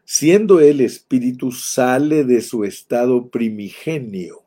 Siendo 0.05 0.61
el 0.61 0.81
espíritu, 0.81 1.51
sale 1.51 2.25
de 2.25 2.41
su 2.41 2.65
estado 2.65 3.31
primigenio 3.31 4.43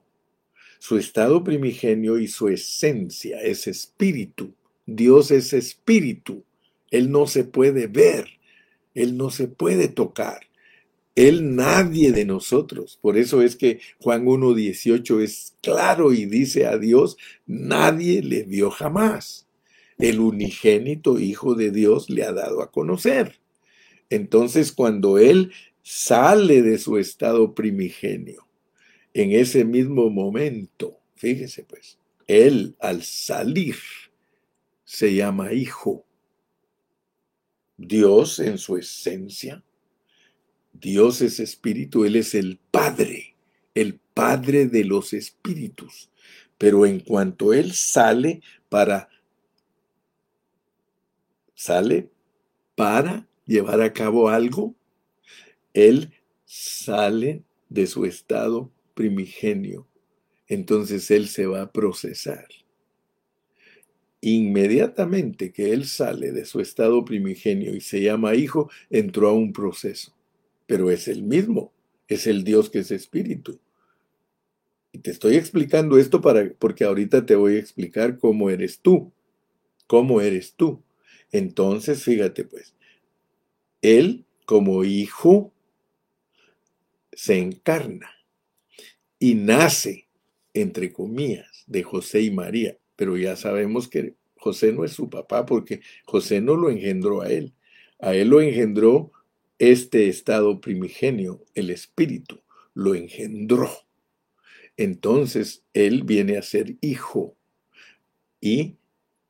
su 0.86 1.00
estado 1.00 1.44
primigenio 1.44 2.20
y 2.20 2.28
su 2.28 2.48
esencia 2.48 3.42
es 3.42 3.66
espíritu. 3.66 4.54
Dios 4.86 5.32
es 5.32 5.52
espíritu. 5.52 6.44
Él 6.92 7.10
no 7.10 7.26
se 7.26 7.44
puede 7.44 7.88
ver. 7.88 8.28
Él 8.94 9.18
no 9.18 9.32
se 9.32 9.48
puede 9.48 9.88
tocar. 9.88 10.42
Él 11.16 11.56
nadie 11.56 12.12
de 12.12 12.26
nosotros. 12.26 13.00
Por 13.02 13.18
eso 13.18 13.42
es 13.42 13.56
que 13.56 13.80
Juan 14.00 14.26
1.18 14.26 15.22
es 15.22 15.56
claro 15.62 16.14
y 16.14 16.26
dice 16.26 16.68
a 16.68 16.78
Dios, 16.78 17.18
nadie 17.46 18.22
le 18.22 18.44
vio 18.44 18.70
jamás. 18.70 19.48
El 19.98 20.20
unigénito 20.20 21.20
Hijo 21.20 21.56
de 21.56 21.72
Dios 21.72 22.10
le 22.10 22.24
ha 22.24 22.34
dado 22.34 22.62
a 22.62 22.72
conocer. 22.72 23.40
Entonces 24.10 24.72
cuando 24.72 25.18
Él 25.18 25.52
sale 25.82 26.62
de 26.62 26.78
su 26.78 26.98
estado 26.98 27.54
primigenio 27.56 28.46
en 29.14 29.32
ese 29.32 29.64
mismo 29.64 30.10
momento, 30.10 31.00
fíjese 31.16 31.64
pues, 31.64 31.98
él 32.28 32.76
al 32.80 33.04
salir 33.04 33.78
se 34.84 35.14
llama 35.14 35.54
hijo. 35.54 36.06
Dios 37.78 38.40
en 38.40 38.58
su 38.58 38.78
esencia, 38.78 39.64
Dios 40.80 41.22
es 41.22 41.40
espíritu, 41.40 42.06
Él 42.06 42.16
es 42.16 42.36
el 42.36 42.60
Padre, 42.72 43.36
el 43.74 44.00
Padre 44.14 44.68
de 44.68 44.84
los 44.84 45.14
espíritus. 45.14 46.10
Pero 46.58 46.86
en 46.86 47.00
cuanto 47.00 47.54
Él 47.54 47.74
sale 47.74 48.42
para 48.70 49.10
sale 51.56 52.10
para 52.76 53.28
llevar 53.46 53.82
a 53.82 53.94
cabo 53.94 54.30
algo, 54.30 54.76
él 55.74 56.14
sale 56.46 57.44
de 57.70 57.88
su 57.88 58.06
estado 58.06 58.72
primigenio. 58.94 59.88
Entonces 60.48 61.10
él 61.10 61.28
se 61.28 61.48
va 61.48 61.64
a 61.64 61.72
procesar. 61.72 62.48
Inmediatamente 64.22 65.52
que 65.52 65.74
él 65.74 65.86
sale 65.86 66.32
de 66.32 66.46
su 66.46 66.60
estado 66.60 67.04
primigenio 67.06 67.76
y 67.76 67.82
se 67.82 68.02
llama 68.02 68.36
hijo, 68.36 68.70
entró 68.90 69.30
a 69.30 69.34
un 69.34 69.54
proceso. 69.54 70.16
Pero 70.66 70.90
es 70.92 71.08
el 71.08 71.24
mismo, 71.24 71.74
es 72.08 72.28
el 72.28 72.44
Dios 72.44 72.70
que 72.70 72.80
es 72.80 72.92
espíritu. 72.92 73.60
Y 74.92 75.00
te 75.00 75.12
estoy 75.12 75.36
explicando 75.36 75.98
esto 75.98 76.22
para, 76.22 76.54
porque 76.58 76.86
ahorita 76.86 77.26
te 77.26 77.36
voy 77.36 77.56
a 77.56 77.60
explicar 77.60 78.18
cómo 78.18 78.50
eres 78.50 78.80
tú. 78.80 79.12
Cómo 79.88 80.22
eres 80.22 80.54
tú. 80.54 80.82
Entonces, 81.32 82.04
fíjate 82.04 82.46
pues, 82.46 82.76
él 83.82 84.26
como 84.46 84.84
hijo 84.84 85.54
se 87.12 87.38
encarna 87.40 88.10
y 89.20 89.36
nace, 89.36 90.08
entre 90.54 90.94
comillas, 90.94 91.64
de 91.68 91.84
José 91.84 92.22
y 92.22 92.32
María. 92.32 92.78
Pero 92.96 93.18
ya 93.18 93.36
sabemos 93.36 93.88
que 93.88 94.16
José 94.38 94.72
no 94.72 94.86
es 94.86 94.94
su 94.94 95.10
papá 95.10 95.46
porque 95.46 95.82
José 96.06 96.42
no 96.42 96.56
lo 96.56 96.70
engendró 96.70 97.22
a 97.22 97.30
él. 97.30 97.54
A 98.00 98.16
él 98.16 98.30
lo 98.30 98.42
engendró 98.42 99.12
este 99.60 100.10
estado 100.10 100.60
primigenio, 100.60 101.44
el 101.54 101.70
espíritu, 101.70 102.42
lo 102.74 102.96
engendró. 102.96 103.72
Entonces 104.78 105.64
Él 105.74 106.04
viene 106.04 106.38
a 106.38 106.42
ser 106.42 106.76
hijo 106.82 107.36
y 108.42 108.76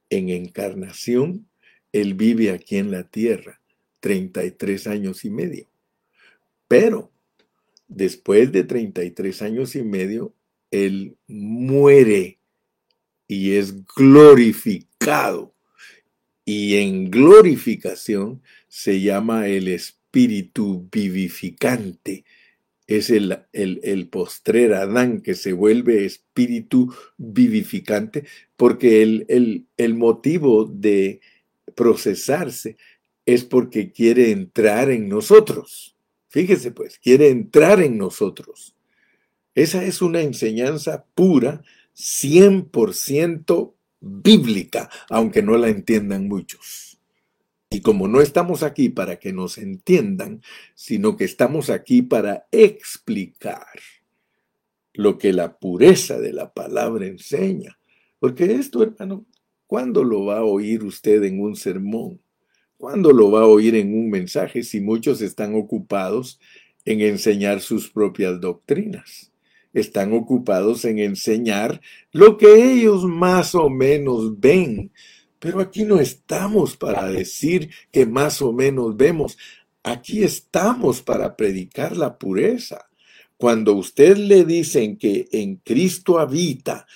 en 0.10 0.30
encarnación 0.30 1.48
Él 1.92 2.16
vive 2.16 2.52
aquí 2.52 2.78
en 2.78 2.92
la 2.92 3.04
tierra 3.04 3.62
33 4.00 4.88
años 4.88 5.26
y 5.26 5.30
medio. 5.30 5.68
Pero 6.68 7.12
después 7.88 8.52
de 8.52 8.64
33 8.64 9.42
años 9.44 9.76
y 9.76 9.84
medio, 9.84 10.34
Él 10.72 11.16
muere 11.28 12.40
y 13.28 13.54
es 13.54 13.86
glorificado. 13.86 15.54
Y 16.48 16.76
en 16.76 17.10
glorificación 17.10 18.42
se 18.68 19.02
llama 19.02 19.48
el 19.48 19.68
Espíritu 19.68 20.05
vivificante 20.92 22.24
es 22.88 23.10
el, 23.10 23.40
el, 23.52 24.08
postrer 24.10 24.74
Adán 24.74 25.22
que 25.22 25.34
se 25.34 25.54
vuelve 25.54 26.06
espíritu 26.06 26.94
vivificante, 27.18 28.26
porque 28.56 29.02
el, 29.02 29.66
el 29.78 29.96
motivo 29.96 30.66
de 30.66 31.20
procesarse 31.74 32.78
es 33.26 33.44
porque 33.44 33.92
quiere 33.92 34.32
entrar 34.32 34.92
en 34.92 35.10
nosotros. 35.10 35.96
Fíjese 36.30 36.72
pues, 36.72 37.00
quiere 37.00 37.30
entrar 37.30 37.82
en 37.82 37.98
nosotros. 37.98 38.76
Esa 39.56 39.84
es 39.84 40.02
una 40.02 40.22
enseñanza 40.22 41.06
pura, 41.16 41.64
100% 41.96 43.74
bíblica, 44.02 44.90
aunque 45.10 45.42
no 45.42 45.58
la 45.58 45.70
entiendan 45.70 46.28
muchos. 46.28 46.85
Y 47.70 47.82
como 47.82 48.08
no 48.08 48.22
estamos 48.22 48.64
aquí 48.64 48.90
para 48.90 49.18
que 49.18 49.34
nos 49.34 49.58
entiendan, 49.58 50.42
sino 50.76 51.18
que 51.18 51.26
estamos 51.26 51.70
aquí 51.70 52.02
para 52.02 52.48
explicar 52.52 53.80
lo 54.94 55.18
que 55.18 55.34
la 55.34 55.58
pureza 55.58 56.20
de 56.20 56.34
la 56.34 56.54
palabra 56.54 57.06
enseña. 57.06 57.78
Porque 58.20 58.46
esto, 58.46 58.82
hermano, 58.84 59.26
¿cuándo 59.68 60.04
lo 60.04 60.26
va 60.26 60.40
a 60.40 60.44
oír 60.44 60.84
usted 60.84 61.24
en 61.24 61.42
un 61.42 61.56
sermón? 61.56 62.22
¿Cuándo 62.78 63.12
lo 63.12 63.32
va 63.32 63.42
a 63.42 63.48
oír 63.48 63.76
en 63.76 63.94
un 63.98 64.10
mensaje 64.10 64.64
si 64.64 64.82
muchos 64.82 65.22
están 65.22 65.56
ocupados 65.56 66.40
en 66.86 67.02
enseñar 67.02 67.62
sus 67.62 67.90
propias 67.90 68.40
doctrinas? 68.40 69.32
Están 69.74 70.14
ocupados 70.14 70.86
en 70.86 71.00
enseñar 71.00 71.82
lo 72.12 72.38
que 72.38 72.74
ellos 72.74 73.04
más 73.06 73.56
o 73.56 73.70
menos 73.70 74.40
ven 74.40 74.92
pero 75.46 75.60
aquí 75.60 75.84
no 75.84 76.00
estamos 76.00 76.76
para 76.76 77.08
decir 77.08 77.70
que 77.92 78.08
más 78.08 78.42
o 78.42 78.52
menos 78.52 78.98
vemos. 78.98 79.38
Aquí 79.84 80.24
estamos 80.24 81.04
para 81.04 81.36
predicar 81.36 81.96
la 81.96 82.18
pureza. 82.18 82.90
Cuando 83.38 83.74
usted 83.74 84.18
le 84.18 84.44
dicen 84.44 84.98
que 84.98 85.28
en 85.32 85.58
Cristo 85.58 86.18
habita 86.18 86.88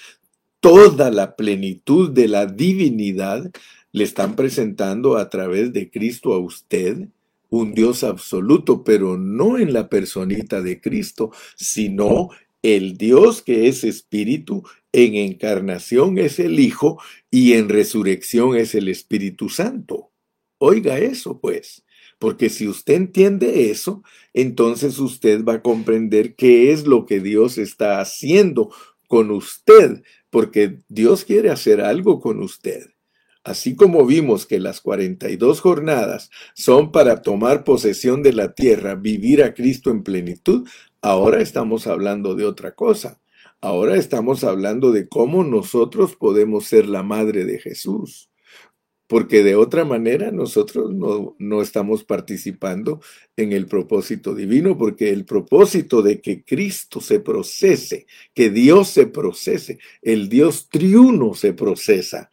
toda 0.60 1.12
la 1.12 1.36
plenitud 1.36 2.10
de 2.10 2.28
la 2.28 2.48
divinidad, 2.48 3.52
le 3.92 4.04
están 4.04 4.36
presentando 4.36 5.18
a 5.18 5.30
través 5.30 5.72
de 5.72 5.92
Cristo 5.92 6.34
a 6.34 6.40
usted 6.40 7.08
un 7.52 7.76
Dios 7.76 8.04
absoluto, 8.04 8.84
pero 8.84 9.16
no 9.16 9.60
en 9.60 9.74
la 9.74 9.90
personita 9.90 10.64
de 10.64 10.82
Cristo, 10.82 11.30
sino 11.56 12.30
el 12.62 12.98
Dios 12.98 13.42
que 13.42 13.68
es 13.68 13.84
espíritu, 13.84 14.64
en 14.92 15.16
encarnación 15.16 16.18
es 16.18 16.40
el 16.40 16.60
Hijo 16.60 17.02
y 17.30 17.54
en 17.54 17.70
resurrección 17.70 18.56
es 18.56 18.76
el 18.76 18.88
Espíritu 18.88 19.50
Santo. 19.50 20.12
Oiga 20.58 20.98
eso, 21.00 21.40
pues, 21.40 21.86
porque 22.18 22.50
si 22.50 22.68
usted 22.68 22.96
entiende 22.96 23.72
eso, 23.72 24.04
entonces 24.34 25.00
usted 25.00 25.44
va 25.46 25.56
a 25.56 25.62
comprender 25.62 26.36
qué 26.36 26.72
es 26.72 26.86
lo 26.86 27.06
que 27.06 27.22
Dios 27.22 27.58
está 27.58 28.02
haciendo 28.02 28.72
con 29.08 29.32
usted, 29.32 30.04
porque 30.30 30.80
Dios 30.90 31.24
quiere 31.24 31.50
hacer 31.50 31.82
algo 31.82 32.20
con 32.20 32.42
usted. 32.42 32.90
Así 33.44 33.76
como 33.76 34.06
vimos 34.06 34.46
que 34.46 34.60
las 34.60 34.82
42 34.82 35.62
jornadas 35.62 36.30
son 36.54 36.92
para 36.92 37.22
tomar 37.22 37.64
posesión 37.64 38.22
de 38.22 38.34
la 38.34 38.54
tierra, 38.54 38.96
vivir 38.96 39.42
a 39.42 39.54
Cristo 39.54 39.90
en 39.92 40.04
plenitud, 40.04 40.68
ahora 41.02 41.42
estamos 41.42 41.88
hablando 41.88 42.36
de 42.36 42.46
otra 42.46 42.76
cosa. 42.76 43.20
Ahora 43.62 43.98
estamos 43.98 44.44
hablando 44.44 44.92
de 44.92 45.10
cómo 45.10 45.44
nosotros 45.44 46.16
podemos 46.16 46.66
ser 46.66 46.88
la 46.88 47.04
madre 47.04 47.44
de 47.44 47.60
Jesús, 47.60 48.30
porque 49.06 49.44
de 49.44 49.56
otra 49.56 49.84
manera 49.84 50.32
nosotros 50.32 50.94
no, 50.94 51.36
no, 51.40 51.62
estamos 51.62 52.06
participando 52.06 53.02
en 53.36 53.52
el 53.52 53.66
propósito 53.66 54.34
divino, 54.34 54.78
porque 54.78 55.10
el 55.10 55.26
propósito 55.26 56.02
de 56.02 56.22
que 56.22 56.46
Cristo 56.46 57.02
se 57.02 57.20
procese, 57.20 58.06
que 58.34 58.50
Dios 58.50 58.88
se 58.90 59.08
procese, 59.08 59.80
el 60.02 60.30
Dios 60.30 60.70
triuno 60.70 61.34
se 61.34 61.52
procesa. 61.52 62.30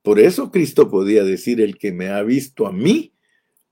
Por 0.00 0.20
eso 0.20 0.50
Cristo 0.50 0.88
podía 0.88 1.22
decir, 1.22 1.60
el 1.60 1.76
que 1.76 1.92
me 1.92 2.08
ha 2.08 2.22
visto 2.22 2.66
a 2.66 2.72
mí, 2.72 3.12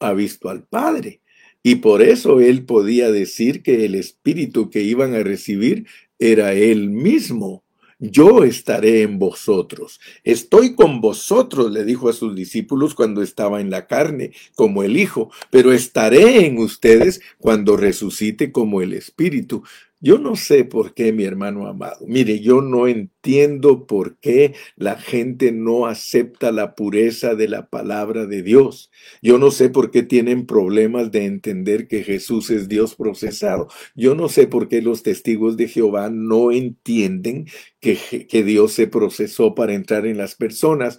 ha 0.00 0.12
visto 0.12 0.50
al 0.50 0.64
Padre. 0.64 1.22
Y 1.66 1.76
por 1.76 2.02
eso 2.02 2.40
él 2.40 2.66
podía 2.66 3.10
decir 3.10 3.62
que 3.62 3.86
el 3.86 3.94
espíritu 3.94 4.68
que 4.68 4.82
iban 4.82 5.14
a 5.14 5.22
recibir 5.22 5.86
era 6.18 6.52
él 6.52 6.90
mismo. 6.90 7.64
Yo 7.98 8.44
estaré 8.44 9.00
en 9.00 9.18
vosotros. 9.18 9.98
Estoy 10.24 10.74
con 10.74 11.00
vosotros, 11.00 11.72
le 11.72 11.86
dijo 11.86 12.10
a 12.10 12.12
sus 12.12 12.34
discípulos 12.34 12.94
cuando 12.94 13.22
estaba 13.22 13.62
en 13.62 13.70
la 13.70 13.86
carne, 13.86 14.32
como 14.54 14.82
el 14.82 14.98
Hijo, 14.98 15.30
pero 15.48 15.72
estaré 15.72 16.44
en 16.44 16.58
ustedes 16.58 17.22
cuando 17.38 17.78
resucite 17.78 18.52
como 18.52 18.82
el 18.82 18.92
Espíritu. 18.92 19.62
Yo 20.04 20.18
no 20.18 20.36
sé 20.36 20.64
por 20.66 20.92
qué, 20.92 21.14
mi 21.14 21.24
hermano 21.24 21.66
amado. 21.66 22.04
Mire, 22.06 22.40
yo 22.40 22.60
no 22.60 22.88
entiendo 22.88 23.86
por 23.86 24.18
qué 24.18 24.54
la 24.76 24.96
gente 24.96 25.50
no 25.50 25.86
acepta 25.86 26.52
la 26.52 26.74
pureza 26.74 27.34
de 27.34 27.48
la 27.48 27.70
palabra 27.70 28.26
de 28.26 28.42
Dios. 28.42 28.90
Yo 29.22 29.38
no 29.38 29.50
sé 29.50 29.70
por 29.70 29.90
qué 29.90 30.02
tienen 30.02 30.44
problemas 30.44 31.10
de 31.10 31.24
entender 31.24 31.88
que 31.88 32.02
Jesús 32.02 32.50
es 32.50 32.68
Dios 32.68 32.96
procesado. 32.96 33.68
Yo 33.94 34.14
no 34.14 34.28
sé 34.28 34.46
por 34.46 34.68
qué 34.68 34.82
los 34.82 35.02
testigos 35.02 35.56
de 35.56 35.68
Jehová 35.68 36.10
no 36.10 36.52
entienden 36.52 37.46
que, 37.80 37.96
que 38.28 38.44
Dios 38.44 38.74
se 38.74 38.86
procesó 38.86 39.54
para 39.54 39.72
entrar 39.72 40.06
en 40.06 40.18
las 40.18 40.34
personas. 40.34 40.98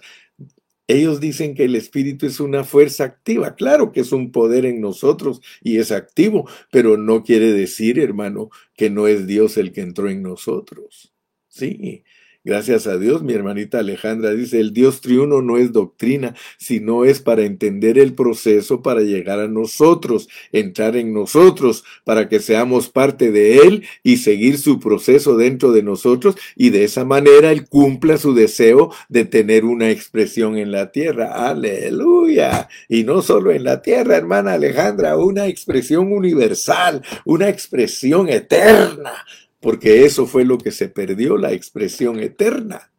Ellos 0.88 1.20
dicen 1.20 1.54
que 1.54 1.64
el 1.64 1.74
espíritu 1.74 2.26
es 2.26 2.38
una 2.38 2.62
fuerza 2.62 3.04
activa. 3.04 3.56
Claro 3.56 3.92
que 3.92 4.00
es 4.00 4.12
un 4.12 4.30
poder 4.30 4.64
en 4.66 4.80
nosotros 4.80 5.40
y 5.62 5.78
es 5.78 5.90
activo, 5.90 6.48
pero 6.70 6.96
no 6.96 7.24
quiere 7.24 7.52
decir, 7.52 7.98
hermano, 7.98 8.50
que 8.74 8.88
no 8.90 9.08
es 9.08 9.26
Dios 9.26 9.56
el 9.56 9.72
que 9.72 9.80
entró 9.80 10.08
en 10.08 10.22
nosotros. 10.22 11.12
Sí, 11.48 12.04
Gracias 12.46 12.86
a 12.86 12.96
Dios, 12.96 13.24
mi 13.24 13.32
hermanita 13.32 13.80
Alejandra 13.80 14.30
dice, 14.30 14.60
el 14.60 14.72
Dios 14.72 15.00
triuno 15.00 15.42
no 15.42 15.56
es 15.56 15.72
doctrina, 15.72 16.36
sino 16.58 17.04
es 17.04 17.20
para 17.20 17.42
entender 17.42 17.98
el 17.98 18.14
proceso 18.14 18.82
para 18.82 19.00
llegar 19.00 19.40
a 19.40 19.48
nosotros, 19.48 20.28
entrar 20.52 20.96
en 20.96 21.12
nosotros, 21.12 21.82
para 22.04 22.28
que 22.28 22.38
seamos 22.38 22.88
parte 22.88 23.32
de 23.32 23.58
Él 23.58 23.82
y 24.04 24.18
seguir 24.18 24.58
su 24.58 24.78
proceso 24.78 25.36
dentro 25.36 25.72
de 25.72 25.82
nosotros 25.82 26.36
y 26.54 26.70
de 26.70 26.84
esa 26.84 27.04
manera 27.04 27.50
Él 27.50 27.68
cumpla 27.68 28.16
su 28.16 28.32
deseo 28.32 28.92
de 29.08 29.24
tener 29.24 29.64
una 29.64 29.90
expresión 29.90 30.56
en 30.56 30.70
la 30.70 30.92
tierra. 30.92 31.48
Aleluya. 31.48 32.68
Y 32.88 33.02
no 33.02 33.22
solo 33.22 33.50
en 33.50 33.64
la 33.64 33.82
tierra, 33.82 34.16
hermana 34.16 34.52
Alejandra, 34.52 35.16
una 35.16 35.48
expresión 35.48 36.12
universal, 36.12 37.02
una 37.24 37.48
expresión 37.48 38.28
eterna 38.28 39.14
porque 39.66 40.04
eso 40.04 40.26
fue 40.26 40.44
lo 40.44 40.58
que 40.58 40.70
se 40.70 40.88
perdió, 40.88 41.36
la 41.36 41.50
expresión 41.50 42.20
eterna. 42.20 42.92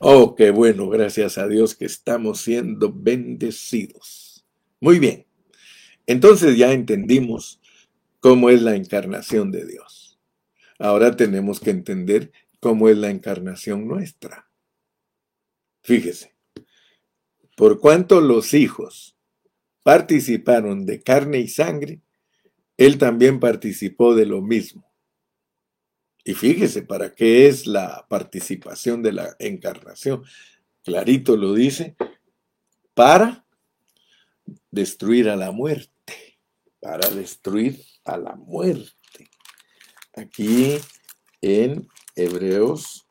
Oh, 0.00 0.34
qué 0.34 0.50
bueno, 0.50 0.88
gracias 0.88 1.38
a 1.38 1.46
Dios 1.46 1.76
que 1.76 1.84
estamos 1.84 2.40
siendo 2.40 2.92
bendecidos. 2.92 4.44
Muy 4.80 4.98
bien. 4.98 5.24
Entonces 6.08 6.58
ya 6.58 6.72
entendimos 6.72 7.60
cómo 8.18 8.50
es 8.50 8.60
la 8.60 8.74
encarnación 8.74 9.52
de 9.52 9.64
Dios. 9.64 10.18
Ahora 10.80 11.14
tenemos 11.14 11.60
que 11.60 11.70
entender 11.70 12.32
cómo 12.58 12.88
es 12.88 12.98
la 12.98 13.10
encarnación 13.10 13.86
nuestra. 13.86 14.50
Fíjese, 15.84 16.34
por 17.56 17.78
cuanto 17.78 18.20
los 18.20 18.52
hijos 18.52 19.16
participaron 19.84 20.86
de 20.86 21.04
carne 21.04 21.38
y 21.38 21.46
sangre, 21.46 22.02
él 22.76 22.98
también 22.98 23.38
participó 23.38 24.16
de 24.16 24.26
lo 24.26 24.42
mismo. 24.42 24.92
Y 26.24 26.34
fíjese, 26.34 26.82
¿para 26.82 27.14
qué 27.14 27.46
es 27.46 27.66
la 27.66 28.06
participación 28.08 29.02
de 29.02 29.12
la 29.12 29.36
encarnación? 29.38 30.24
Clarito 30.82 31.36
lo 31.36 31.52
dice, 31.52 31.96
para 32.94 33.46
destruir 34.70 35.28
a 35.28 35.36
la 35.36 35.52
muerte, 35.52 36.38
para 36.80 37.08
destruir 37.10 37.80
a 38.04 38.16
la 38.16 38.36
muerte. 38.36 39.30
Aquí 40.16 40.78
en 41.42 41.88
Hebreos 42.16 43.04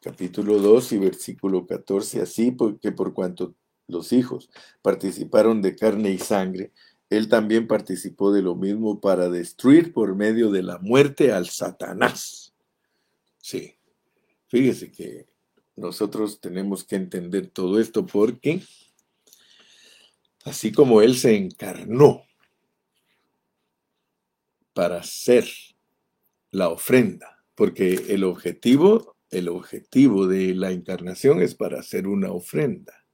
capítulo 0.00 0.58
2 0.58 0.92
y 0.92 0.98
versículo 0.98 1.66
14, 1.66 2.22
así 2.22 2.50
porque 2.50 2.92
por 2.92 3.14
cuanto 3.14 3.54
los 3.86 4.12
hijos 4.12 4.50
participaron 4.82 5.60
de 5.62 5.74
carne 5.74 6.10
y 6.10 6.18
sangre, 6.18 6.72
él 7.10 7.28
también 7.28 7.66
participó 7.66 8.32
de 8.32 8.42
lo 8.42 8.54
mismo 8.54 9.00
para 9.00 9.28
destruir 9.28 9.92
por 9.92 10.14
medio 10.14 10.50
de 10.50 10.62
la 10.62 10.78
muerte 10.78 11.32
al 11.32 11.48
Satanás. 11.48 12.54
Sí, 13.38 13.76
fíjese 14.48 14.92
que 14.92 15.26
nosotros 15.76 16.40
tenemos 16.40 16.84
que 16.84 16.96
entender 16.96 17.48
todo 17.48 17.80
esto 17.80 18.04
porque 18.04 18.62
así 20.44 20.72
como 20.72 21.00
Él 21.00 21.16
se 21.16 21.36
encarnó 21.36 22.24
para 24.74 25.02
ser 25.02 25.48
la 26.50 26.68
ofrenda, 26.68 27.44
porque 27.54 27.94
el 28.08 28.24
objetivo, 28.24 29.16
el 29.30 29.48
objetivo 29.48 30.26
de 30.26 30.54
la 30.54 30.70
encarnación 30.70 31.42
es 31.42 31.54
para 31.54 31.80
hacer 31.80 32.06
una 32.06 32.30
ofrenda. 32.32 33.04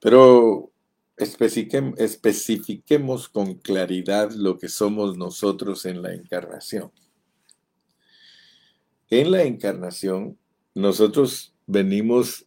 Pero 0.00 0.71
especifiquemos 1.22 3.28
con 3.28 3.54
claridad 3.54 4.32
lo 4.32 4.58
que 4.58 4.68
somos 4.68 5.16
nosotros 5.16 5.86
en 5.86 6.02
la 6.02 6.14
encarnación. 6.14 6.90
En 9.10 9.30
la 9.30 9.44
encarnación, 9.44 10.38
nosotros 10.74 11.54
venimos 11.66 12.46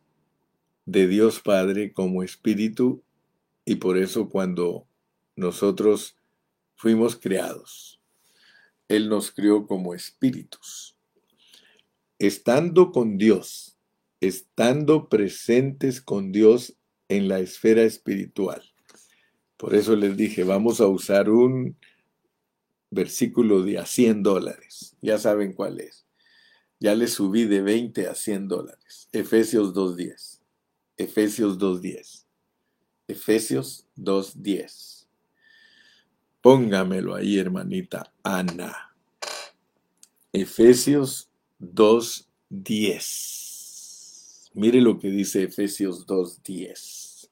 de 0.86 1.08
Dios 1.08 1.40
Padre 1.40 1.94
como 1.94 2.24
espíritu 2.24 3.04
y 3.66 3.76
por 3.76 3.98
eso 3.98 4.30
cuando 4.30 4.88
nosotros 5.36 6.18
fuimos 6.76 7.16
creados, 7.16 8.00
Él 8.88 9.10
nos 9.10 9.32
crió 9.32 9.68
como 9.68 9.94
espíritus. 9.94 10.98
Estando 12.20 12.92
con 12.92 13.18
Dios, 13.18 13.78
estando 14.22 15.10
presentes 15.10 16.02
con 16.02 16.32
Dios 16.32 16.78
en 17.10 17.28
la 17.28 17.40
esfera 17.40 17.84
espiritual. 17.84 18.62
Por 19.58 19.76
eso 19.76 19.96
les 19.96 20.18
dije, 20.18 20.44
vamos 20.44 20.82
a 20.82 20.88
usar 20.88 21.30
un 21.30 21.78
versículo 22.90 23.64
de 23.64 23.78
a 23.80 23.86
100 23.86 24.24
dólares. 24.24 24.96
Ya 25.02 25.18
saben 25.18 25.54
cuál 25.54 25.80
es. 25.80 26.06
Ya 26.80 26.96
le 26.96 27.08
subí 27.08 27.46
de 27.46 27.62
20 27.62 28.08
a 28.08 28.16
100 28.16 28.48
dólares. 28.48 29.10
Efesios 29.12 29.74
2.10. 29.74 30.40
Efesios 30.98 31.58
2.10. 31.58 32.26
Efesios 33.08 33.86
2.10. 33.98 35.08
Póngamelo 36.42 37.16
ahí, 37.16 37.40
hermanita 37.40 38.14
Ana. 38.24 38.96
Efesios 40.32 41.30
2.10. 41.60 43.45
Mire 44.56 44.80
lo 44.80 44.98
que 44.98 45.10
dice 45.10 45.44
Efesios 45.44 46.08
2.10. 46.08 47.30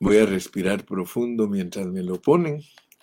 Voy 0.00 0.16
a 0.16 0.24
respirar 0.24 0.86
profundo 0.86 1.46
mientras 1.46 1.86
me 1.88 2.02
lo 2.02 2.22
ponen. 2.22 2.62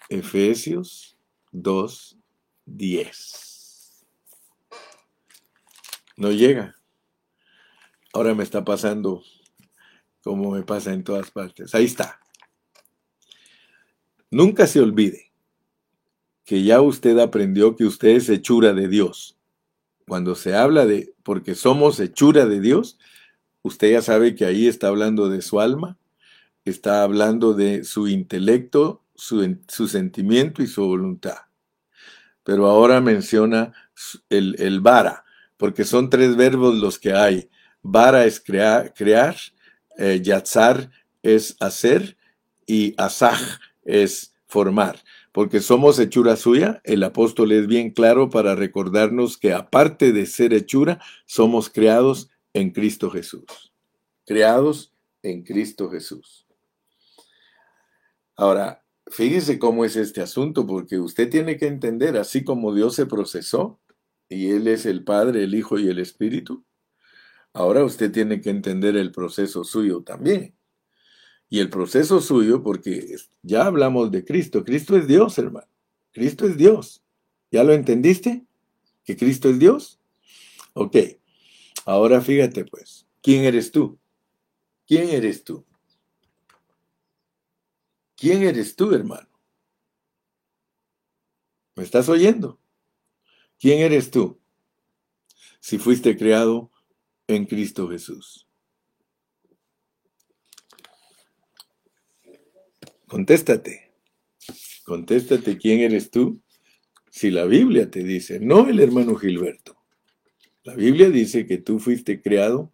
Efesios 0.10 1.16
2.10. 1.54 4.04
No 6.18 6.32
llega. 6.32 6.76
Ahora 8.12 8.34
me 8.34 8.42
está 8.42 8.66
pasando 8.66 9.22
como 10.24 10.50
me 10.50 10.64
pasa 10.64 10.92
en 10.92 11.04
todas 11.04 11.30
partes. 11.30 11.76
Ahí 11.76 11.86
está. 11.86 12.20
Nunca 14.32 14.66
se 14.66 14.80
olvide 14.80 15.32
que 16.46 16.64
ya 16.64 16.82
usted 16.82 17.20
aprendió 17.20 17.76
que 17.76 17.86
usted 17.86 18.10
es 18.10 18.28
hechura 18.28 18.74
de 18.74 18.88
Dios 18.88 19.39
cuando 20.10 20.36
se 20.36 20.56
habla 20.56 20.86
de 20.86 21.14
porque 21.24 21.56
somos 21.56 22.00
hechura 22.02 22.46
de 22.46 22.60
Dios, 22.60 22.98
usted 23.62 23.92
ya 23.92 24.02
sabe 24.02 24.36
que 24.36 24.44
ahí 24.44 24.68
está 24.68 24.88
hablando 24.88 25.30
de 25.30 25.42
su 25.42 25.62
alma, 25.62 25.98
está 26.66 27.04
hablando 27.04 27.54
de 27.54 27.86
su 27.86 28.10
intelecto, 28.10 29.06
su, 29.16 29.88
sentimiento 29.88 30.62
y 30.62 30.68
su 30.68 30.86
voluntad. 30.86 31.38
Pero 32.44 32.68
ahora 32.68 33.00
menciona 33.00 33.72
el, 34.30 34.82
vara, 34.82 35.24
porque 35.56 35.86
son 35.86 36.10
tres 36.10 36.36
verbos 36.36 36.76
los 36.76 36.98
que 37.00 37.14
hay. 37.14 37.50
Vara 37.82 38.26
es 38.26 38.40
crear, 38.42 38.94
crear 38.94 39.38
eh, 39.98 40.20
yatzar 40.22 40.90
es 41.22 41.56
hacer 41.60 42.18
y 42.66 42.96
asaj 42.98 43.40
es 43.84 44.34
formar 44.48 45.00
porque 45.40 45.62
somos 45.62 45.98
hechura 46.00 46.36
suya, 46.36 46.82
el 46.84 47.02
apóstol 47.02 47.54
es 47.54 47.66
bien 47.66 47.92
claro 47.92 48.30
para 48.30 48.56
recordarnos 48.56 49.38
que 49.38 49.54
aparte 49.54 50.12
de 50.12 50.26
ser 50.26 50.54
hechura, 50.54 51.02
somos 51.26 51.70
creados 51.70 52.30
en 52.52 52.72
Cristo 52.72 53.10
Jesús. 53.10 53.46
Creados 54.26 54.94
en 55.24 55.44
Cristo 55.44 55.90
Jesús. 55.90 56.46
Ahora, 58.36 58.84
fíjese 59.08 59.60
cómo 59.60 59.86
es 59.86 59.96
este 59.96 60.20
asunto, 60.20 60.68
porque 60.68 61.00
usted 61.00 61.30
tiene 61.30 61.56
que 61.56 61.68
entender, 61.68 62.18
así 62.18 62.44
como 62.44 62.76
Dios 62.76 62.96
se 62.96 63.06
procesó, 63.06 63.80
y 64.28 64.50
Él 64.50 64.68
es 64.68 64.86
el 64.86 65.06
Padre, 65.06 65.46
el 65.46 65.56
Hijo 65.56 65.80
y 65.80 65.88
el 65.88 66.00
Espíritu, 66.00 66.66
ahora 67.54 67.86
usted 67.86 68.12
tiene 68.12 68.42
que 68.42 68.50
entender 68.50 68.98
el 68.98 69.14
proceso 69.14 69.64
suyo 69.64 70.04
también. 70.04 70.59
Y 71.50 71.60
el 71.60 71.70
proceso 71.70 72.22
suyo, 72.22 72.62
porque 72.62 73.16
ya 73.42 73.66
hablamos 73.66 74.12
de 74.12 74.24
Cristo. 74.24 74.64
Cristo 74.64 74.96
es 74.96 75.08
Dios, 75.08 75.38
hermano. 75.38 75.68
Cristo 76.12 76.46
es 76.46 76.58
Dios. 76.58 77.04
¿Ya 77.52 77.64
lo 77.64 77.74
entendiste? 77.74 78.46
¿Que 79.04 79.18
Cristo 79.18 79.50
es 79.50 79.58
Dios? 79.58 80.00
Ok. 80.74 80.96
Ahora 81.86 82.22
fíjate 82.22 82.66
pues, 82.66 83.08
¿quién 83.22 83.46
eres 83.46 83.72
tú? 83.72 83.98
¿Quién 84.86 85.10
eres 85.10 85.44
tú? 85.44 85.66
¿Quién 88.16 88.44
eres 88.44 88.76
tú, 88.76 88.94
hermano? 88.94 89.30
¿Me 91.76 91.84
estás 91.84 92.10
oyendo? 92.10 92.60
¿Quién 93.58 93.80
eres 93.80 94.12
tú? 94.12 94.40
Si 95.62 95.78
fuiste 95.78 96.18
creado 96.18 96.70
en 97.28 97.46
Cristo 97.46 97.88
Jesús. 97.90 98.49
Contéstate. 103.10 103.92
Contéstate 104.86 105.58
quién 105.58 105.80
eres 105.80 106.12
tú. 106.12 106.44
Si 107.10 107.32
la 107.32 107.46
Biblia 107.46 107.90
te 107.90 108.04
dice, 108.04 108.40
no 108.40 108.70
el 108.70 108.80
hermano 108.80 109.16
Gilberto. 109.16 109.78
La 110.64 110.76
Biblia 110.76 111.10
dice 111.10 111.48
que 111.48 111.58
tú 111.58 111.80
fuiste 111.80 112.22
creado 112.22 112.72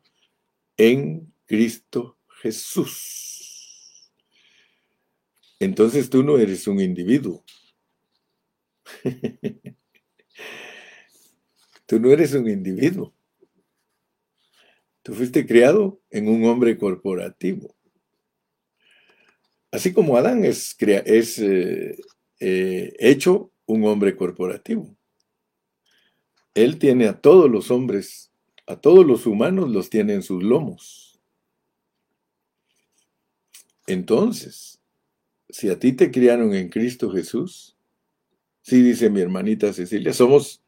en 0.76 1.34
Cristo 1.46 2.20
Jesús. 2.42 4.12
Entonces 5.60 6.10
tú 6.10 6.22
no 6.22 6.38
eres 6.38 6.68
un 6.68 6.82
individuo. 6.82 7.46
tú 11.86 12.00
no 12.00 12.12
eres 12.12 12.34
un 12.34 12.50
individuo. 12.50 13.16
Tú 15.02 15.14
fuiste 15.14 15.46
creado 15.46 16.02
en 16.10 16.28
un 16.28 16.44
hombre 16.46 16.78
corporativo. 16.78 17.75
Así 19.76 19.92
como 19.92 20.16
Adán 20.16 20.46
es, 20.46 20.78
eh, 20.80 21.98
eh, 22.40 22.96
hecho 22.98 23.52
un 23.66 23.86
hombre 23.86 24.16
corporativo. 24.16 24.96
Él 26.54 26.80
tiene 26.80 27.08
a 27.08 27.20
todos 27.20 27.52
los 27.52 27.72
hombres, 27.72 28.32
a 28.68 28.78
todos 28.78 29.06
los 29.06 29.26
humanos 29.26 29.70
los 29.70 29.90
tiene 29.90 30.14
en 30.14 30.24
sus 30.24 30.42
lomos. 30.42 31.20
Entonces, 33.86 34.80
si 35.50 35.68
a 35.68 35.78
ti 35.78 35.92
te 35.92 36.10
criaron 36.10 36.54
en 36.56 36.70
Cristo 36.70 37.12
Jesús, 37.12 37.76
sí 38.62 38.82
dice 38.82 39.10
mi 39.10 39.20
hermanita 39.20 39.74
Cecilia, 39.74 40.14
somos 40.14 40.64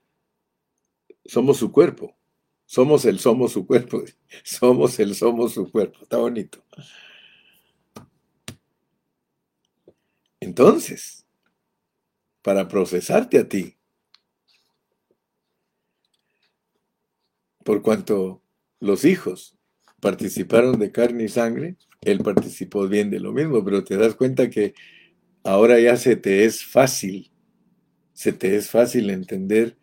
Somos 1.24 1.56
su 1.58 1.72
cuerpo. 1.72 2.14
Somos 2.66 3.06
el 3.06 3.20
somos 3.20 3.54
su 3.54 3.66
cuerpo. 3.66 4.04
Somos 4.44 5.00
el 5.00 5.16
somos 5.16 5.54
su 5.54 5.72
cuerpo. 5.72 6.00
Está 6.02 6.18
bonito. 6.18 6.62
Entonces, 10.48 11.26
para 12.42 12.70
procesarte 12.70 13.38
a 13.38 13.50
ti, 13.50 13.76
por 17.66 17.82
cuanto 17.82 18.42
los 18.80 19.04
hijos 19.04 19.58
participaron 20.00 20.80
de 20.80 20.94
carne 20.94 21.26
y 21.26 21.28
sangre, 21.28 21.76
él 22.00 22.20
participó 22.20 22.88
bien 22.88 23.10
de 23.10 23.20
lo 23.20 23.34
mismo, 23.34 23.62
pero 23.66 23.84
te 23.84 23.98
das 23.98 24.16
cuenta 24.16 24.50
que 24.50 24.74
ahora 25.44 25.82
ya 25.82 25.98
se 25.98 26.16
te 26.16 26.46
es 26.46 26.64
fácil, 26.64 27.30
se 28.14 28.32
te 28.32 28.56
es 28.56 28.70
fácil 28.70 29.10
entender 29.10 29.78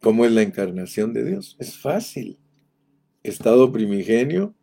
cómo 0.00 0.24
es 0.24 0.32
la 0.32 0.42
encarnación 0.42 1.12
de 1.12 1.24
Dios. 1.24 1.56
Es 1.60 1.78
fácil. 1.78 2.40
Estado 3.22 3.70
primigenio, 3.70 4.56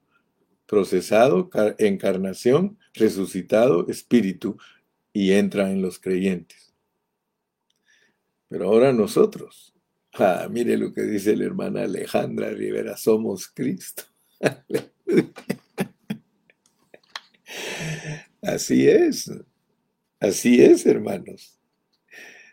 procesado, 0.65 1.49
encarnación, 1.77 2.77
resucitado, 2.93 3.87
espíritu, 3.87 4.57
y 5.11 5.31
entra 5.33 5.71
en 5.71 5.81
los 5.81 5.99
creyentes. 5.99 6.73
Pero 8.49 8.65
ahora 8.65 8.93
nosotros, 8.93 9.73
ah, 10.13 10.47
mire 10.49 10.77
lo 10.77 10.93
que 10.93 11.03
dice 11.03 11.35
la 11.35 11.45
hermana 11.45 11.83
Alejandra 11.83 12.49
Rivera, 12.51 12.97
somos 12.97 13.47
Cristo. 13.47 14.03
Así 18.41 18.89
es, 18.89 19.31
así 20.19 20.61
es, 20.61 20.85
hermanos. 20.85 21.57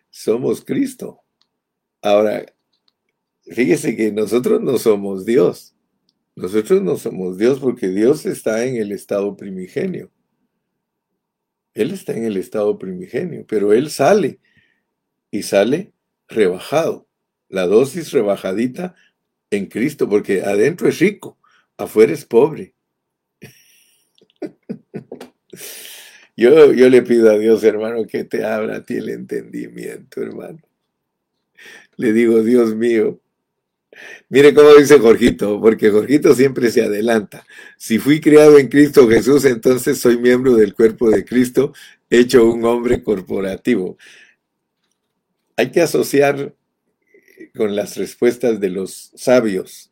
Somos 0.08 0.64
Cristo. 0.64 1.20
Ahora, 2.00 2.46
fíjese 3.42 3.96
que 3.96 4.12
nosotros 4.12 4.60
no 4.60 4.78
somos 4.78 5.26
Dios. 5.26 5.74
Nosotros 6.36 6.80
no 6.80 6.96
somos 6.96 7.38
Dios 7.38 7.58
porque 7.58 7.88
Dios 7.88 8.24
está 8.24 8.64
en 8.64 8.76
el 8.76 8.92
estado 8.92 9.36
primigenio. 9.36 10.12
Él 11.74 11.92
está 11.92 12.12
en 12.12 12.24
el 12.24 12.36
estado 12.36 12.78
primigenio, 12.78 13.44
pero 13.46 13.72
Él 13.72 13.90
sale 13.90 14.40
y 15.30 15.42
sale 15.42 15.92
rebajado. 16.28 17.06
La 17.48 17.66
dosis 17.66 18.12
rebajadita 18.12 18.94
en 19.50 19.66
Cristo, 19.66 20.08
porque 20.08 20.42
adentro 20.42 20.88
es 20.88 20.98
rico, 20.98 21.38
afuera 21.76 22.12
es 22.12 22.24
pobre. 22.24 22.74
Yo, 26.36 26.72
yo 26.72 26.88
le 26.88 27.02
pido 27.02 27.30
a 27.30 27.36
Dios, 27.36 27.62
hermano, 27.64 28.06
que 28.06 28.24
te 28.24 28.46
abra 28.46 28.76
a 28.76 28.82
ti 28.82 28.94
el 28.94 29.10
entendimiento, 29.10 30.22
hermano. 30.22 30.58
Le 31.96 32.14
digo, 32.14 32.42
Dios 32.42 32.74
mío, 32.74 33.20
Mire 34.28 34.54
cómo 34.54 34.74
dice 34.74 34.98
Jorgito, 34.98 35.60
porque 35.60 35.90
Jorgito 35.90 36.34
siempre 36.34 36.70
se 36.70 36.82
adelanta. 36.82 37.44
Si 37.76 37.98
fui 37.98 38.20
criado 38.20 38.58
en 38.58 38.68
Cristo 38.68 39.08
Jesús, 39.08 39.44
entonces 39.44 39.98
soy 39.98 40.18
miembro 40.18 40.54
del 40.54 40.74
cuerpo 40.74 41.10
de 41.10 41.24
Cristo, 41.24 41.72
hecho 42.08 42.46
un 42.50 42.64
hombre 42.64 43.02
corporativo. 43.02 43.98
Hay 45.56 45.70
que 45.70 45.80
asociar 45.80 46.54
con 47.54 47.74
las 47.74 47.96
respuestas 47.96 48.60
de 48.60 48.70
los 48.70 49.12
sabios. 49.14 49.90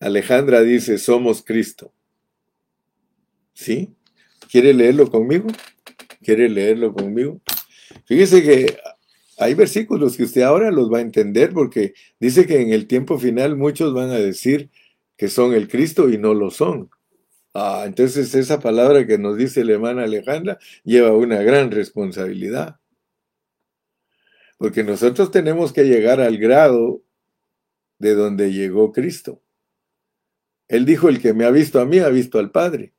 Alejandra 0.00 0.62
dice, 0.62 0.98
somos 0.98 1.42
Cristo. 1.42 1.92
¿Sí? 3.52 3.90
¿Quiere 4.50 4.74
leerlo 4.74 5.10
conmigo? 5.10 5.48
¿Quiere 6.22 6.48
leerlo 6.48 6.92
conmigo? 6.92 7.40
Fíjese 8.04 8.42
que 8.42 8.78
hay 9.38 9.54
versículos 9.54 10.16
que 10.16 10.24
usted 10.24 10.42
ahora 10.42 10.70
los 10.70 10.92
va 10.92 10.98
a 10.98 11.02
entender 11.02 11.52
porque 11.52 11.94
dice 12.18 12.46
que 12.46 12.60
en 12.60 12.72
el 12.72 12.86
tiempo 12.86 13.18
final 13.18 13.56
muchos 13.56 13.92
van 13.92 14.10
a 14.10 14.18
decir 14.18 14.70
que 15.16 15.28
son 15.28 15.52
el 15.54 15.68
Cristo 15.68 16.08
y 16.08 16.18
no 16.18 16.34
lo 16.34 16.50
son. 16.50 16.90
Ah, 17.54 17.84
entonces 17.86 18.34
esa 18.34 18.60
palabra 18.60 19.06
que 19.06 19.18
nos 19.18 19.36
dice 19.36 19.64
la 19.64 19.74
hermana 19.74 20.04
Alejandra 20.04 20.58
lleva 20.84 21.16
una 21.16 21.42
gran 21.42 21.70
responsabilidad. 21.70 22.78
Porque 24.58 24.84
nosotros 24.84 25.30
tenemos 25.30 25.72
que 25.72 25.84
llegar 25.84 26.20
al 26.20 26.38
grado 26.38 27.02
de 27.98 28.14
donde 28.14 28.52
llegó 28.52 28.92
Cristo. 28.92 29.42
Él 30.68 30.84
dijo, 30.84 31.08
el 31.08 31.20
que 31.20 31.34
me 31.34 31.44
ha 31.44 31.50
visto 31.50 31.80
a 31.80 31.86
mí 31.86 31.98
ha 31.98 32.08
visto 32.08 32.38
al 32.38 32.50
Padre. 32.50 32.94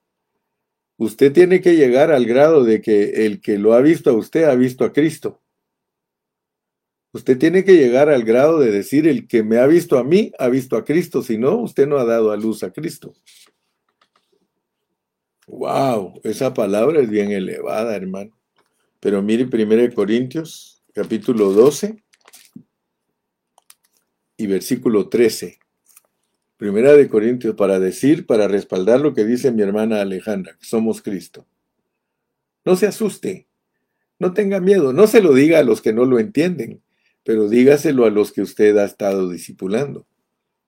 Usted 0.98 1.34
tiene 1.34 1.62
que 1.62 1.76
llegar 1.76 2.12
al 2.12 2.26
grado 2.26 2.64
de 2.64 2.82
que 2.82 3.26
el 3.26 3.42
que 3.42 3.58
lo 3.58 3.74
ha 3.74 3.82
visto 3.82 4.10
a 4.10 4.14
usted 4.14 4.46
ha 4.46 4.56
visto 4.56 4.86
a 4.86 4.94
Cristo. 4.94 5.42
Usted 7.18 7.40
tiene 7.40 7.64
que 7.64 7.76
llegar 7.76 8.10
al 8.10 8.24
grado 8.24 8.60
de 8.60 8.70
decir, 8.70 9.08
el 9.08 9.28
que 9.28 9.42
me 9.42 9.58
ha 9.58 9.66
visto 9.66 9.98
a 9.98 10.04
mí, 10.04 10.32
ha 10.38 10.50
visto 10.50 10.78
a 10.78 10.86
Cristo, 10.86 11.24
si 11.24 11.40
no, 11.40 11.58
usted 11.58 11.88
no 11.88 11.98
ha 11.98 12.06
dado 12.06 12.32
a 12.32 12.38
luz 12.38 12.62
a 12.62 12.72
Cristo. 12.72 13.16
Wow, 15.48 16.22
esa 16.24 16.54
palabra 16.54 17.02
es 17.02 17.10
bien 17.10 17.32
elevada, 17.32 17.96
hermano. 17.96 18.38
Pero 19.00 19.24
mire 19.24 19.46
1 19.52 19.96
Corintios, 19.96 20.84
capítulo 20.94 21.52
12 21.54 22.04
y 24.38 24.46
versículo 24.46 25.10
13. 25.10 25.58
Primera 26.56 26.94
de 26.94 27.10
Corintios, 27.10 27.56
para 27.56 27.80
decir, 27.80 28.28
para 28.28 28.48
respaldar 28.48 29.02
lo 29.02 29.16
que 29.16 29.26
dice 29.26 29.52
mi 29.52 29.64
hermana 29.64 30.02
Alejandra, 30.02 30.56
que 30.56 30.68
somos 30.68 31.02
Cristo. 31.02 31.48
No 32.64 32.76
se 32.76 32.86
asuste, 32.86 33.48
no 34.20 34.36
tenga 34.36 34.60
miedo, 34.60 34.94
no 34.94 35.08
se 35.08 35.24
lo 35.24 35.34
diga 35.34 35.58
a 35.58 35.64
los 35.64 35.82
que 35.82 35.94
no 35.94 36.06
lo 36.06 36.20
entienden 36.20 36.84
pero 37.28 37.50
dígaselo 37.50 38.06
a 38.06 38.10
los 38.10 38.32
que 38.32 38.42
usted 38.42 38.78
ha 38.78 38.86
estado 38.86 39.28
discipulando. 39.28 40.08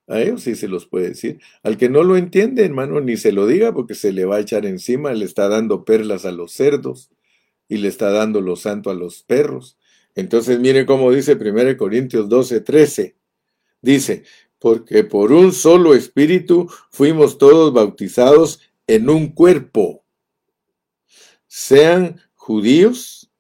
A 0.10 0.20
ellos 0.20 0.44
sí 0.44 0.56
se 0.56 0.68
los 0.68 0.88
puede 0.88 1.08
decir. 1.08 1.40
Al 1.64 1.78
que 1.78 1.88
no 1.88 2.04
lo 2.04 2.18
entiende, 2.18 2.66
hermano, 2.66 3.00
ni 3.00 3.16
se 3.16 3.32
lo 3.32 3.48
diga 3.48 3.74
porque 3.74 3.96
se 3.96 4.12
le 4.12 4.26
va 4.26 4.36
a 4.36 4.40
echar 4.42 4.66
encima, 4.66 5.14
le 5.14 5.24
está 5.24 5.48
dando 5.48 5.86
perlas 5.86 6.26
a 6.26 6.34
los 6.34 6.52
cerdos 6.52 7.12
y 7.70 7.78
le 7.78 7.88
está 7.88 8.12
dando 8.12 8.42
lo 8.42 8.58
santo 8.58 8.90
a 8.90 8.94
los 8.94 9.24
perros. 9.24 9.78
Entonces, 10.16 10.60
mire 10.60 10.86
cómo 10.86 11.14
dice 11.14 11.36
1 11.36 11.78
Corintios 11.78 12.28
12, 12.28 12.60
13. 12.60 13.16
Dice, 13.82 14.24
porque 14.60 15.06
por 15.06 15.32
un 15.32 15.54
solo 15.54 15.96
espíritu 15.96 16.70
fuimos 16.92 17.38
todos 17.38 17.72
bautizados 17.72 18.60
en 18.86 19.10
un 19.10 19.30
cuerpo, 19.30 20.04
sean 21.48 22.20
judíos 22.36 23.32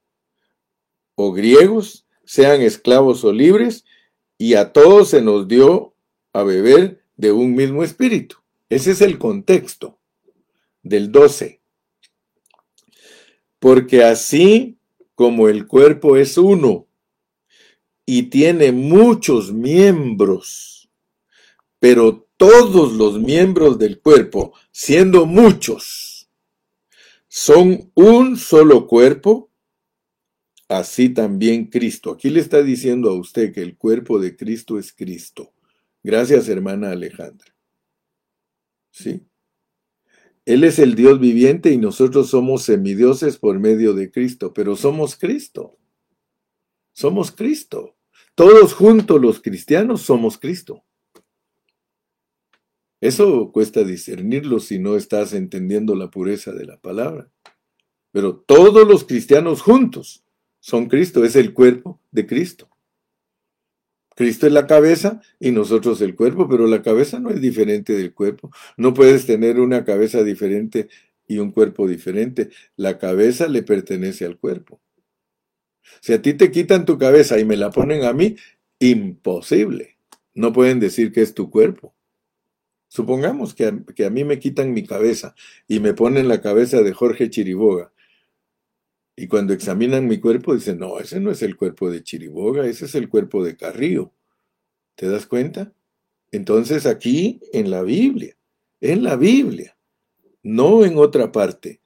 o 1.15 1.33
griegos, 1.33 2.05
sean 2.29 2.61
esclavos 2.61 3.23
o 3.23 3.33
libres, 3.33 3.85
y 4.37 4.53
a 4.53 4.71
todos 4.71 5.09
se 5.09 5.19
nos 5.19 5.47
dio 5.47 5.95
a 6.31 6.43
beber 6.43 7.01
de 7.17 7.31
un 7.31 7.55
mismo 7.55 7.83
espíritu. 7.83 8.35
Ese 8.69 8.91
es 8.91 9.01
el 9.01 9.17
contexto 9.17 9.97
del 10.83 11.11
12. 11.11 11.59
Porque 13.57 14.03
así 14.03 14.77
como 15.15 15.49
el 15.49 15.65
cuerpo 15.65 16.17
es 16.17 16.37
uno 16.37 16.85
y 18.05 18.29
tiene 18.29 18.73
muchos 18.73 19.51
miembros, 19.51 20.87
pero 21.79 22.27
todos 22.37 22.93
los 22.93 23.19
miembros 23.19 23.79
del 23.79 24.01
cuerpo, 24.01 24.53
siendo 24.69 25.25
muchos, 25.25 26.29
son 27.27 27.91
un 27.95 28.37
solo 28.37 28.85
cuerpo, 28.85 29.48
así 30.69 31.09
también 31.09 31.65
Cristo. 31.65 32.11
Aquí 32.11 32.29
le 32.29 32.39
está 32.39 32.63
diciendo 32.63 33.09
a 33.09 33.13
usted 33.13 33.53
que 33.53 33.61
el 33.61 33.75
cuerpo 33.75 34.19
de 34.19 34.37
Cristo 34.37 34.79
es 34.79 34.93
Cristo. 34.93 35.51
Gracias, 36.03 36.47
hermana 36.47 36.91
Alejandra. 36.91 37.53
¿Sí? 38.91 39.25
Él 40.45 40.63
es 40.63 40.79
el 40.79 40.95
Dios 40.95 41.19
viviente 41.19 41.71
y 41.71 41.77
nosotros 41.77 42.29
somos 42.29 42.63
semidioses 42.63 43.37
por 43.37 43.59
medio 43.59 43.93
de 43.93 44.09
Cristo, 44.09 44.53
pero 44.53 44.75
somos 44.75 45.15
Cristo. 45.15 45.77
Somos 46.93 47.31
Cristo. 47.31 47.95
Todos 48.35 48.73
juntos 48.73 49.19
los 49.19 49.41
cristianos 49.41 50.01
somos 50.01 50.37
Cristo. 50.37 50.83
Eso 53.01 53.51
cuesta 53.51 53.83
discernirlo 53.83 54.59
si 54.59 54.77
no 54.79 54.95
estás 54.95 55.33
entendiendo 55.33 55.95
la 55.95 56.09
pureza 56.09 56.51
de 56.51 56.65
la 56.65 56.79
palabra. 56.79 57.31
Pero 58.11 58.37
todos 58.39 58.87
los 58.87 59.03
cristianos 59.03 59.61
juntos 59.61 60.23
son 60.59 60.87
Cristo, 60.87 61.23
es 61.23 61.35
el 61.35 61.53
cuerpo 61.53 61.99
de 62.11 62.25
Cristo. 62.25 62.69
Cristo 64.15 64.47
es 64.47 64.53
la 64.53 64.67
cabeza 64.67 65.21
y 65.39 65.51
nosotros 65.51 66.01
el 66.01 66.13
cuerpo, 66.13 66.49
pero 66.49 66.67
la 66.67 66.81
cabeza 66.81 67.21
no 67.21 67.29
es 67.29 67.39
diferente 67.39 67.93
del 67.93 68.13
cuerpo. 68.13 68.51
No 68.75 68.93
puedes 68.93 69.25
tener 69.25 69.61
una 69.61 69.85
cabeza 69.85 70.23
diferente 70.23 70.89
y 71.25 71.37
un 71.37 71.51
cuerpo 71.51 71.87
diferente. 71.87 72.49
La 72.75 72.97
cabeza 72.97 73.47
le 73.47 73.63
pertenece 73.63 74.25
al 74.25 74.37
cuerpo. 74.37 74.81
Si 76.01 76.11
a 76.11 76.21
ti 76.21 76.33
te 76.33 76.51
quitan 76.51 76.85
tu 76.85 76.97
cabeza 76.97 77.39
y 77.39 77.45
me 77.45 77.55
la 77.55 77.71
ponen 77.71 78.03
a 78.03 78.11
mí, 78.11 78.35
imposible. 78.79 79.97
No 80.33 80.51
pueden 80.51 80.81
decir 80.81 81.13
que 81.13 81.21
es 81.21 81.33
tu 81.33 81.49
cuerpo. 81.49 81.95
Supongamos 82.89 83.53
que 83.53 83.65
a, 83.67 83.79
que 83.95 84.05
a 84.05 84.09
mí 84.09 84.25
me 84.25 84.39
quitan 84.39 84.73
mi 84.73 84.85
cabeza 84.85 85.33
y 85.67 85.79
me 85.79 85.93
ponen 85.93 86.27
la 86.27 86.41
cabeza 86.41 86.81
de 86.81 86.91
Jorge 86.91 87.29
Chiriboga 87.29 87.93
y 89.21 89.27
cuando 89.27 89.51
examinan 89.51 90.07
mi 90.07 90.17
cuerpo, 90.17 90.55
dicen, 90.55 90.79
no, 90.79 90.97
ese 90.97 91.19
no 91.19 91.29
es 91.29 91.41
el 91.41 91.57
cuerpo 91.57 91.91
de 91.91 92.01
Chiriboga, 92.01 92.65
ese 92.65 92.85
es 92.85 92.95
el 92.95 93.09
cuerpo 93.09 93.43
de 93.43 93.57
Carrillo. 93.57 94.13
¿Te 94.95 95.09
das 95.09 95.25
cuenta? 95.25 95.73
Entonces 96.31 96.85
aquí 96.85 97.41
en 97.51 97.69
la 97.69 97.81
Biblia, 97.81 98.37
en 98.79 99.03
la 99.03 99.17
Biblia, 99.17 99.77
no 100.41 100.85
en 100.85 100.95
otra 100.95 101.33
parte, 101.33 101.81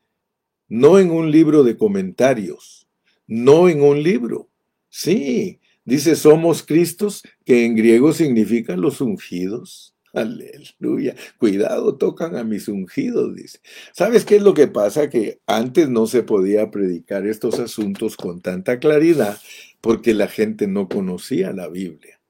no 0.67 0.99
en 0.99 1.09
un 1.09 1.31
libro 1.31 1.63
de 1.63 1.75
comentarios, 1.75 2.87
no 3.25 3.67
en 3.67 3.81
un 3.81 4.03
libro. 4.03 4.51
Sí, 4.89 5.59
dice 5.85 6.15
somos 6.15 6.61
Cristos, 6.61 7.23
que 7.45 7.65
en 7.65 7.75
griego 7.75 8.13
significa 8.13 8.77
los 8.77 9.01
ungidos. 9.01 9.92
Aleluya. 10.13 11.15
Cuidado, 11.39 11.97
tocan 11.97 12.35
a 12.35 12.43
mis 12.43 12.67
ungidos, 12.67 13.35
dice. 13.35 13.59
¿Sabes 13.93 14.25
qué 14.25 14.35
es 14.35 14.43
lo 14.43 14.53
que 14.53 14.67
pasa? 14.67 15.09
Que 15.09 15.41
antes 15.47 15.89
no 15.89 16.05
se 16.05 16.21
podía 16.21 16.69
predicar 16.69 17.25
estos 17.25 17.59
asuntos 17.59 18.15
con 18.15 18.39
tanta 18.41 18.79
claridad 18.79 19.39
porque 19.81 20.13
la 20.13 20.27
gente 20.27 20.67
no 20.67 20.87
conocía 20.87 21.51
la 21.51 21.67
Biblia. 21.67 22.21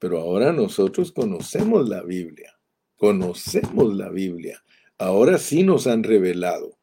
Pero 0.00 0.18
ahora 0.18 0.52
nosotros 0.52 1.12
conocemos 1.12 1.88
la 1.88 2.02
Biblia. 2.02 2.58
Conocemos 2.96 3.94
la 3.94 4.10
Biblia. 4.10 4.62
Ahora 4.98 5.38
sí 5.38 5.62
nos 5.62 5.86
han 5.86 6.02
revelado. 6.02 6.75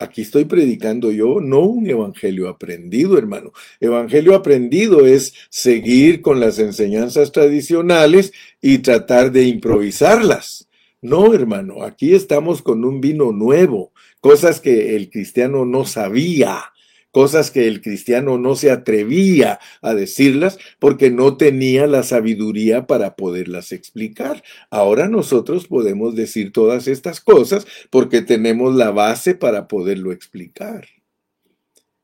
Aquí 0.00 0.22
estoy 0.22 0.46
predicando 0.46 1.12
yo, 1.12 1.42
no 1.42 1.60
un 1.60 1.86
evangelio 1.86 2.48
aprendido, 2.48 3.18
hermano. 3.18 3.52
Evangelio 3.80 4.34
aprendido 4.34 5.04
es 5.04 5.34
seguir 5.50 6.22
con 6.22 6.40
las 6.40 6.58
enseñanzas 6.58 7.32
tradicionales 7.32 8.32
y 8.62 8.78
tratar 8.78 9.30
de 9.30 9.44
improvisarlas. 9.44 10.70
No, 11.02 11.34
hermano, 11.34 11.82
aquí 11.82 12.14
estamos 12.14 12.62
con 12.62 12.82
un 12.86 13.02
vino 13.02 13.30
nuevo, 13.32 13.92
cosas 14.20 14.60
que 14.60 14.96
el 14.96 15.10
cristiano 15.10 15.66
no 15.66 15.84
sabía 15.84 16.72
cosas 17.10 17.50
que 17.50 17.66
el 17.66 17.80
cristiano 17.80 18.38
no 18.38 18.54
se 18.54 18.70
atrevía 18.70 19.58
a 19.82 19.94
decirlas 19.94 20.58
porque 20.78 21.10
no 21.10 21.36
tenía 21.36 21.86
la 21.86 22.02
sabiduría 22.02 22.86
para 22.86 23.16
poderlas 23.16 23.72
explicar. 23.72 24.42
Ahora 24.70 25.08
nosotros 25.08 25.66
podemos 25.66 26.14
decir 26.14 26.52
todas 26.52 26.88
estas 26.88 27.20
cosas 27.20 27.66
porque 27.90 28.22
tenemos 28.22 28.74
la 28.74 28.90
base 28.90 29.34
para 29.34 29.68
poderlo 29.68 30.12
explicar. 30.12 30.86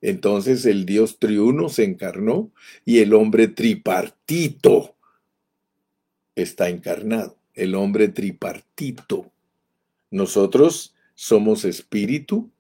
Entonces 0.01 0.67
el 0.67 0.87
Dios 0.87 1.19
triuno 1.19 1.69
se 1.69 1.85
encarnó 1.85 2.53
y 2.85 2.99
el 2.99 3.15
hombre 3.15 3.49
tripartito 3.49 4.97
está 6.35 6.69
encarnado, 6.69 7.39
el 7.55 7.75
hombre 7.75 8.09
tripartito. 8.09 9.33
Nosotros 10.11 10.95
somos 11.15 11.65
espíritu, 11.65 12.51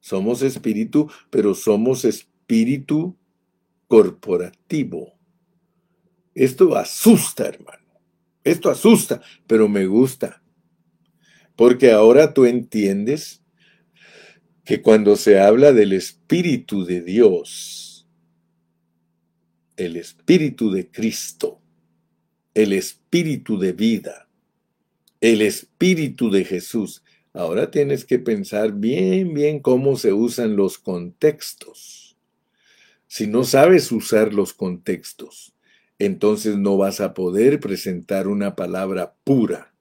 somos 0.00 0.42
espíritu, 0.42 1.10
pero 1.30 1.54
somos 1.54 2.04
espíritu 2.04 3.16
corporativo. 3.86 5.14
Esto 6.34 6.76
asusta, 6.76 7.46
hermano. 7.46 7.84
Esto 8.44 8.70
asusta, 8.70 9.20
pero 9.46 9.68
me 9.68 9.86
gusta. 9.86 10.42
Porque 11.56 11.90
ahora 11.90 12.32
tú 12.32 12.44
entiendes 12.44 13.42
que 14.64 14.80
cuando 14.82 15.16
se 15.16 15.40
habla 15.40 15.72
del 15.72 15.92
Espíritu 15.92 16.84
de 16.84 17.00
Dios, 17.00 18.06
el 19.76 19.96
Espíritu 19.96 20.70
de 20.70 20.90
Cristo, 20.90 21.60
el 22.54 22.72
Espíritu 22.72 23.58
de 23.58 23.72
vida, 23.72 24.28
el 25.20 25.42
Espíritu 25.42 26.30
de 26.30 26.44
Jesús, 26.44 27.02
Ahora 27.32 27.70
tienes 27.70 28.04
que 28.04 28.18
pensar 28.18 28.72
bien, 28.72 29.34
bien 29.34 29.60
cómo 29.60 29.96
se 29.96 30.12
usan 30.12 30.56
los 30.56 30.78
contextos. 30.78 32.16
Si 33.06 33.26
no 33.26 33.44
sabes 33.44 33.90
usar 33.92 34.34
los 34.34 34.52
contextos, 34.52 35.54
entonces 35.98 36.56
no 36.56 36.76
vas 36.76 37.00
a 37.00 37.14
poder 37.14 37.60
presentar 37.60 38.28
una 38.28 38.54
palabra 38.54 39.14
pura. 39.24 39.74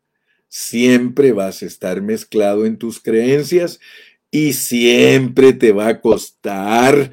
Siempre 0.48 1.34
vas 1.34 1.62
a 1.62 1.66
estar 1.66 2.02
mezclado 2.02 2.66
en 2.66 2.78
tus 2.78 3.00
creencias 3.02 3.80
y 4.32 4.54
siempre 4.54 5.54
te 5.54 5.72
va 5.72 5.88
a 5.88 6.02
costar 6.02 7.12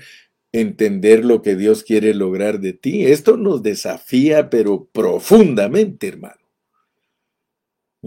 entender 0.52 1.24
lo 1.24 1.42
que 1.42 1.56
Dios 1.56 1.82
quiere 1.82 2.14
lograr 2.14 2.60
de 2.60 2.72
ti. 2.72 3.06
Esto 3.06 3.36
nos 3.36 3.62
desafía, 3.62 4.50
pero 4.50 4.88
profundamente, 4.92 6.06
hermano. 6.06 6.43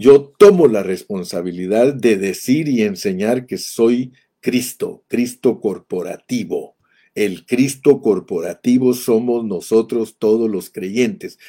Yo 0.00 0.32
tomo 0.38 0.68
la 0.68 0.84
responsabilidad 0.84 1.92
de 1.92 2.16
decir 2.16 2.68
y 2.68 2.82
enseñar 2.82 3.46
que 3.46 3.58
soy 3.58 4.12
Cristo, 4.38 5.02
Cristo 5.08 5.60
corporativo. 5.60 6.76
El 7.16 7.44
Cristo 7.44 8.00
corporativo 8.00 8.94
somos 8.94 9.44
nosotros 9.44 10.14
todos 10.16 10.48
los 10.48 10.70
creyentes. 10.70 11.40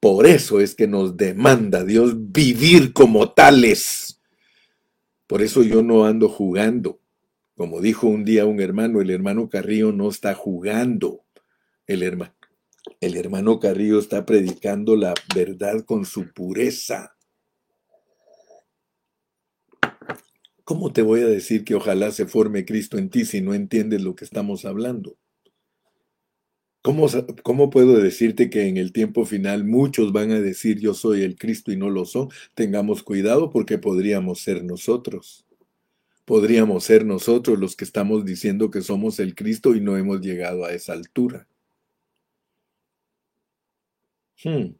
Por 0.00 0.26
eso 0.26 0.60
es 0.60 0.74
que 0.74 0.88
nos 0.88 1.18
demanda 1.18 1.84
Dios 1.84 2.14
vivir 2.32 2.94
como 2.94 3.32
tales. 3.32 4.18
Por 5.26 5.42
eso 5.42 5.62
yo 5.62 5.82
no 5.82 6.06
ando 6.06 6.30
jugando. 6.30 7.00
Como 7.54 7.82
dijo 7.82 8.06
un 8.06 8.24
día 8.24 8.46
un 8.46 8.62
hermano, 8.62 9.02
el 9.02 9.10
hermano 9.10 9.50
Carrillo 9.50 9.92
no 9.92 10.08
está 10.08 10.34
jugando. 10.34 11.26
El 11.86 12.02
hermano, 12.02 12.34
el 13.02 13.18
hermano 13.18 13.60
Carrillo 13.60 13.98
está 13.98 14.24
predicando 14.24 14.96
la 14.96 15.12
verdad 15.34 15.84
con 15.84 16.06
su 16.06 16.32
pureza. 16.32 17.13
¿Cómo 20.64 20.92
te 20.92 21.02
voy 21.02 21.20
a 21.20 21.26
decir 21.26 21.62
que 21.62 21.74
ojalá 21.74 22.10
se 22.10 22.26
forme 22.26 22.64
Cristo 22.64 22.96
en 22.96 23.10
ti 23.10 23.26
si 23.26 23.42
no 23.42 23.52
entiendes 23.52 24.02
lo 24.02 24.14
que 24.16 24.24
estamos 24.24 24.64
hablando? 24.64 25.16
¿Cómo, 26.80 27.06
¿Cómo, 27.42 27.70
puedo 27.70 27.98
decirte 27.98 28.50
que 28.50 28.66
en 28.68 28.76
el 28.76 28.92
tiempo 28.92 29.24
final 29.24 29.64
muchos 29.64 30.12
van 30.12 30.32
a 30.32 30.40
decir 30.40 30.80
yo 30.80 30.94
soy 30.94 31.22
el 31.22 31.36
Cristo 31.36 31.70
y 31.72 31.76
no 31.76 31.90
lo 31.90 32.04
son? 32.06 32.28
Tengamos 32.54 33.02
cuidado 33.02 33.50
porque 33.50 33.78
podríamos 33.78 34.40
ser 34.40 34.64
nosotros. 34.64 35.46
Podríamos 36.24 36.84
ser 36.84 37.04
nosotros 37.04 37.58
los 37.58 37.76
que 37.76 37.84
estamos 37.84 38.24
diciendo 38.24 38.70
que 38.70 38.80
somos 38.82 39.18
el 39.20 39.34
Cristo 39.34 39.74
y 39.74 39.80
no 39.80 39.96
hemos 39.96 40.20
llegado 40.20 40.64
a 40.64 40.72
esa 40.72 40.94
altura. 40.94 41.46
Hmm. 44.42 44.74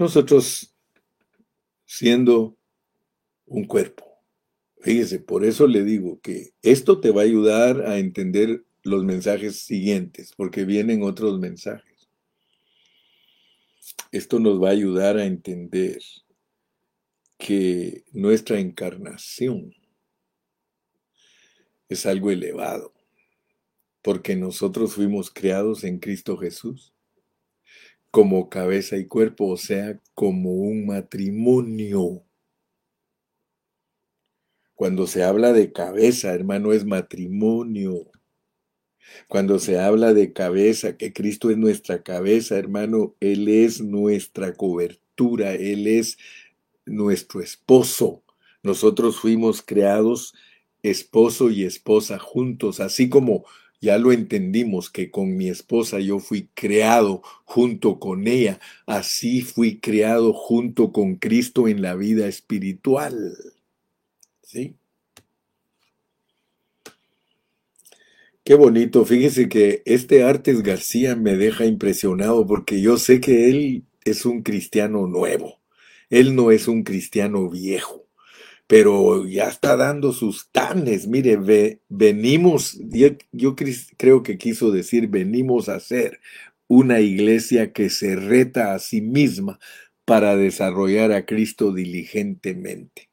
Nosotros 0.00 0.74
siendo 1.84 2.56
un 3.44 3.66
cuerpo. 3.66 4.06
Fíjese, 4.80 5.20
por 5.20 5.44
eso 5.44 5.66
le 5.66 5.84
digo 5.84 6.22
que 6.22 6.54
esto 6.62 7.02
te 7.02 7.10
va 7.10 7.20
a 7.20 7.24
ayudar 7.24 7.82
a 7.82 7.98
entender 7.98 8.64
los 8.82 9.04
mensajes 9.04 9.60
siguientes, 9.60 10.32
porque 10.34 10.64
vienen 10.64 11.02
otros 11.02 11.38
mensajes. 11.38 12.08
Esto 14.10 14.40
nos 14.40 14.58
va 14.58 14.68
a 14.68 14.72
ayudar 14.72 15.18
a 15.18 15.26
entender 15.26 16.00
que 17.36 18.02
nuestra 18.10 18.58
encarnación 18.58 19.74
es 21.90 22.06
algo 22.06 22.30
elevado, 22.30 22.94
porque 24.00 24.34
nosotros 24.34 24.94
fuimos 24.94 25.30
creados 25.30 25.84
en 25.84 25.98
Cristo 25.98 26.38
Jesús 26.38 26.94
como 28.10 28.48
cabeza 28.48 28.96
y 28.96 29.06
cuerpo, 29.06 29.46
o 29.48 29.56
sea, 29.56 30.00
como 30.14 30.52
un 30.52 30.86
matrimonio. 30.86 32.24
Cuando 34.74 35.06
se 35.06 35.22
habla 35.22 35.52
de 35.52 35.72
cabeza, 35.72 36.32
hermano, 36.32 36.72
es 36.72 36.84
matrimonio. 36.84 38.10
Cuando 39.28 39.58
se 39.58 39.78
habla 39.78 40.14
de 40.14 40.32
cabeza, 40.32 40.96
que 40.96 41.12
Cristo 41.12 41.50
es 41.50 41.58
nuestra 41.58 42.02
cabeza, 42.02 42.56
hermano, 42.56 43.14
Él 43.20 43.48
es 43.48 43.80
nuestra 43.80 44.54
cobertura, 44.54 45.52
Él 45.52 45.86
es 45.86 46.18
nuestro 46.86 47.40
esposo. 47.40 48.22
Nosotros 48.62 49.20
fuimos 49.20 49.62
creados 49.62 50.34
esposo 50.82 51.50
y 51.50 51.64
esposa 51.64 52.18
juntos, 52.18 52.80
así 52.80 53.08
como 53.08 53.44
ya 53.80 53.98
lo 53.98 54.12
entendimos 54.12 54.90
que 54.90 55.10
con 55.10 55.36
mi 55.36 55.48
esposa 55.48 56.00
yo 56.00 56.18
fui 56.18 56.48
creado 56.54 57.22
junto 57.44 57.98
con 57.98 58.26
ella, 58.28 58.60
así 58.86 59.42
fui 59.42 59.80
creado 59.80 60.32
junto 60.32 60.92
con 60.92 61.16
Cristo 61.16 61.66
en 61.68 61.82
la 61.82 61.94
vida 61.94 62.26
espiritual. 62.28 63.36
¿Sí? 64.42 64.76
Qué 68.44 68.54
bonito, 68.54 69.04
fíjese 69.04 69.48
que 69.48 69.82
este 69.84 70.24
Artes 70.24 70.62
García 70.62 71.14
me 71.16 71.36
deja 71.36 71.66
impresionado 71.66 72.46
porque 72.46 72.80
yo 72.80 72.96
sé 72.98 73.20
que 73.20 73.48
él 73.48 73.84
es 74.04 74.26
un 74.26 74.42
cristiano 74.42 75.06
nuevo, 75.06 75.60
él 76.10 76.34
no 76.34 76.50
es 76.50 76.68
un 76.68 76.82
cristiano 76.82 77.48
viejo 77.48 78.09
pero 78.70 79.26
ya 79.26 79.48
está 79.48 79.76
dando 79.76 80.12
sus 80.12 80.48
tanes. 80.52 81.08
Mire, 81.08 81.80
venimos, 81.88 82.78
yo, 83.32 83.56
creo 83.96 84.22
que 84.22 84.38
quiso 84.38 84.70
decir, 84.70 85.08
venimos 85.08 85.68
a 85.68 85.80
ser 85.80 86.20
una 86.68 87.00
iglesia 87.00 87.72
que 87.72 87.90
se 87.90 88.14
reta 88.14 88.72
a 88.72 88.78
sí 88.78 89.02
misma 89.02 89.58
para 90.04 90.36
desarrollar 90.36 91.10
a 91.10 91.26
Cristo 91.26 91.72
diligentemente. 91.74 93.10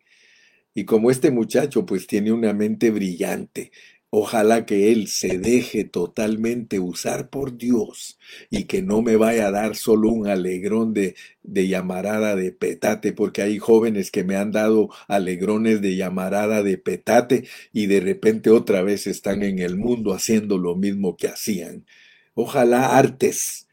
Y 0.76 0.86
como 0.86 1.10
este 1.10 1.32
muchacho 1.32 1.88
pues 1.88 2.06
tiene 2.06 2.32
una 2.32 2.54
mente 2.54 2.92
brillante, 2.92 3.72
Ojalá 4.10 4.66
que 4.66 4.92
Él 4.94 5.08
se 5.08 5.38
deje 5.38 5.84
totalmente 5.84 6.80
usar 6.80 7.30
por 7.30 7.58
Dios 7.58 8.18
y 8.50 8.64
que 8.64 8.82
no 8.82 9.02
me 9.02 9.18
vaya 9.18 9.48
a 9.48 9.52
dar 9.52 9.76
solo 9.76 10.10
un 10.10 10.28
alegrón 10.28 10.94
de, 10.94 11.16
de 11.44 11.68
llamarada 11.68 12.36
de 12.38 12.54
petate, 12.54 13.12
porque 13.12 13.42
hay 13.42 13.60
jóvenes 13.60 14.10
que 14.10 14.24
me 14.24 14.38
han 14.38 14.52
dado 14.52 14.90
alegrones 15.10 15.82
de 15.82 15.98
llamarada 15.98 16.64
de 16.64 16.78
petate 16.78 17.48
y 17.74 17.88
de 17.88 18.00
repente 18.00 18.50
otra 18.50 18.82
vez 18.82 19.08
están 19.08 19.44
en 19.44 19.60
el 19.60 19.76
mundo 19.76 20.14
haciendo 20.14 20.58
lo 20.58 20.76
mismo 20.76 21.18
que 21.18 21.28
hacían. 21.28 21.86
Ojalá 22.34 22.98
artes. 22.98 23.68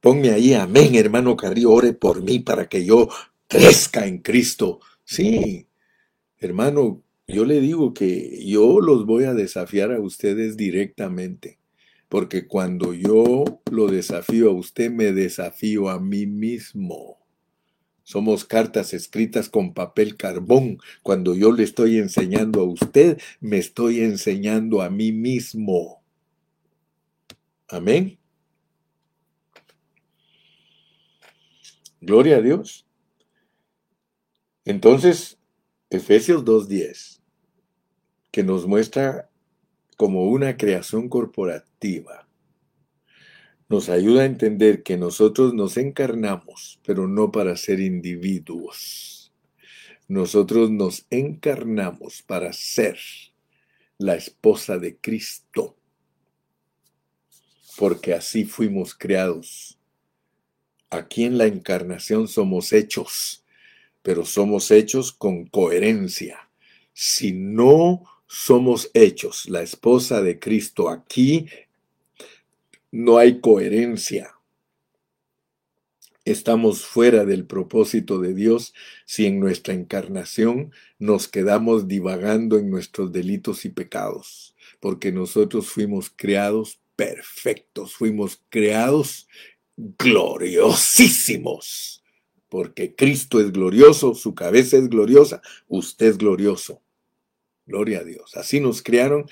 Ponme 0.00 0.30
ahí, 0.30 0.54
amén, 0.54 0.94
hermano 0.94 1.36
Carrillo, 1.36 1.72
ore 1.72 1.92
por 1.92 2.22
mí 2.22 2.38
para 2.38 2.68
que 2.68 2.84
yo 2.84 3.08
crezca 3.48 4.06
en 4.06 4.18
Cristo. 4.18 4.80
Sí, 5.04 5.68
hermano, 6.38 7.02
yo 7.28 7.44
le 7.44 7.60
digo 7.60 7.92
que 7.92 8.42
yo 8.46 8.80
los 8.80 9.04
voy 9.04 9.24
a 9.24 9.34
desafiar 9.34 9.92
a 9.92 10.00
ustedes 10.00 10.56
directamente, 10.56 11.58
porque 12.08 12.46
cuando 12.46 12.94
yo 12.94 13.44
lo 13.70 13.86
desafío 13.86 14.48
a 14.48 14.54
usted, 14.54 14.90
me 14.90 15.12
desafío 15.12 15.90
a 15.90 16.00
mí 16.00 16.26
mismo. 16.26 17.18
Somos 18.02 18.46
cartas 18.46 18.94
escritas 18.94 19.50
con 19.50 19.74
papel 19.74 20.16
carbón. 20.16 20.78
Cuando 21.02 21.34
yo 21.34 21.52
le 21.52 21.64
estoy 21.64 21.98
enseñando 21.98 22.60
a 22.60 22.64
usted, 22.64 23.20
me 23.40 23.58
estoy 23.58 24.00
enseñando 24.00 24.80
a 24.80 24.88
mí 24.88 25.12
mismo. 25.12 26.02
Amén. 27.68 28.18
Gloria 32.00 32.36
a 32.36 32.40
Dios. 32.40 32.86
Entonces, 34.64 35.38
Efesios 35.90 36.46
2.10 36.46 37.17
que 38.38 38.44
nos 38.44 38.68
muestra 38.68 39.28
como 39.96 40.26
una 40.26 40.56
creación 40.56 41.08
corporativa. 41.08 42.28
Nos 43.68 43.88
ayuda 43.88 44.22
a 44.22 44.26
entender 44.26 44.84
que 44.84 44.96
nosotros 44.96 45.54
nos 45.54 45.76
encarnamos, 45.76 46.78
pero 46.86 47.08
no 47.08 47.32
para 47.32 47.56
ser 47.56 47.80
individuos. 47.80 49.32
Nosotros 50.06 50.70
nos 50.70 51.04
encarnamos 51.10 52.22
para 52.22 52.52
ser 52.52 52.96
la 53.98 54.14
esposa 54.14 54.78
de 54.78 54.96
Cristo, 54.98 55.76
porque 57.76 58.14
así 58.14 58.44
fuimos 58.44 58.94
creados. 58.94 59.80
Aquí 60.90 61.24
en 61.24 61.38
la 61.38 61.46
encarnación 61.46 62.28
somos 62.28 62.72
hechos, 62.72 63.44
pero 64.00 64.24
somos 64.24 64.70
hechos 64.70 65.10
con 65.10 65.44
coherencia. 65.44 66.48
Si 66.92 67.32
no 67.32 68.04
somos 68.28 68.92
hechos, 68.94 69.48
la 69.48 69.62
esposa 69.62 70.22
de 70.22 70.38
Cristo. 70.38 70.88
Aquí 70.90 71.46
no 72.92 73.18
hay 73.18 73.40
coherencia. 73.40 74.34
Estamos 76.24 76.84
fuera 76.84 77.24
del 77.24 77.46
propósito 77.46 78.20
de 78.20 78.34
Dios 78.34 78.74
si 79.06 79.24
en 79.24 79.40
nuestra 79.40 79.72
encarnación 79.72 80.72
nos 80.98 81.26
quedamos 81.26 81.88
divagando 81.88 82.58
en 82.58 82.68
nuestros 82.68 83.12
delitos 83.12 83.64
y 83.64 83.70
pecados, 83.70 84.54
porque 84.78 85.10
nosotros 85.10 85.68
fuimos 85.68 86.12
creados 86.14 86.82
perfectos, 86.96 87.94
fuimos 87.94 88.42
creados 88.50 89.26
gloriosísimos, 89.76 92.04
porque 92.50 92.94
Cristo 92.94 93.40
es 93.40 93.50
glorioso, 93.50 94.14
su 94.14 94.34
cabeza 94.34 94.76
es 94.76 94.90
gloriosa, 94.90 95.40
usted 95.66 96.08
es 96.08 96.18
glorioso. 96.18 96.82
Gloria 97.68 98.00
a 98.00 98.04
Dios. 98.04 98.34
Así 98.34 98.60
nos 98.60 98.82
crearon, 98.82 99.26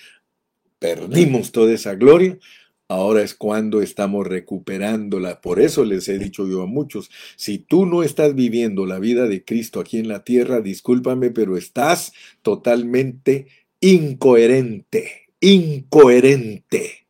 perdimos 0.79 1.53
toda 1.53 1.73
esa 1.73 1.95
gloria. 1.95 2.39
Ahora 2.87 3.23
es 3.23 3.35
cuando 3.35 3.81
estamos 3.81 4.27
recuperándola. 4.27 5.41
Por 5.41 5.59
eso 5.59 5.85
les 5.85 6.07
he 6.09 6.19
dicho 6.19 6.47
yo 6.47 6.63
a 6.63 6.67
muchos, 6.67 7.11
si 7.37 7.59
tú 7.59 7.87
no 7.87 8.03
estás 8.03 8.35
viviendo 8.35 8.85
la 8.85 8.99
vida 8.99 9.27
de 9.27 9.43
Cristo 9.43 9.81
aquí 9.81 9.99
en 9.99 10.07
la 10.07 10.23
tierra, 10.23 10.61
discúlpame, 10.61 11.31
pero 11.31 11.57
estás 11.57 12.13
totalmente 12.43 13.49
incoherente, 13.81 15.31
incoherente. 15.41 17.07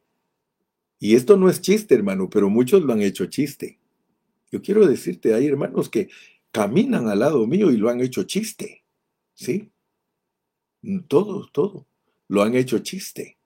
Y 1.00 1.16
esto 1.16 1.36
no 1.36 1.50
es 1.50 1.60
chiste, 1.60 1.94
hermano, 1.94 2.30
pero 2.30 2.48
muchos 2.48 2.82
lo 2.82 2.92
han 2.92 3.02
hecho 3.02 3.26
chiste. 3.26 3.78
Yo 4.50 4.62
quiero 4.62 4.86
decirte, 4.86 5.34
hay 5.34 5.46
hermanos 5.46 5.90
que 5.90 6.08
caminan 6.52 7.08
al 7.08 7.18
lado 7.18 7.46
mío 7.48 7.70
y 7.72 7.76
lo 7.76 7.90
han 7.90 8.00
hecho 8.00 8.22
chiste. 8.22 8.84
¿Sí? 9.34 9.70
Todo, 11.08 11.48
todo. 11.52 11.86
Lo 12.28 12.42
han 12.42 12.54
hecho 12.54 12.78
chiste. 12.80 13.38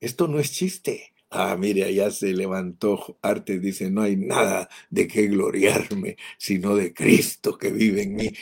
Esto 0.00 0.28
no 0.28 0.38
es 0.38 0.52
chiste. 0.52 1.12
Ah, 1.30 1.56
mire, 1.58 1.84
allá 1.84 2.10
se 2.10 2.32
levantó 2.32 3.18
Arte, 3.20 3.58
dice, 3.58 3.90
no 3.90 4.02
hay 4.02 4.16
nada 4.16 4.68
de 4.88 5.06
qué 5.06 5.26
gloriarme, 5.26 6.16
sino 6.38 6.74
de 6.74 6.94
Cristo 6.94 7.58
que 7.58 7.70
vive 7.70 8.02
en 8.02 8.14
mí. 8.14 8.32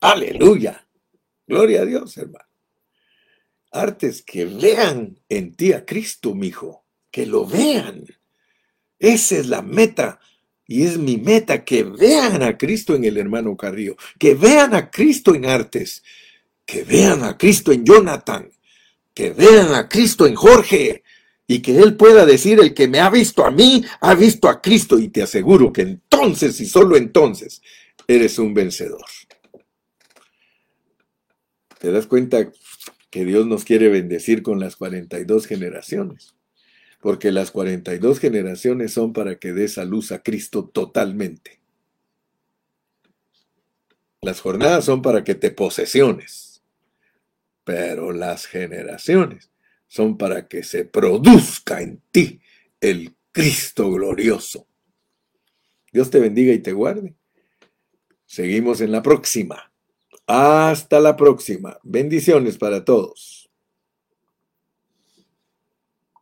Aleluya. 0.00 0.86
Gloria 1.46 1.82
a 1.82 1.84
Dios, 1.86 2.16
hermano. 2.16 2.44
Artes, 3.72 4.22
que 4.22 4.44
vean 4.44 5.18
en 5.28 5.54
ti 5.54 5.72
a 5.72 5.84
Cristo, 5.84 6.34
mijo. 6.34 6.84
Que 7.10 7.26
lo 7.26 7.46
vean. 7.46 8.04
Esa 8.98 9.36
es 9.36 9.46
la 9.46 9.62
meta. 9.62 10.20
Y 10.66 10.84
es 10.84 10.98
mi 10.98 11.16
meta, 11.16 11.64
que 11.64 11.82
vean 11.82 12.44
a 12.44 12.56
Cristo 12.56 12.94
en 12.94 13.04
el 13.04 13.16
hermano 13.16 13.56
Carrillo, 13.56 13.96
que 14.18 14.36
vean 14.36 14.72
a 14.74 14.88
Cristo 14.88 15.34
en 15.34 15.46
Artes, 15.46 16.04
que 16.70 16.84
vean 16.84 17.24
a 17.24 17.36
Cristo 17.36 17.72
en 17.72 17.84
Jonathan, 17.84 18.48
que 19.12 19.32
vean 19.32 19.74
a 19.74 19.88
Cristo 19.88 20.24
en 20.24 20.36
Jorge, 20.36 21.02
y 21.48 21.60
que 21.62 21.76
Él 21.76 21.96
pueda 21.96 22.24
decir, 22.24 22.60
el 22.60 22.74
que 22.74 22.86
me 22.86 23.00
ha 23.00 23.10
visto 23.10 23.44
a 23.44 23.50
mí, 23.50 23.84
ha 24.00 24.14
visto 24.14 24.48
a 24.48 24.62
Cristo, 24.62 24.96
y 24.96 25.08
te 25.08 25.20
aseguro 25.20 25.72
que 25.72 25.82
entonces 25.82 26.60
y 26.60 26.66
solo 26.66 26.96
entonces 26.96 27.60
eres 28.06 28.38
un 28.38 28.54
vencedor. 28.54 29.04
¿Te 31.80 31.90
das 31.90 32.06
cuenta 32.06 32.52
que 33.10 33.24
Dios 33.24 33.46
nos 33.46 33.64
quiere 33.64 33.88
bendecir 33.88 34.44
con 34.44 34.60
las 34.60 34.76
42 34.76 35.46
generaciones? 35.46 36.34
Porque 37.00 37.32
las 37.32 37.50
42 37.50 38.20
generaciones 38.20 38.92
son 38.92 39.12
para 39.12 39.40
que 39.40 39.52
des 39.52 39.76
a 39.76 39.84
luz 39.84 40.12
a 40.12 40.22
Cristo 40.22 40.70
totalmente. 40.72 41.58
Las 44.20 44.40
jornadas 44.40 44.84
son 44.84 45.02
para 45.02 45.24
que 45.24 45.34
te 45.34 45.50
posesiones 45.50 46.49
pero 47.70 48.10
las 48.10 48.46
generaciones 48.46 49.48
son 49.86 50.18
para 50.18 50.48
que 50.48 50.64
se 50.64 50.84
produzca 50.84 51.80
en 51.80 52.02
ti 52.10 52.40
el 52.80 53.14
Cristo 53.30 53.92
glorioso. 53.92 54.66
Dios 55.92 56.10
te 56.10 56.18
bendiga 56.18 56.52
y 56.52 56.58
te 56.58 56.72
guarde. 56.72 57.14
Seguimos 58.26 58.80
en 58.80 58.90
la 58.90 59.02
próxima. 59.02 59.72
Hasta 60.26 60.98
la 60.98 61.16
próxima. 61.16 61.78
Bendiciones 61.84 62.58
para 62.58 62.84
todos. 62.84 63.39